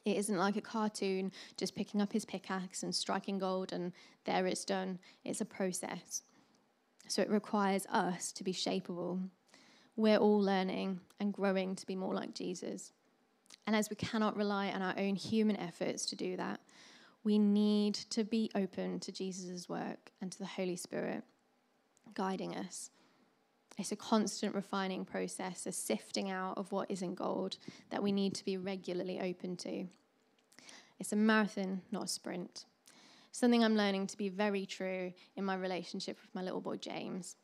It 0.05 0.17
isn't 0.17 0.37
like 0.37 0.57
a 0.57 0.61
cartoon, 0.61 1.33
just 1.57 1.75
picking 1.75 2.01
up 2.01 2.13
his 2.13 2.25
pickaxe 2.25 2.83
and 2.83 2.95
striking 2.95 3.39
gold, 3.39 3.73
and 3.73 3.93
there 4.25 4.47
it's 4.47 4.65
done. 4.65 4.99
It's 5.25 5.41
a 5.41 5.45
process. 5.45 6.23
So 7.09 7.23
it 7.23 7.31
requires 7.31 7.87
us 7.87 8.33
to 8.33 8.45
be 8.45 8.53
shapeable. 8.53 9.29
We're 9.97 10.19
all 10.19 10.41
learning 10.41 11.01
and 11.19 11.33
growing 11.33 11.75
to 11.77 11.87
be 11.87 11.97
more 11.97 12.15
like 12.15 12.35
Jesus. 12.35 12.93
And 13.67 13.75
as 13.75 13.91
we 13.91 13.97
cannot 13.97 14.37
rely 14.37 14.69
on 14.69 14.83
our 14.83 14.95
own 14.97 15.15
human 15.17 15.57
efforts 15.57 16.07
to 16.07 16.17
do 16.17 16.37
that, 16.37 16.61
we 17.25 17.39
need 17.39 17.95
to 18.11 18.25
be 18.25 18.51
open 18.55 19.01
to 19.01 19.13
Jesus' 19.13 19.69
work 19.69 20.13
and 20.21 20.31
to 20.33 20.39
the 20.39 20.47
Holy 20.47 20.77
Spirit 20.77 21.25
guiding 22.15 22.57
us. 22.57 22.91
It's 23.79 23.93
a 23.93 23.97
constant 23.97 24.57
refining 24.57 25.05
process, 25.05 25.65
a 25.67 25.73
sifting 25.73 26.31
out 26.31 26.59
of 26.59 26.73
what 26.73 26.91
isn't 26.91 27.15
gold 27.15 27.59
that 27.91 28.03
we 28.03 28.11
need 28.11 28.35
to 28.35 28.45
be 28.45 28.57
regularly 28.57 29.21
open 29.21 29.57
to. 29.59 29.87
It's 30.99 31.13
a 31.13 31.17
marathon, 31.17 31.83
not 31.93 32.05
a 32.05 32.09
sprint. 32.09 32.65
Something 33.31 33.63
I'm 33.63 33.77
learning 33.77 34.09
to 34.09 34.17
be 34.17 34.31
very 34.31 34.67
true 34.67 35.13
in 35.37 35.45
my 35.45 35.55
relationship 35.55 36.19
with 36.21 36.35
my 36.35 36.43
little 36.43 36.61
boy 36.61 36.77
James. 36.77 37.37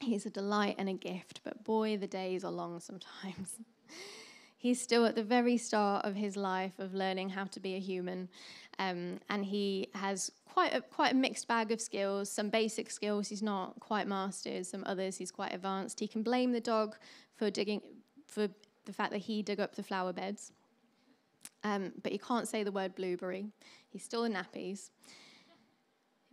He's 0.00 0.26
a 0.26 0.30
delight 0.30 0.74
and 0.76 0.88
a 0.88 0.92
gift, 0.92 1.40
but 1.44 1.62
boy, 1.62 1.98
the 1.98 2.08
days 2.08 2.42
are 2.42 2.50
long 2.50 2.80
sometimes. 2.80 3.58
He's 4.64 4.80
still 4.80 5.04
at 5.04 5.14
the 5.14 5.22
very 5.22 5.58
start 5.58 6.06
of 6.06 6.14
his 6.14 6.38
life 6.38 6.78
of 6.78 6.94
learning 6.94 7.28
how 7.28 7.44
to 7.44 7.60
be 7.60 7.74
a 7.74 7.78
human, 7.78 8.30
um, 8.78 9.20
and 9.28 9.44
he 9.44 9.88
has 9.94 10.32
quite 10.50 10.74
a, 10.74 10.80
quite 10.80 11.12
a 11.12 11.14
mixed 11.14 11.46
bag 11.46 11.70
of 11.70 11.82
skills. 11.82 12.30
Some 12.30 12.48
basic 12.48 12.90
skills 12.90 13.28
he's 13.28 13.42
not 13.42 13.78
quite 13.78 14.08
mastered, 14.08 14.64
some 14.64 14.82
others 14.86 15.18
he's 15.18 15.30
quite 15.30 15.52
advanced. 15.52 16.00
He 16.00 16.08
can 16.08 16.22
blame 16.22 16.52
the 16.52 16.62
dog 16.62 16.96
for 17.36 17.50
digging 17.50 17.82
for 18.26 18.48
the 18.86 18.92
fact 18.94 19.12
that 19.12 19.18
he 19.18 19.42
dug 19.42 19.60
up 19.60 19.74
the 19.74 19.82
flower 19.82 20.14
beds. 20.14 20.50
Um, 21.62 21.92
but 22.02 22.12
he 22.12 22.16
can't 22.16 22.48
say 22.48 22.62
the 22.62 22.72
word 22.72 22.94
blueberry. 22.94 23.48
He's 23.90 24.02
still 24.02 24.24
in 24.24 24.32
nappies. 24.32 24.88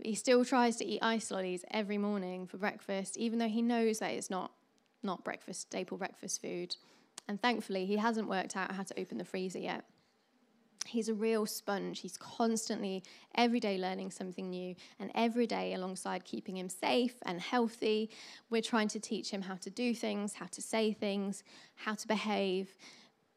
He 0.02 0.16
still 0.16 0.46
tries 0.46 0.78
to 0.78 0.86
eat 0.86 1.00
ice 1.02 1.32
lollies 1.32 1.66
every 1.70 1.98
morning 1.98 2.48
for 2.48 2.56
breakfast, 2.56 3.18
even 3.18 3.40
though 3.40 3.50
he 3.50 3.62
knows 3.62 4.00
that 4.00 4.12
it's 4.12 4.30
not, 4.30 4.54
not 5.04 5.26
breakfast, 5.26 5.64
staple 5.64 5.98
breakfast 5.98 6.42
food. 6.42 6.78
And 7.28 7.42
thankfully, 7.42 7.86
he 7.86 7.98
hasn't 7.98 8.28
worked 8.28 8.56
out 8.58 8.72
how 8.74 8.84
to 8.84 9.00
open 9.00 9.18
the 9.18 9.26
freezer 9.26 9.60
yet. 9.60 9.86
He's 10.86 11.10
a 11.10 11.14
real 11.14 11.46
sponge. 11.46 12.00
He's 12.02 12.18
constantly, 12.18 13.04
every 13.36 13.60
day, 13.60 13.78
learning 13.78 14.12
something 14.12 14.50
new. 14.50 14.76
And 15.00 15.12
every 15.16 15.48
day, 15.48 15.74
alongside 15.74 16.26
keeping 16.26 16.58
him 16.58 16.70
safe 16.70 17.16
and 17.26 17.40
healthy, 17.40 18.10
we're 18.50 18.62
trying 18.62 18.88
to 18.90 19.00
teach 19.00 19.30
him 19.30 19.44
how 19.44 19.56
to 19.56 19.70
do 19.70 19.94
things, 19.94 20.34
how 20.34 20.48
to 20.48 20.62
say 20.62 20.92
things, 20.92 21.44
how 21.76 21.94
to 21.94 22.08
behave, 22.08 22.76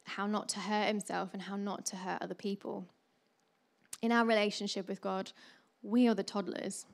how 0.05 0.27
not 0.27 0.49
to 0.51 0.61
hurt 0.61 0.88
himself, 0.88 1.31
and 1.33 1.42
how 1.42 1.57
not 1.57 1.87
to 1.87 1.97
hurt 1.97 2.23
other 2.23 2.35
people. 2.35 2.87
In 4.03 4.11
our 4.11 4.27
relationship 4.27 4.88
with 4.88 5.01
God, 5.01 5.31
we 5.83 6.09
are 6.09 6.14
the 6.14 6.23
toddlers. 6.23 6.87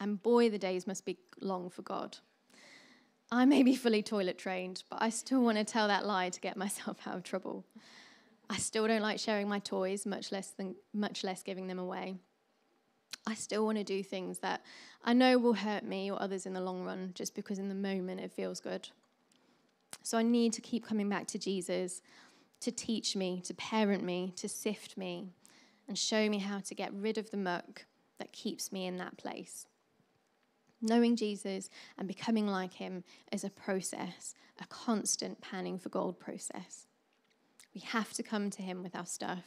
And 0.00 0.22
boy, 0.22 0.50
the 0.50 0.58
days 0.58 0.86
must 0.86 1.04
be 1.04 1.16
long 1.40 1.70
for 1.70 1.82
God. 1.82 2.18
I 3.30 3.44
may 3.44 3.62
be 3.64 3.74
fully 3.74 4.02
toilet 4.02 4.38
trained, 4.38 4.84
but 4.88 5.02
I 5.02 5.10
still 5.10 5.42
want 5.42 5.58
to 5.58 5.64
tell 5.64 5.88
that 5.88 6.06
lie 6.06 6.30
to 6.30 6.40
get 6.40 6.56
myself 6.56 6.98
out 7.06 7.16
of 7.16 7.22
trouble. 7.24 7.64
I 8.48 8.58
still 8.58 8.86
don't 8.86 9.02
like 9.02 9.18
sharing 9.18 9.48
my 9.48 9.58
toys, 9.58 10.06
much 10.06 10.30
less 10.30 10.50
than 10.50 10.76
much 10.94 11.24
less 11.24 11.42
giving 11.42 11.66
them 11.66 11.80
away. 11.80 12.16
I 13.26 13.34
still 13.34 13.64
want 13.64 13.78
to 13.78 13.84
do 13.84 14.04
things 14.04 14.38
that 14.38 14.62
I 15.04 15.12
know 15.12 15.38
will 15.38 15.54
hurt 15.54 15.82
me 15.82 16.10
or 16.10 16.22
others 16.22 16.46
in 16.46 16.52
the 16.52 16.60
long 16.60 16.84
run 16.84 17.10
just 17.14 17.34
because 17.34 17.58
in 17.58 17.68
the 17.68 17.74
moment 17.74 18.20
it 18.20 18.30
feels 18.30 18.60
good. 18.60 18.88
So 20.04 20.16
I 20.16 20.22
need 20.22 20.52
to 20.52 20.60
keep 20.60 20.86
coming 20.86 21.08
back 21.08 21.26
to 21.28 21.38
Jesus 21.38 22.02
to 22.60 22.70
teach 22.70 23.16
me, 23.16 23.40
to 23.44 23.54
parent 23.54 24.04
me, 24.04 24.32
to 24.36 24.48
sift 24.48 24.96
me, 24.96 25.32
and 25.88 25.98
show 25.98 26.28
me 26.28 26.38
how 26.38 26.60
to 26.60 26.74
get 26.74 26.92
rid 26.94 27.18
of 27.18 27.30
the 27.30 27.36
muck 27.36 27.86
that 28.18 28.32
keeps 28.32 28.70
me 28.70 28.86
in 28.86 28.96
that 28.98 29.16
place. 29.16 29.66
Knowing 30.80 31.16
Jesus 31.16 31.70
and 31.98 32.06
becoming 32.06 32.46
like 32.46 32.74
him 32.74 33.02
is 33.32 33.44
a 33.44 33.50
process, 33.50 34.34
a 34.60 34.66
constant 34.66 35.40
panning 35.40 35.78
for 35.78 35.88
gold 35.88 36.18
process. 36.18 36.86
We 37.76 37.80
have 37.82 38.14
to 38.14 38.22
come 38.22 38.48
to 38.52 38.62
Him 38.62 38.82
with 38.82 38.96
our 38.96 39.04
stuff, 39.04 39.44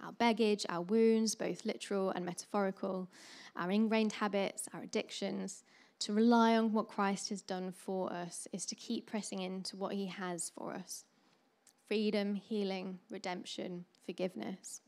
our 0.00 0.12
baggage, 0.12 0.64
our 0.68 0.82
wounds, 0.82 1.34
both 1.34 1.66
literal 1.66 2.10
and 2.10 2.24
metaphorical, 2.24 3.10
our 3.56 3.72
ingrained 3.72 4.12
habits, 4.12 4.68
our 4.72 4.82
addictions. 4.82 5.64
To 5.98 6.12
rely 6.12 6.56
on 6.56 6.72
what 6.72 6.86
Christ 6.86 7.30
has 7.30 7.42
done 7.42 7.72
for 7.72 8.12
us 8.12 8.46
is 8.52 8.64
to 8.66 8.76
keep 8.76 9.10
pressing 9.10 9.40
into 9.40 9.76
what 9.76 9.94
He 9.94 10.06
has 10.06 10.52
for 10.56 10.72
us 10.72 11.04
freedom, 11.88 12.36
healing, 12.36 13.00
redemption, 13.10 13.84
forgiveness. 14.06 14.80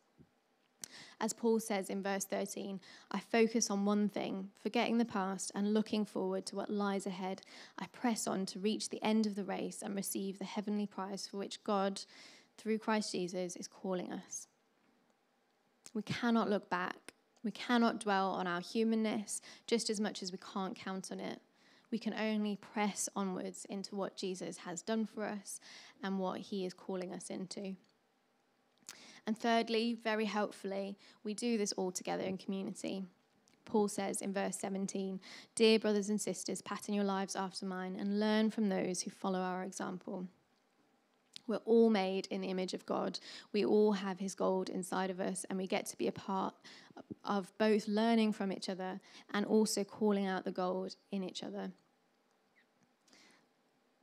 As 1.20 1.33
Paul 1.33 1.61
says 1.61 1.90
in 1.90 2.02
verse 2.02 2.24
13, 2.24 2.80
I 3.11 3.20
focus 3.20 3.70
on 3.70 3.85
one 3.85 4.09
thing, 4.09 4.50
forgetting 4.62 4.98
the 4.98 5.04
past 5.04 5.52
and 5.54 5.74
looking 5.74 6.04
forward 6.04 6.46
to 6.46 6.57
what 6.57 6.70
lies 6.70 7.07
ahead. 7.07 7.42
I 7.78 7.87
press 7.87 8.26
on 8.26 8.46
to 8.46 8.59
reach 8.59 8.88
the 8.88 9.02
end 9.02 9.26
of 9.26 9.35
the 9.35 9.44
race 9.44 9.83
and 9.83 9.94
receive 9.94 10.38
the 10.38 10.44
heavenly 10.44 10.87
prize 10.87 11.26
for 11.26 11.38
which 11.38 11.62
God 11.64 12.02
through 12.59 12.78
Christ 12.78 13.12
Jesus 13.12 13.57
is 13.57 13.68
calling 13.68 14.12
us. 14.12 14.48
We 15.92 16.02
cannot 16.02 16.50
look 16.50 16.68
back. 16.68 17.14
We 17.44 17.50
cannot 17.50 18.00
dwell 18.00 18.30
on 18.30 18.46
our 18.46 18.61
humanness 18.61 19.40
just 19.66 19.90
as 19.90 20.00
much 20.00 20.22
as 20.22 20.33
we 20.33 20.38
can't 20.38 20.74
count 20.74 21.12
on 21.12 21.20
it. 21.20 21.40
We 21.90 21.98
can 21.98 22.14
only 22.14 22.57
press 22.57 23.09
onwards 23.14 23.66
into 23.66 23.94
what 23.94 24.16
Jesus 24.16 24.57
has 24.59 24.83
done 24.83 25.07
for 25.07 25.24
us 25.24 25.61
and 26.02 26.18
what 26.18 26.40
he 26.40 26.66
is 26.66 26.74
calling 26.74 27.12
us 27.12 27.30
into. 27.30 27.76
And 29.26 29.38
thirdly, 29.38 29.96
very 30.02 30.26
helpfully, 30.26 30.98
we 31.22 31.34
do 31.34 31.56
this 31.56 31.72
all 31.72 31.90
together 31.90 32.24
in 32.24 32.37
community. 32.37 33.04
Paul 33.64 33.88
says 33.88 34.20
in 34.20 34.32
verse 34.32 34.56
17, 34.58 35.20
Dear 35.54 35.78
brothers 35.78 36.10
and 36.10 36.20
sisters, 36.20 36.60
pattern 36.60 36.94
your 36.94 37.04
lives 37.04 37.34
after 37.34 37.64
mine 37.64 37.96
and 37.98 38.20
learn 38.20 38.50
from 38.50 38.68
those 38.68 39.02
who 39.02 39.10
follow 39.10 39.40
our 39.40 39.62
example. 39.62 40.26
We're 41.46 41.56
all 41.64 41.90
made 41.90 42.26
in 42.30 42.40
the 42.40 42.48
image 42.48 42.74
of 42.74 42.87
God. 42.87 43.18
We 43.52 43.64
all 43.64 43.92
have 43.92 44.18
His 44.18 44.34
gold 44.34 44.70
inside 44.70 45.10
of 45.10 45.20
us, 45.20 45.44
and 45.48 45.58
we 45.58 45.66
get 45.66 45.87
to 45.87 45.98
be 45.98 46.08
a 46.08 46.12
part 46.12 46.54
of 47.24 47.52
both 47.58 47.87
learning 47.87 48.32
from 48.32 48.52
each 48.52 48.68
other 48.68 49.00
and 49.32 49.44
also 49.44 49.84
calling 49.84 50.26
out 50.26 50.44
the 50.44 50.52
gold 50.52 50.96
in 51.10 51.22
each 51.22 51.42
other. 51.42 51.70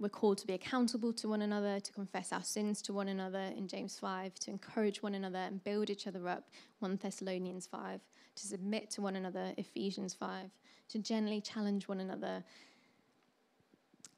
We're 0.02 0.10
called 0.10 0.40
to 0.40 0.48
be 0.48 0.54
accountable 0.54 1.14
to 1.14 1.30
one 1.30 1.44
another, 1.44 1.80
to 1.80 1.94
confess 1.94 2.34
our 2.34 2.44
sins 2.44 2.82
to 2.84 2.94
one 2.94 3.08
another 3.08 3.54
in 3.56 3.68
James 3.68 4.00
5, 4.00 4.34
to 4.34 4.50
encourage 4.50 5.04
one 5.04 5.14
another 5.14 5.38
and 5.38 5.64
build 5.64 5.92
each 5.92 6.08
other 6.08 6.28
up, 6.28 6.50
1 6.80 6.98
Thessalonians 7.04 7.68
5, 7.68 8.02
to 8.38 8.48
submit 8.48 8.90
to 8.90 9.02
one 9.04 9.16
another, 9.16 9.54
Ephesians 9.58 10.16
5, 10.16 10.50
to 10.90 10.98
gently 10.98 11.40
challenge 11.40 11.88
one 11.88 12.00
another, 12.00 12.44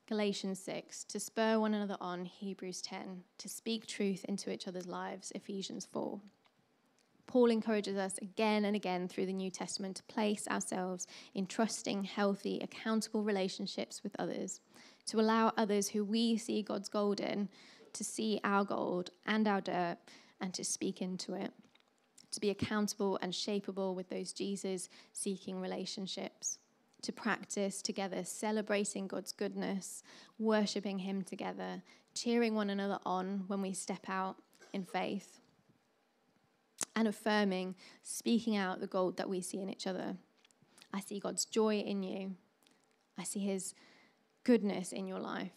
Galatians 0.07 0.59
6, 0.59 1.03
to 1.03 1.19
spur 1.19 1.59
one 1.59 1.73
another 1.73 1.97
on, 1.99 2.23
Hebrews 2.23 2.81
10, 2.81 3.21
to 3.39 3.49
speak 3.49 3.85
truth 3.85 4.23
into 4.23 4.53
each 4.53 4.69
other's 4.69 4.87
lives, 4.87 5.33
Ephesians 5.35 5.85
4. 5.91 6.17
Paul 7.27 7.49
encourages 7.49 7.97
us 7.97 8.17
again 8.21 8.63
and 8.63 8.75
again 8.75 9.09
through 9.09 9.25
the 9.25 9.33
New 9.33 9.49
Testament 9.49 9.97
to 9.97 10.03
place 10.03 10.47
ourselves 10.47 11.07
in 11.33 11.45
trusting, 11.45 12.05
healthy, 12.05 12.59
accountable 12.61 13.23
relationships 13.23 14.01
with 14.03 14.15
others, 14.19 14.61
to 15.07 15.19
allow 15.19 15.53
others 15.57 15.89
who 15.89 16.03
we 16.03 16.37
see 16.37 16.61
God's 16.61 16.89
gold 16.89 17.19
in 17.19 17.49
to 17.93 18.03
see 18.03 18.39
our 18.43 18.63
gold 18.63 19.11
and 19.25 19.47
our 19.47 19.61
dirt 19.61 19.97
and 20.41 20.53
to 20.53 20.63
speak 20.63 21.01
into 21.01 21.35
it, 21.35 21.51
to 22.31 22.41
be 22.41 22.49
accountable 22.49 23.19
and 23.21 23.31
shapeable 23.31 23.95
with 23.95 24.09
those 24.09 24.33
Jesus 24.33 24.89
seeking 25.13 25.61
relationships 25.61 26.57
to 27.03 27.11
practice 27.11 27.81
together, 27.81 28.23
celebrating 28.23 29.07
God's 29.07 29.33
goodness, 29.33 30.03
worshiping 30.39 30.99
Him 30.99 31.21
together, 31.21 31.83
cheering 32.15 32.55
one 32.55 32.69
another 32.69 32.97
on 33.05 33.43
when 33.47 33.61
we 33.61 33.73
step 33.73 34.09
out 34.09 34.37
in 34.71 34.85
faith, 34.85 35.39
and 36.95 37.07
affirming, 37.07 37.75
speaking 38.03 38.55
out 38.55 38.79
the 38.79 38.87
gold 38.87 39.17
that 39.17 39.29
we 39.29 39.41
see 39.41 39.59
in 39.59 39.69
each 39.69 39.85
other. 39.85 40.15
I 40.93 41.01
see 41.01 41.19
God's 41.19 41.45
joy 41.45 41.79
in 41.79 42.03
you, 42.03 42.35
I 43.17 43.23
see 43.23 43.39
His 43.41 43.73
goodness 44.43 44.91
in 44.91 45.07
your 45.07 45.19
life. 45.19 45.51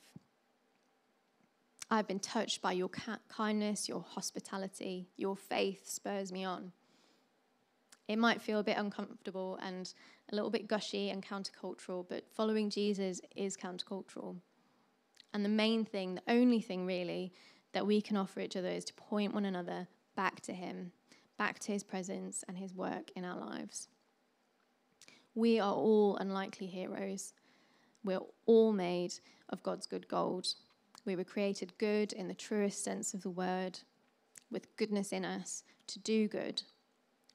I've 1.90 2.08
been 2.08 2.20
touched 2.20 2.62
by 2.62 2.72
your 2.72 2.90
kindness, 3.28 3.88
your 3.88 4.00
hospitality, 4.00 5.08
your 5.16 5.36
faith 5.36 5.88
spurs 5.88 6.32
me 6.32 6.44
on. 6.44 6.72
It 8.08 8.18
might 8.18 8.42
feel 8.42 8.58
a 8.58 8.64
bit 8.64 8.76
uncomfortable 8.76 9.58
and 9.62 9.92
a 10.30 10.34
little 10.34 10.50
bit 10.50 10.68
gushy 10.68 11.10
and 11.10 11.24
countercultural, 11.24 12.06
but 12.08 12.24
following 12.34 12.70
Jesus 12.70 13.20
is 13.34 13.56
countercultural. 13.56 14.36
And 15.32 15.44
the 15.44 15.48
main 15.50 15.84
thing, 15.84 16.16
the 16.16 16.32
only 16.32 16.60
thing 16.60 16.86
really, 16.86 17.32
that 17.72 17.86
we 17.86 18.00
can 18.00 18.16
offer 18.16 18.40
each 18.40 18.56
other 18.56 18.68
is 18.68 18.84
to 18.86 18.94
point 18.94 19.34
one 19.34 19.44
another 19.44 19.86
back 20.16 20.40
to 20.42 20.52
Him, 20.52 20.92
back 21.36 21.58
to 21.60 21.72
His 21.72 21.84
presence 21.84 22.44
and 22.48 22.56
His 22.56 22.74
work 22.74 23.10
in 23.14 23.24
our 23.24 23.38
lives. 23.38 23.88
We 25.34 25.60
are 25.60 25.74
all 25.74 26.16
unlikely 26.16 26.66
heroes. 26.66 27.34
We're 28.06 28.20
all 28.46 28.72
made 28.72 29.14
of 29.48 29.64
God's 29.64 29.86
good 29.86 30.06
gold. 30.06 30.46
We 31.04 31.16
were 31.16 31.24
created 31.24 31.76
good 31.76 32.12
in 32.12 32.28
the 32.28 32.34
truest 32.34 32.84
sense 32.84 33.12
of 33.14 33.22
the 33.22 33.30
word, 33.30 33.80
with 34.48 34.76
goodness 34.76 35.12
in 35.12 35.24
us 35.24 35.64
to 35.88 35.98
do 35.98 36.28
good. 36.28 36.62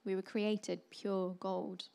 We 0.06 0.16
were 0.16 0.22
created 0.22 0.90
pure 0.90 1.36
gold. 1.42 1.90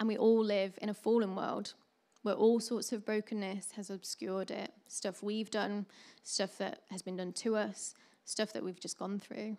And 0.00 0.08
we 0.08 0.16
all 0.16 0.42
live 0.42 0.78
in 0.80 0.88
a 0.88 0.94
fallen 0.94 1.36
world 1.36 1.74
where 2.22 2.34
all 2.34 2.58
sorts 2.58 2.90
of 2.90 3.04
brokenness 3.04 3.72
has 3.72 3.90
obscured 3.90 4.50
it 4.50 4.72
stuff 4.88 5.22
we've 5.22 5.50
done, 5.50 5.84
stuff 6.22 6.56
that 6.56 6.80
has 6.90 7.02
been 7.02 7.18
done 7.18 7.34
to 7.34 7.54
us, 7.54 7.94
stuff 8.24 8.52
that 8.54 8.64
we've 8.64 8.80
just 8.80 8.98
gone 8.98 9.18
through. 9.18 9.58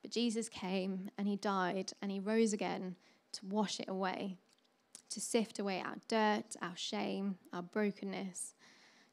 But 0.00 0.12
Jesus 0.12 0.48
came 0.48 1.10
and 1.18 1.26
he 1.26 1.34
died 1.34 1.92
and 2.00 2.12
he 2.12 2.20
rose 2.20 2.52
again 2.52 2.94
to 3.32 3.46
wash 3.46 3.80
it 3.80 3.88
away, 3.88 4.38
to 5.10 5.20
sift 5.20 5.58
away 5.58 5.80
our 5.80 5.96
dirt, 6.08 6.56
our 6.60 6.76
shame, 6.76 7.36
our 7.52 7.62
brokenness, 7.62 8.54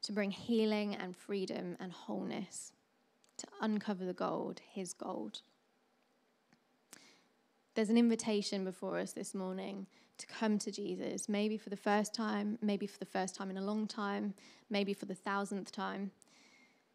to 0.04 0.12
bring 0.12 0.32
healing 0.32 0.96
and 0.96 1.16
freedom 1.16 1.76
and 1.80 1.92
wholeness, 1.92 2.74
to 3.38 3.48
uncover 3.62 4.06
the 4.06 4.14
gold, 4.14 4.62
his 4.74 4.94
gold. 4.94 5.42
There's 7.76 7.90
an 7.90 7.98
invitation 7.98 8.64
before 8.64 9.00
us 9.00 9.14
this 9.14 9.34
morning 9.34 9.88
to 10.18 10.28
come 10.28 10.58
to 10.60 10.72
Jesus, 10.72 11.28
maybe 11.28 11.58
for 11.58 11.70
the 11.70 11.76
first 11.76 12.14
time, 12.14 12.58
maybe 12.62 12.88
for 12.88 13.00
the 13.00 13.06
first 13.06 13.36
time 13.36 13.50
in 13.50 13.58
a 13.58 13.64
long 13.64 13.88
time, 13.88 14.34
maybe 14.70 14.94
for 14.94 15.06
the 15.06 15.16
thousandth 15.16 15.72
time. 15.72 16.12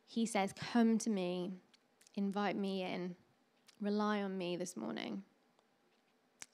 He 0.07 0.25
says, 0.25 0.55
Come 0.73 0.99
to 0.99 1.11
me, 1.11 1.53
invite 2.17 2.57
me 2.57 2.83
in, 2.83 3.15
rely 3.81 4.23
on 4.23 4.39
me 4.39 4.57
this 4.57 4.77
morning. 4.77 5.23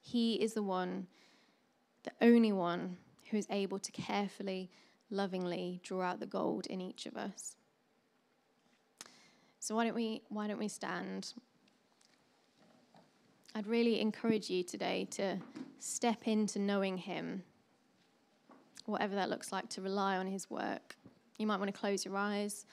He 0.01 0.35
is 0.35 0.55
the 0.55 0.63
one, 0.63 1.07
the 2.07 2.27
only 2.27 2.53
one, 2.53 2.97
who 3.31 3.37
is 3.37 3.47
able 3.51 3.79
to 3.79 3.93
carefully, 3.93 4.71
lovingly 5.11 5.81
draw 5.83 6.03
out 6.03 6.21
the 6.21 6.27
gold 6.27 6.67
in 6.67 6.81
each 6.81 7.05
of 7.05 7.17
us. 7.17 7.57
So 9.59 9.75
why 9.75 9.85
don't 9.85 9.95
we 9.95 10.23
why 10.29 10.47
don't 10.47 10.59
we 10.59 10.69
stand? 10.69 11.35
I'd 13.55 13.67
really 13.67 14.01
encourage 14.01 14.49
you 14.49 14.63
today 14.63 15.09
to 15.13 15.39
step 15.81 16.29
into 16.29 16.59
knowing 16.59 16.99
Him, 16.99 17.43
whatever 18.85 19.15
that 19.17 19.29
looks 19.29 19.51
like, 19.51 19.69
to 19.71 19.83
rely 19.83 20.19
on 20.19 20.27
His 20.27 20.49
work. 20.49 20.95
You 21.39 21.47
might 21.47 21.59
want 21.59 21.75
to 21.75 21.79
close 21.79 22.05
your 22.05 22.17
eyes. 22.17 22.67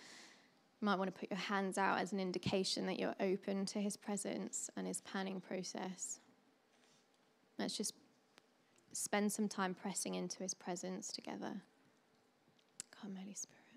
You 0.81 0.85
might 0.85 0.99
want 0.99 1.13
to 1.13 1.19
put 1.19 1.31
your 1.31 1.39
hands 1.39 1.77
out 1.77 1.99
as 1.99 2.11
an 2.11 2.19
indication 2.19 2.85
that 2.87 2.99
you're 2.99 3.15
open 3.19 3.65
to 3.67 3.79
His 3.79 3.97
presence 3.97 4.69
and 4.75 4.85
His 4.85 5.01
planning 5.01 5.41
process. 5.41 6.19
Let's 7.57 7.77
just 7.77 7.93
spend 8.93 9.31
some 9.31 9.47
time 9.47 9.73
pressing 9.73 10.15
into 10.15 10.43
His 10.43 10.53
presence 10.53 11.11
together. 11.11 11.61
Come, 12.91 13.15
Holy 13.15 13.33
Spirit. 13.35 13.72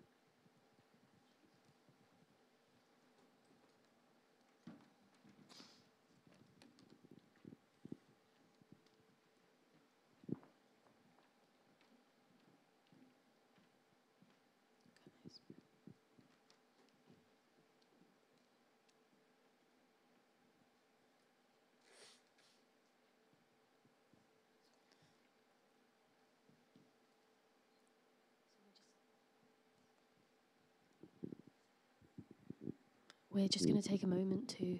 We're 33.36 33.48
just 33.48 33.66
going 33.66 33.82
to 33.82 33.86
take 33.86 34.02
a 34.02 34.06
moment 34.06 34.48
to 34.60 34.78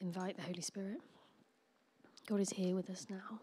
invite 0.00 0.36
the 0.36 0.42
Holy 0.44 0.60
Spirit. 0.60 1.00
God 2.28 2.38
is 2.38 2.50
here 2.50 2.76
with 2.76 2.88
us 2.88 3.08
now. 3.10 3.40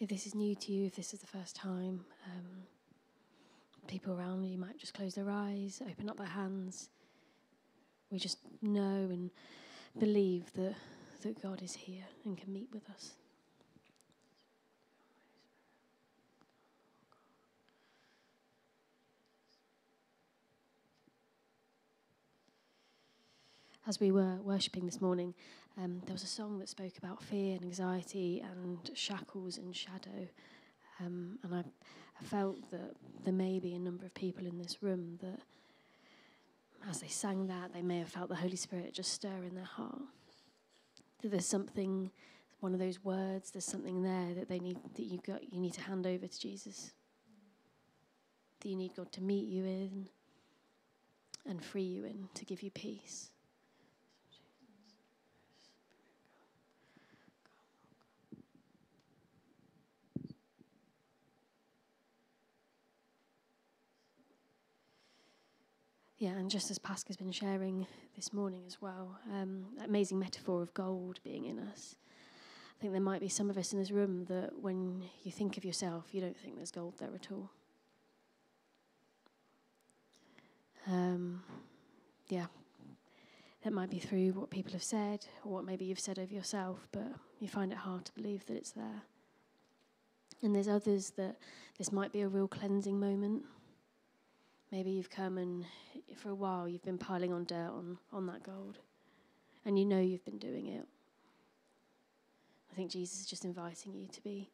If 0.00 0.08
this 0.08 0.26
is 0.26 0.34
new 0.34 0.56
to 0.56 0.72
you, 0.72 0.86
if 0.86 0.96
this 0.96 1.14
is 1.14 1.20
the 1.20 1.28
first 1.28 1.54
time, 1.54 2.04
um, 2.26 2.64
people 3.86 4.18
around 4.18 4.46
you 4.46 4.58
might 4.58 4.76
just 4.78 4.94
close 4.94 5.14
their 5.14 5.30
eyes, 5.30 5.80
open 5.88 6.10
up 6.10 6.16
their 6.16 6.26
hands. 6.26 6.88
We 8.10 8.18
just 8.18 8.38
know 8.60 8.82
and 9.12 9.30
believe 10.00 10.52
that, 10.54 10.74
that 11.22 11.40
God 11.40 11.62
is 11.62 11.74
here 11.74 12.02
and 12.24 12.36
can 12.36 12.52
meet 12.52 12.66
with 12.72 12.90
us. 12.90 13.12
As 23.86 24.00
we 24.00 24.10
were 24.10 24.36
worshipping 24.42 24.86
this 24.86 25.00
morning, 25.00 25.34
um, 25.76 26.00
there 26.06 26.14
was 26.14 26.22
a 26.22 26.28
song 26.28 26.58
that 26.58 26.68
spoke 26.68 26.96
about 26.96 27.22
fear 27.22 27.56
and 27.56 27.64
anxiety 27.64 28.42
and 28.52 28.90
shackles 28.94 29.58
and 29.58 29.76
shadow. 29.76 30.28
Um, 31.00 31.38
and 31.42 31.54
I, 31.54 31.58
I, 31.58 32.24
felt 32.24 32.70
that 32.70 32.94
there 33.24 33.32
may 33.34 33.58
be 33.58 33.74
a 33.74 33.78
number 33.78 34.06
of 34.06 34.14
people 34.14 34.46
in 34.46 34.56
this 34.58 34.82
room 34.82 35.18
that, 35.20 35.40
as 36.88 37.00
they 37.00 37.08
sang 37.08 37.48
that, 37.48 37.74
they 37.74 37.82
may 37.82 37.98
have 37.98 38.08
felt 38.08 38.28
the 38.28 38.36
Holy 38.36 38.56
Spirit 38.56 38.94
just 38.94 39.12
stir 39.12 39.42
in 39.46 39.54
their 39.54 39.64
heart. 39.64 40.02
That 41.20 41.32
there's 41.32 41.46
something, 41.46 42.10
one 42.60 42.72
of 42.72 42.78
those 42.78 43.04
words, 43.04 43.50
there's 43.50 43.64
something 43.64 44.02
there 44.02 44.34
that 44.34 44.48
they 44.48 44.60
need 44.60 44.78
that 44.94 45.02
you 45.02 45.18
got 45.26 45.52
you 45.52 45.60
need 45.60 45.74
to 45.74 45.80
hand 45.82 46.06
over 46.06 46.26
to 46.26 46.40
Jesus. 46.40 46.92
That 48.60 48.68
you 48.68 48.76
need 48.76 48.94
God 48.96 49.10
to 49.12 49.20
meet 49.20 49.48
you 49.48 49.64
in 49.64 50.08
and 51.44 51.62
free 51.62 51.82
you 51.82 52.04
in 52.04 52.28
to 52.34 52.44
give 52.44 52.62
you 52.62 52.70
peace. 52.70 53.32
Yeah, 66.24 66.38
and 66.38 66.48
just 66.48 66.70
as 66.70 66.78
Pasca's 66.78 67.18
been 67.18 67.32
sharing 67.32 67.86
this 68.16 68.32
morning 68.32 68.62
as 68.66 68.80
well, 68.80 69.18
um, 69.30 69.66
amazing 69.84 70.18
metaphor 70.18 70.62
of 70.62 70.72
gold 70.72 71.20
being 71.22 71.44
in 71.44 71.58
us. 71.58 71.96
I 72.78 72.80
think 72.80 72.94
there 72.94 73.02
might 73.02 73.20
be 73.20 73.28
some 73.28 73.50
of 73.50 73.58
us 73.58 73.74
in 73.74 73.78
this 73.78 73.90
room 73.90 74.24
that 74.30 74.52
when 74.58 75.02
you 75.22 75.30
think 75.30 75.58
of 75.58 75.66
yourself, 75.66 76.06
you 76.12 76.22
don't 76.22 76.34
think 76.34 76.56
there's 76.56 76.70
gold 76.70 76.94
there 76.98 77.14
at 77.14 77.30
all. 77.30 77.50
Um, 80.86 81.42
yeah, 82.30 82.46
that 83.62 83.74
might 83.74 83.90
be 83.90 83.98
through 83.98 84.30
what 84.30 84.48
people 84.48 84.72
have 84.72 84.82
said 84.82 85.26
or 85.44 85.52
what 85.52 85.66
maybe 85.66 85.84
you've 85.84 86.00
said 86.00 86.18
over 86.18 86.32
yourself, 86.32 86.88
but 86.90 87.12
you 87.38 87.48
find 87.48 87.70
it 87.70 87.76
hard 87.76 88.06
to 88.06 88.12
believe 88.14 88.46
that 88.46 88.56
it's 88.56 88.72
there. 88.72 89.02
And 90.42 90.54
there's 90.54 90.68
others 90.68 91.10
that 91.18 91.36
this 91.76 91.92
might 91.92 92.12
be 92.12 92.22
a 92.22 92.28
real 92.28 92.48
cleansing 92.48 92.98
moment 92.98 93.42
Maybe 94.74 94.90
you've 94.90 95.08
come 95.08 95.38
and 95.38 95.64
for 96.16 96.30
a 96.30 96.34
while 96.34 96.68
you've 96.68 96.82
been 96.82 96.98
piling 96.98 97.32
on 97.32 97.44
dirt 97.44 97.70
on, 97.70 97.96
on 98.12 98.26
that 98.26 98.42
gold, 98.42 98.80
and 99.64 99.78
you 99.78 99.84
know 99.84 100.00
you've 100.00 100.24
been 100.24 100.38
doing 100.38 100.66
it. 100.66 100.84
I 102.72 102.74
think 102.74 102.90
Jesus 102.90 103.20
is 103.20 103.26
just 103.26 103.44
inviting 103.44 103.94
you 103.94 104.08
to 104.08 104.20
be 104.20 104.50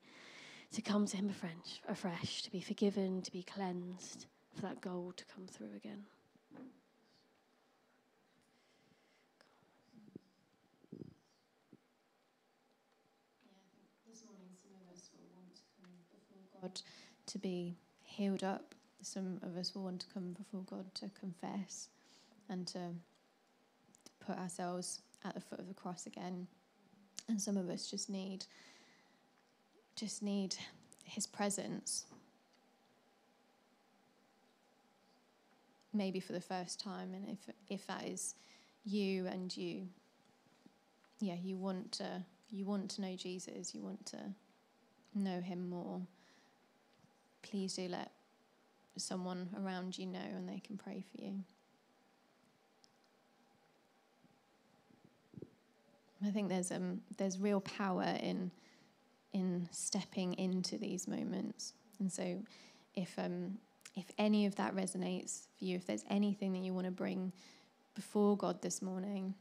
to 0.72 0.82
come 0.82 1.06
to 1.06 1.16
him 1.16 1.30
afresh, 1.30 1.80
afresh, 1.88 2.42
to 2.42 2.50
be 2.50 2.60
forgiven, 2.60 3.22
to 3.22 3.32
be 3.32 3.42
cleansed, 3.42 4.26
for 4.54 4.60
that 4.60 4.82
gold 4.82 5.16
to 5.16 5.24
come 5.34 5.46
through 5.46 5.74
again. 5.74 6.04
God 16.60 16.82
to 17.24 17.38
be 17.38 17.78
healed 18.02 18.44
up 18.44 18.74
some 19.02 19.38
of 19.42 19.56
us 19.56 19.74
will 19.74 19.82
want 19.82 20.00
to 20.00 20.06
come 20.12 20.32
before 20.32 20.62
God 20.62 20.94
to 20.96 21.10
confess 21.18 21.88
and 22.48 22.66
to 22.68 22.78
put 24.24 24.38
ourselves 24.38 25.00
at 25.24 25.34
the 25.34 25.40
foot 25.40 25.58
of 25.58 25.68
the 25.68 25.74
cross 25.74 26.06
again. 26.06 26.46
And 27.28 27.40
some 27.40 27.56
of 27.56 27.68
us 27.70 27.90
just 27.90 28.10
need 28.10 28.44
just 29.96 30.22
need 30.22 30.56
his 31.04 31.26
presence. 31.26 32.06
Maybe 35.92 36.20
for 36.20 36.32
the 36.32 36.40
first 36.40 36.80
time 36.80 37.14
and 37.14 37.28
if 37.28 37.54
if 37.68 37.86
that 37.86 38.06
is 38.06 38.34
you 38.84 39.26
and 39.26 39.54
you 39.56 39.88
yeah, 41.20 41.36
you 41.42 41.56
want 41.56 41.92
to 41.92 42.22
you 42.50 42.64
want 42.64 42.90
to 42.90 43.02
know 43.02 43.14
Jesus, 43.16 43.74
you 43.74 43.82
want 43.82 44.06
to 44.06 44.18
know 45.14 45.40
him 45.40 45.68
more. 45.68 46.00
Please 47.42 47.74
do 47.74 47.88
let 47.88 48.10
someone 49.00 49.48
around 49.62 49.98
you 49.98 50.06
know 50.06 50.18
and 50.18 50.48
they 50.48 50.60
can 50.60 50.76
pray 50.76 51.04
for 51.10 51.22
you. 51.22 51.34
I 56.24 56.30
think 56.30 56.48
there's 56.48 56.70
um 56.70 57.00
there's 57.16 57.38
real 57.38 57.60
power 57.60 58.16
in 58.20 58.50
in 59.32 59.68
stepping 59.70 60.34
into 60.34 60.76
these 60.76 61.06
moments. 61.06 61.74
And 61.98 62.12
so, 62.12 62.42
if 62.94 63.18
um, 63.18 63.58
if 63.96 64.06
any 64.18 64.46
of 64.46 64.56
that 64.56 64.74
resonates 64.74 65.46
for 65.58 65.64
you, 65.64 65.76
if 65.76 65.86
there's 65.86 66.04
anything 66.08 66.52
that 66.52 66.60
you 66.60 66.72
want 66.72 66.86
to 66.86 66.90
bring 66.90 67.32
before 67.94 68.36
God 68.36 68.62
this 68.62 68.80
morning, 68.80 69.34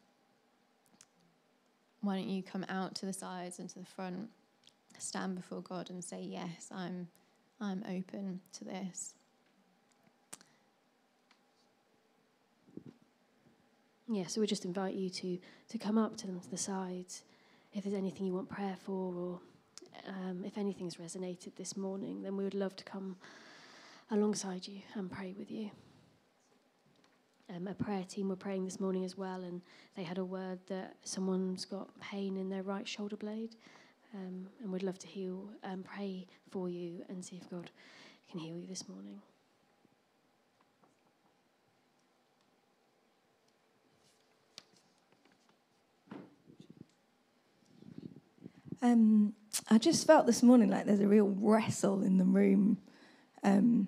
why 2.01 2.15
don't 2.15 2.29
you 2.29 2.43
come 2.43 2.65
out 2.69 2.95
to 2.95 3.05
the 3.05 3.13
sides 3.13 3.59
and 3.59 3.69
to 3.69 3.79
the 3.79 3.85
front, 3.85 4.29
stand 4.97 5.35
before 5.35 5.61
God 5.61 5.89
and 5.89 6.03
say, 6.03 6.21
Yes, 6.21 6.69
I'm, 6.71 7.07
I'm 7.59 7.83
open 7.87 8.41
to 8.53 8.63
this. 8.65 9.13
Yeah, 14.11 14.25
so 14.25 14.41
we 14.41 14.47
just 14.47 14.65
invite 14.65 14.95
you 14.95 15.07
to, 15.11 15.37
to 15.69 15.77
come 15.77 15.99
up 15.99 16.17
to 16.17 16.25
them 16.25 16.39
to 16.39 16.49
the 16.49 16.57
sides. 16.57 17.21
If 17.73 17.83
there's 17.83 17.95
anything 17.95 18.25
you 18.25 18.33
want 18.33 18.49
prayer 18.49 18.75
for, 18.83 19.13
or 19.13 19.39
um, 20.07 20.43
if 20.43 20.57
anything's 20.57 20.95
resonated 20.95 21.55
this 21.55 21.77
morning, 21.77 22.23
then 22.23 22.35
we 22.35 22.43
would 22.43 22.55
love 22.55 22.75
to 22.77 22.83
come 22.83 23.17
alongside 24.09 24.67
you 24.67 24.81
and 24.95 25.11
pray 25.11 25.35
with 25.37 25.51
you. 25.51 25.69
Um, 27.55 27.67
a 27.67 27.75
prayer 27.75 28.03
team 28.03 28.29
were 28.29 28.35
praying 28.35 28.65
this 28.65 28.79
morning 28.79 29.05
as 29.05 29.15
well, 29.15 29.43
and 29.43 29.61
they 29.95 30.03
had 30.03 30.17
a 30.17 30.25
word 30.25 30.57
that 30.69 30.95
someone's 31.03 31.65
got 31.65 31.87
pain 31.99 32.35
in 32.35 32.49
their 32.49 32.63
right 32.63 32.87
shoulder 32.87 33.15
blade, 33.15 33.57
um, 34.15 34.47
and 34.63 34.71
we'd 34.71 34.81
love 34.81 34.97
to 34.99 35.07
heal 35.07 35.51
and 35.61 35.85
pray 35.85 36.25
for 36.49 36.67
you 36.67 37.03
and 37.09 37.23
see 37.23 37.35
if 37.35 37.47
God 37.51 37.69
can 38.31 38.39
heal 38.39 38.57
you 38.57 38.65
this 38.65 38.89
morning. 38.89 39.21
Um, 48.81 49.33
I 49.69 49.77
just 49.77 50.07
felt 50.07 50.25
this 50.25 50.41
morning 50.41 50.69
like 50.69 50.85
there's 50.85 51.01
a 51.01 51.07
real 51.07 51.27
wrestle 51.27 52.01
in 52.01 52.17
the 52.17 52.23
room. 52.23 52.77
Um, 53.43 53.87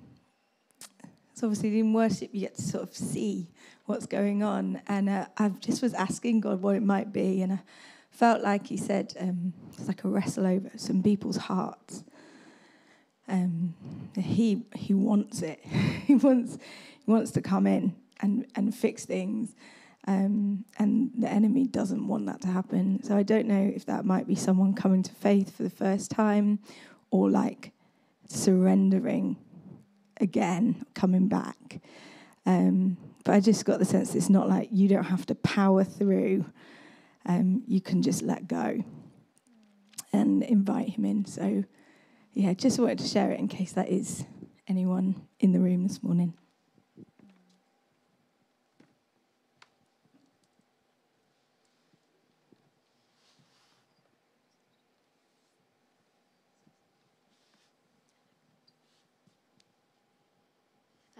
so 1.34 1.48
obviously 1.48 1.80
in 1.80 1.94
worship 1.94 2.32
you 2.34 2.42
get 2.42 2.56
to 2.56 2.62
sort 2.62 2.84
of 2.84 2.96
see 2.96 3.50
what's 3.86 4.06
going 4.06 4.44
on, 4.44 4.82
and 4.88 5.10
uh, 5.10 5.26
I 5.38 5.50
just 5.50 5.82
was 5.82 5.94
asking 5.94 6.42
God 6.42 6.62
what 6.62 6.76
it 6.76 6.84
might 6.84 7.14
be, 7.14 7.42
and 7.42 7.54
I 7.54 7.60
felt 8.12 8.42
like 8.42 8.68
He 8.68 8.78
said 8.78 9.14
um, 9.20 9.54
it's 9.78 9.88
like 9.88 10.04
a 10.04 10.10
wrestle 10.10 10.46
over 10.46 10.70
some 10.76 11.02
people's 11.02 11.38
hearts. 11.38 12.04
Um, 13.28 13.74
he 14.18 14.66
he 14.76 14.94
wants 14.94 15.42
it. 15.42 15.60
he 16.06 16.16
wants 16.16 16.58
he 17.06 17.12
wants 17.12 17.32
to 17.32 17.42
come 17.42 17.66
in 17.66 17.96
and 18.20 18.46
and 18.56 18.76
fix 18.76 19.06
things. 19.06 19.56
Um, 20.08 20.66
and 20.80 21.12
the 21.18 21.30
enemy 21.30 21.68
doesn't 21.68 22.08
want 22.08 22.26
that 22.26 22.42
to 22.42 22.48
happen. 22.48 23.04
So 23.04 23.16
I 23.16 23.24
don't 23.24 23.46
know 23.46 23.72
if 23.76 23.86
that 23.86 24.04
might 24.04 24.28
be 24.28 24.36
someone 24.36 24.74
coming 24.74 25.04
to 25.04 25.14
faith 25.14 25.56
for 25.56 25.64
the 25.64 25.70
first 25.70 26.10
time 26.10 26.60
or 27.12 27.30
like 27.30 27.72
surrendering 28.28 29.38
again, 30.20 30.86
coming 30.94 31.28
back. 31.28 31.82
Um, 32.46 32.98
but 33.24 33.36
I 33.36 33.40
just 33.40 33.66
got 33.66 33.80
the 33.80 33.86
sense 33.86 34.16
it's 34.16 34.30
not 34.30 34.50
like 34.50 34.70
you 34.72 34.88
don't 34.88 35.04
have 35.04 35.26
to 35.28 35.36
power 35.36 35.84
through, 35.84 36.46
um, 37.26 37.64
you 37.68 37.82
can 37.82 38.02
just 38.02 38.24
let 38.24 38.48
go 38.48 38.84
and 40.12 40.44
invite 40.44 40.90
him 40.90 41.06
in. 41.06 41.26
So, 41.26 41.64
yeah, 42.34 42.54
just 42.54 42.80
wanted 42.80 43.00
to 43.00 43.08
share 43.08 43.32
it 43.32 43.40
in 43.40 43.48
case 43.48 43.74
that 43.74 43.90
is 43.90 44.26
anyone 44.68 45.22
in 45.40 45.52
the 45.52 45.60
room 45.60 45.84
this 45.84 46.02
morning. 46.02 46.34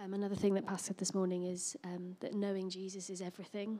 Um, 0.02 0.14
another 0.14 0.34
thing 0.34 0.54
that 0.54 0.66
Pastor 0.66 0.88
said 0.88 0.98
this 0.98 1.14
morning 1.14 1.44
is 1.44 1.76
um, 1.84 2.16
that 2.20 2.34
knowing 2.34 2.68
Jesus 2.68 3.08
is 3.08 3.22
everything. 3.22 3.78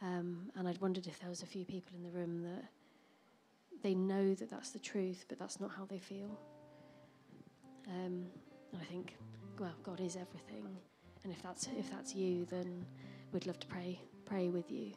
Um, 0.00 0.52
and 0.54 0.68
I'd 0.68 0.80
wondered 0.80 1.08
if 1.08 1.18
there 1.18 1.28
was 1.28 1.42
a 1.42 1.46
few 1.46 1.64
people 1.64 1.96
in 1.96 2.04
the 2.04 2.10
room 2.10 2.42
that 2.42 2.64
they 3.82 3.94
know 3.94 4.34
that 4.34 4.50
that's 4.50 4.70
the 4.70 4.78
truth, 4.78 5.24
but 5.28 5.36
that's 5.36 5.58
not 5.58 5.72
how 5.76 5.84
they 5.84 5.98
feel. 5.98 6.38
Um, 7.88 8.26
and 8.72 8.80
I 8.80 8.84
think, 8.84 9.16
well, 9.58 9.74
God 9.82 10.00
is 10.00 10.14
everything. 10.14 10.64
And 11.24 11.32
if 11.32 11.42
that's 11.42 11.68
if 11.76 11.90
that's 11.90 12.14
you, 12.14 12.46
then 12.48 12.84
we'd 13.32 13.46
love 13.46 13.58
to 13.58 13.66
pray 13.66 14.00
pray 14.26 14.50
with 14.50 14.70
you. 14.70 14.92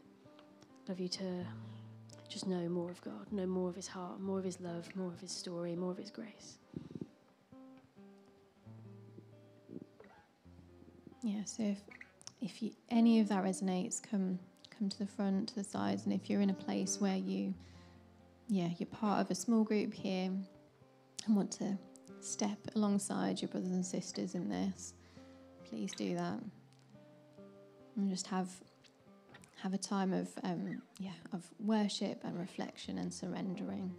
Love 0.88 1.00
you 1.00 1.08
to 1.08 1.44
just 2.30 2.46
know 2.46 2.70
more 2.70 2.92
of 2.92 3.02
God, 3.02 3.32
know 3.32 3.48
more 3.48 3.70
of 3.70 3.76
His 3.76 3.88
heart, 3.88 4.20
more 4.20 4.38
of 4.38 4.46
His 4.46 4.62
love, 4.62 4.96
more 4.96 5.08
of 5.08 5.22
His 5.22 5.32
story, 5.32 5.76
more 5.76 5.92
of 5.92 5.98
His 5.98 6.12
grace. 6.12 6.60
Yeah, 11.32 11.46
so 11.46 11.64
if, 11.64 11.78
if 12.42 12.62
you, 12.62 12.72
any 12.90 13.20
of 13.22 13.30
that 13.30 13.44
resonates, 13.44 14.02
come 14.02 14.38
come 14.78 14.90
to 14.90 15.00
the 15.00 15.06
front, 15.06 15.50
to 15.50 15.56
the 15.56 15.64
sides, 15.64 16.06
and 16.06 16.14
if 16.14 16.30
you're 16.30 16.42
in 16.42 16.50
a 16.50 16.56
place 16.56 17.00
where 17.00 17.16
you, 17.16 17.54
yeah, 18.48 18.70
you're 18.78 18.88
part 18.88 19.22
of 19.22 19.32
a 19.32 19.36
small 19.36 19.64
group 19.64 19.94
here 19.94 20.32
and 21.26 21.36
want 21.36 21.52
to 21.52 21.78
step 22.20 22.58
alongside 22.76 23.42
your 23.42 23.50
brothers 23.50 23.72
and 23.72 23.86
sisters 23.86 24.36
in 24.36 24.50
this, 24.50 24.94
please 25.70 25.92
do 25.94 26.16
that. 26.16 26.40
And 27.96 28.10
just 28.10 28.28
have 28.28 28.50
have 29.62 29.74
a 29.74 29.78
time 29.78 30.12
of 30.12 30.28
um, 30.44 30.82
yeah 31.00 31.12
of 31.34 31.46
worship 31.60 32.20
and 32.24 32.38
reflection 32.38 32.98
and 32.98 33.14
surrendering. 33.14 33.94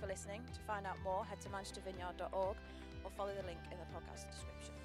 For 0.00 0.06
listening. 0.06 0.40
To 0.54 0.60
find 0.66 0.86
out 0.86 0.96
more, 1.04 1.26
head 1.26 1.40
to 1.42 1.48
manchestervineyard.org 1.50 2.56
or 3.04 3.10
follow 3.16 3.32
the 3.38 3.46
link 3.46 3.58
in 3.70 3.76
the 3.78 3.84
podcast 3.92 4.30
description. 4.30 4.79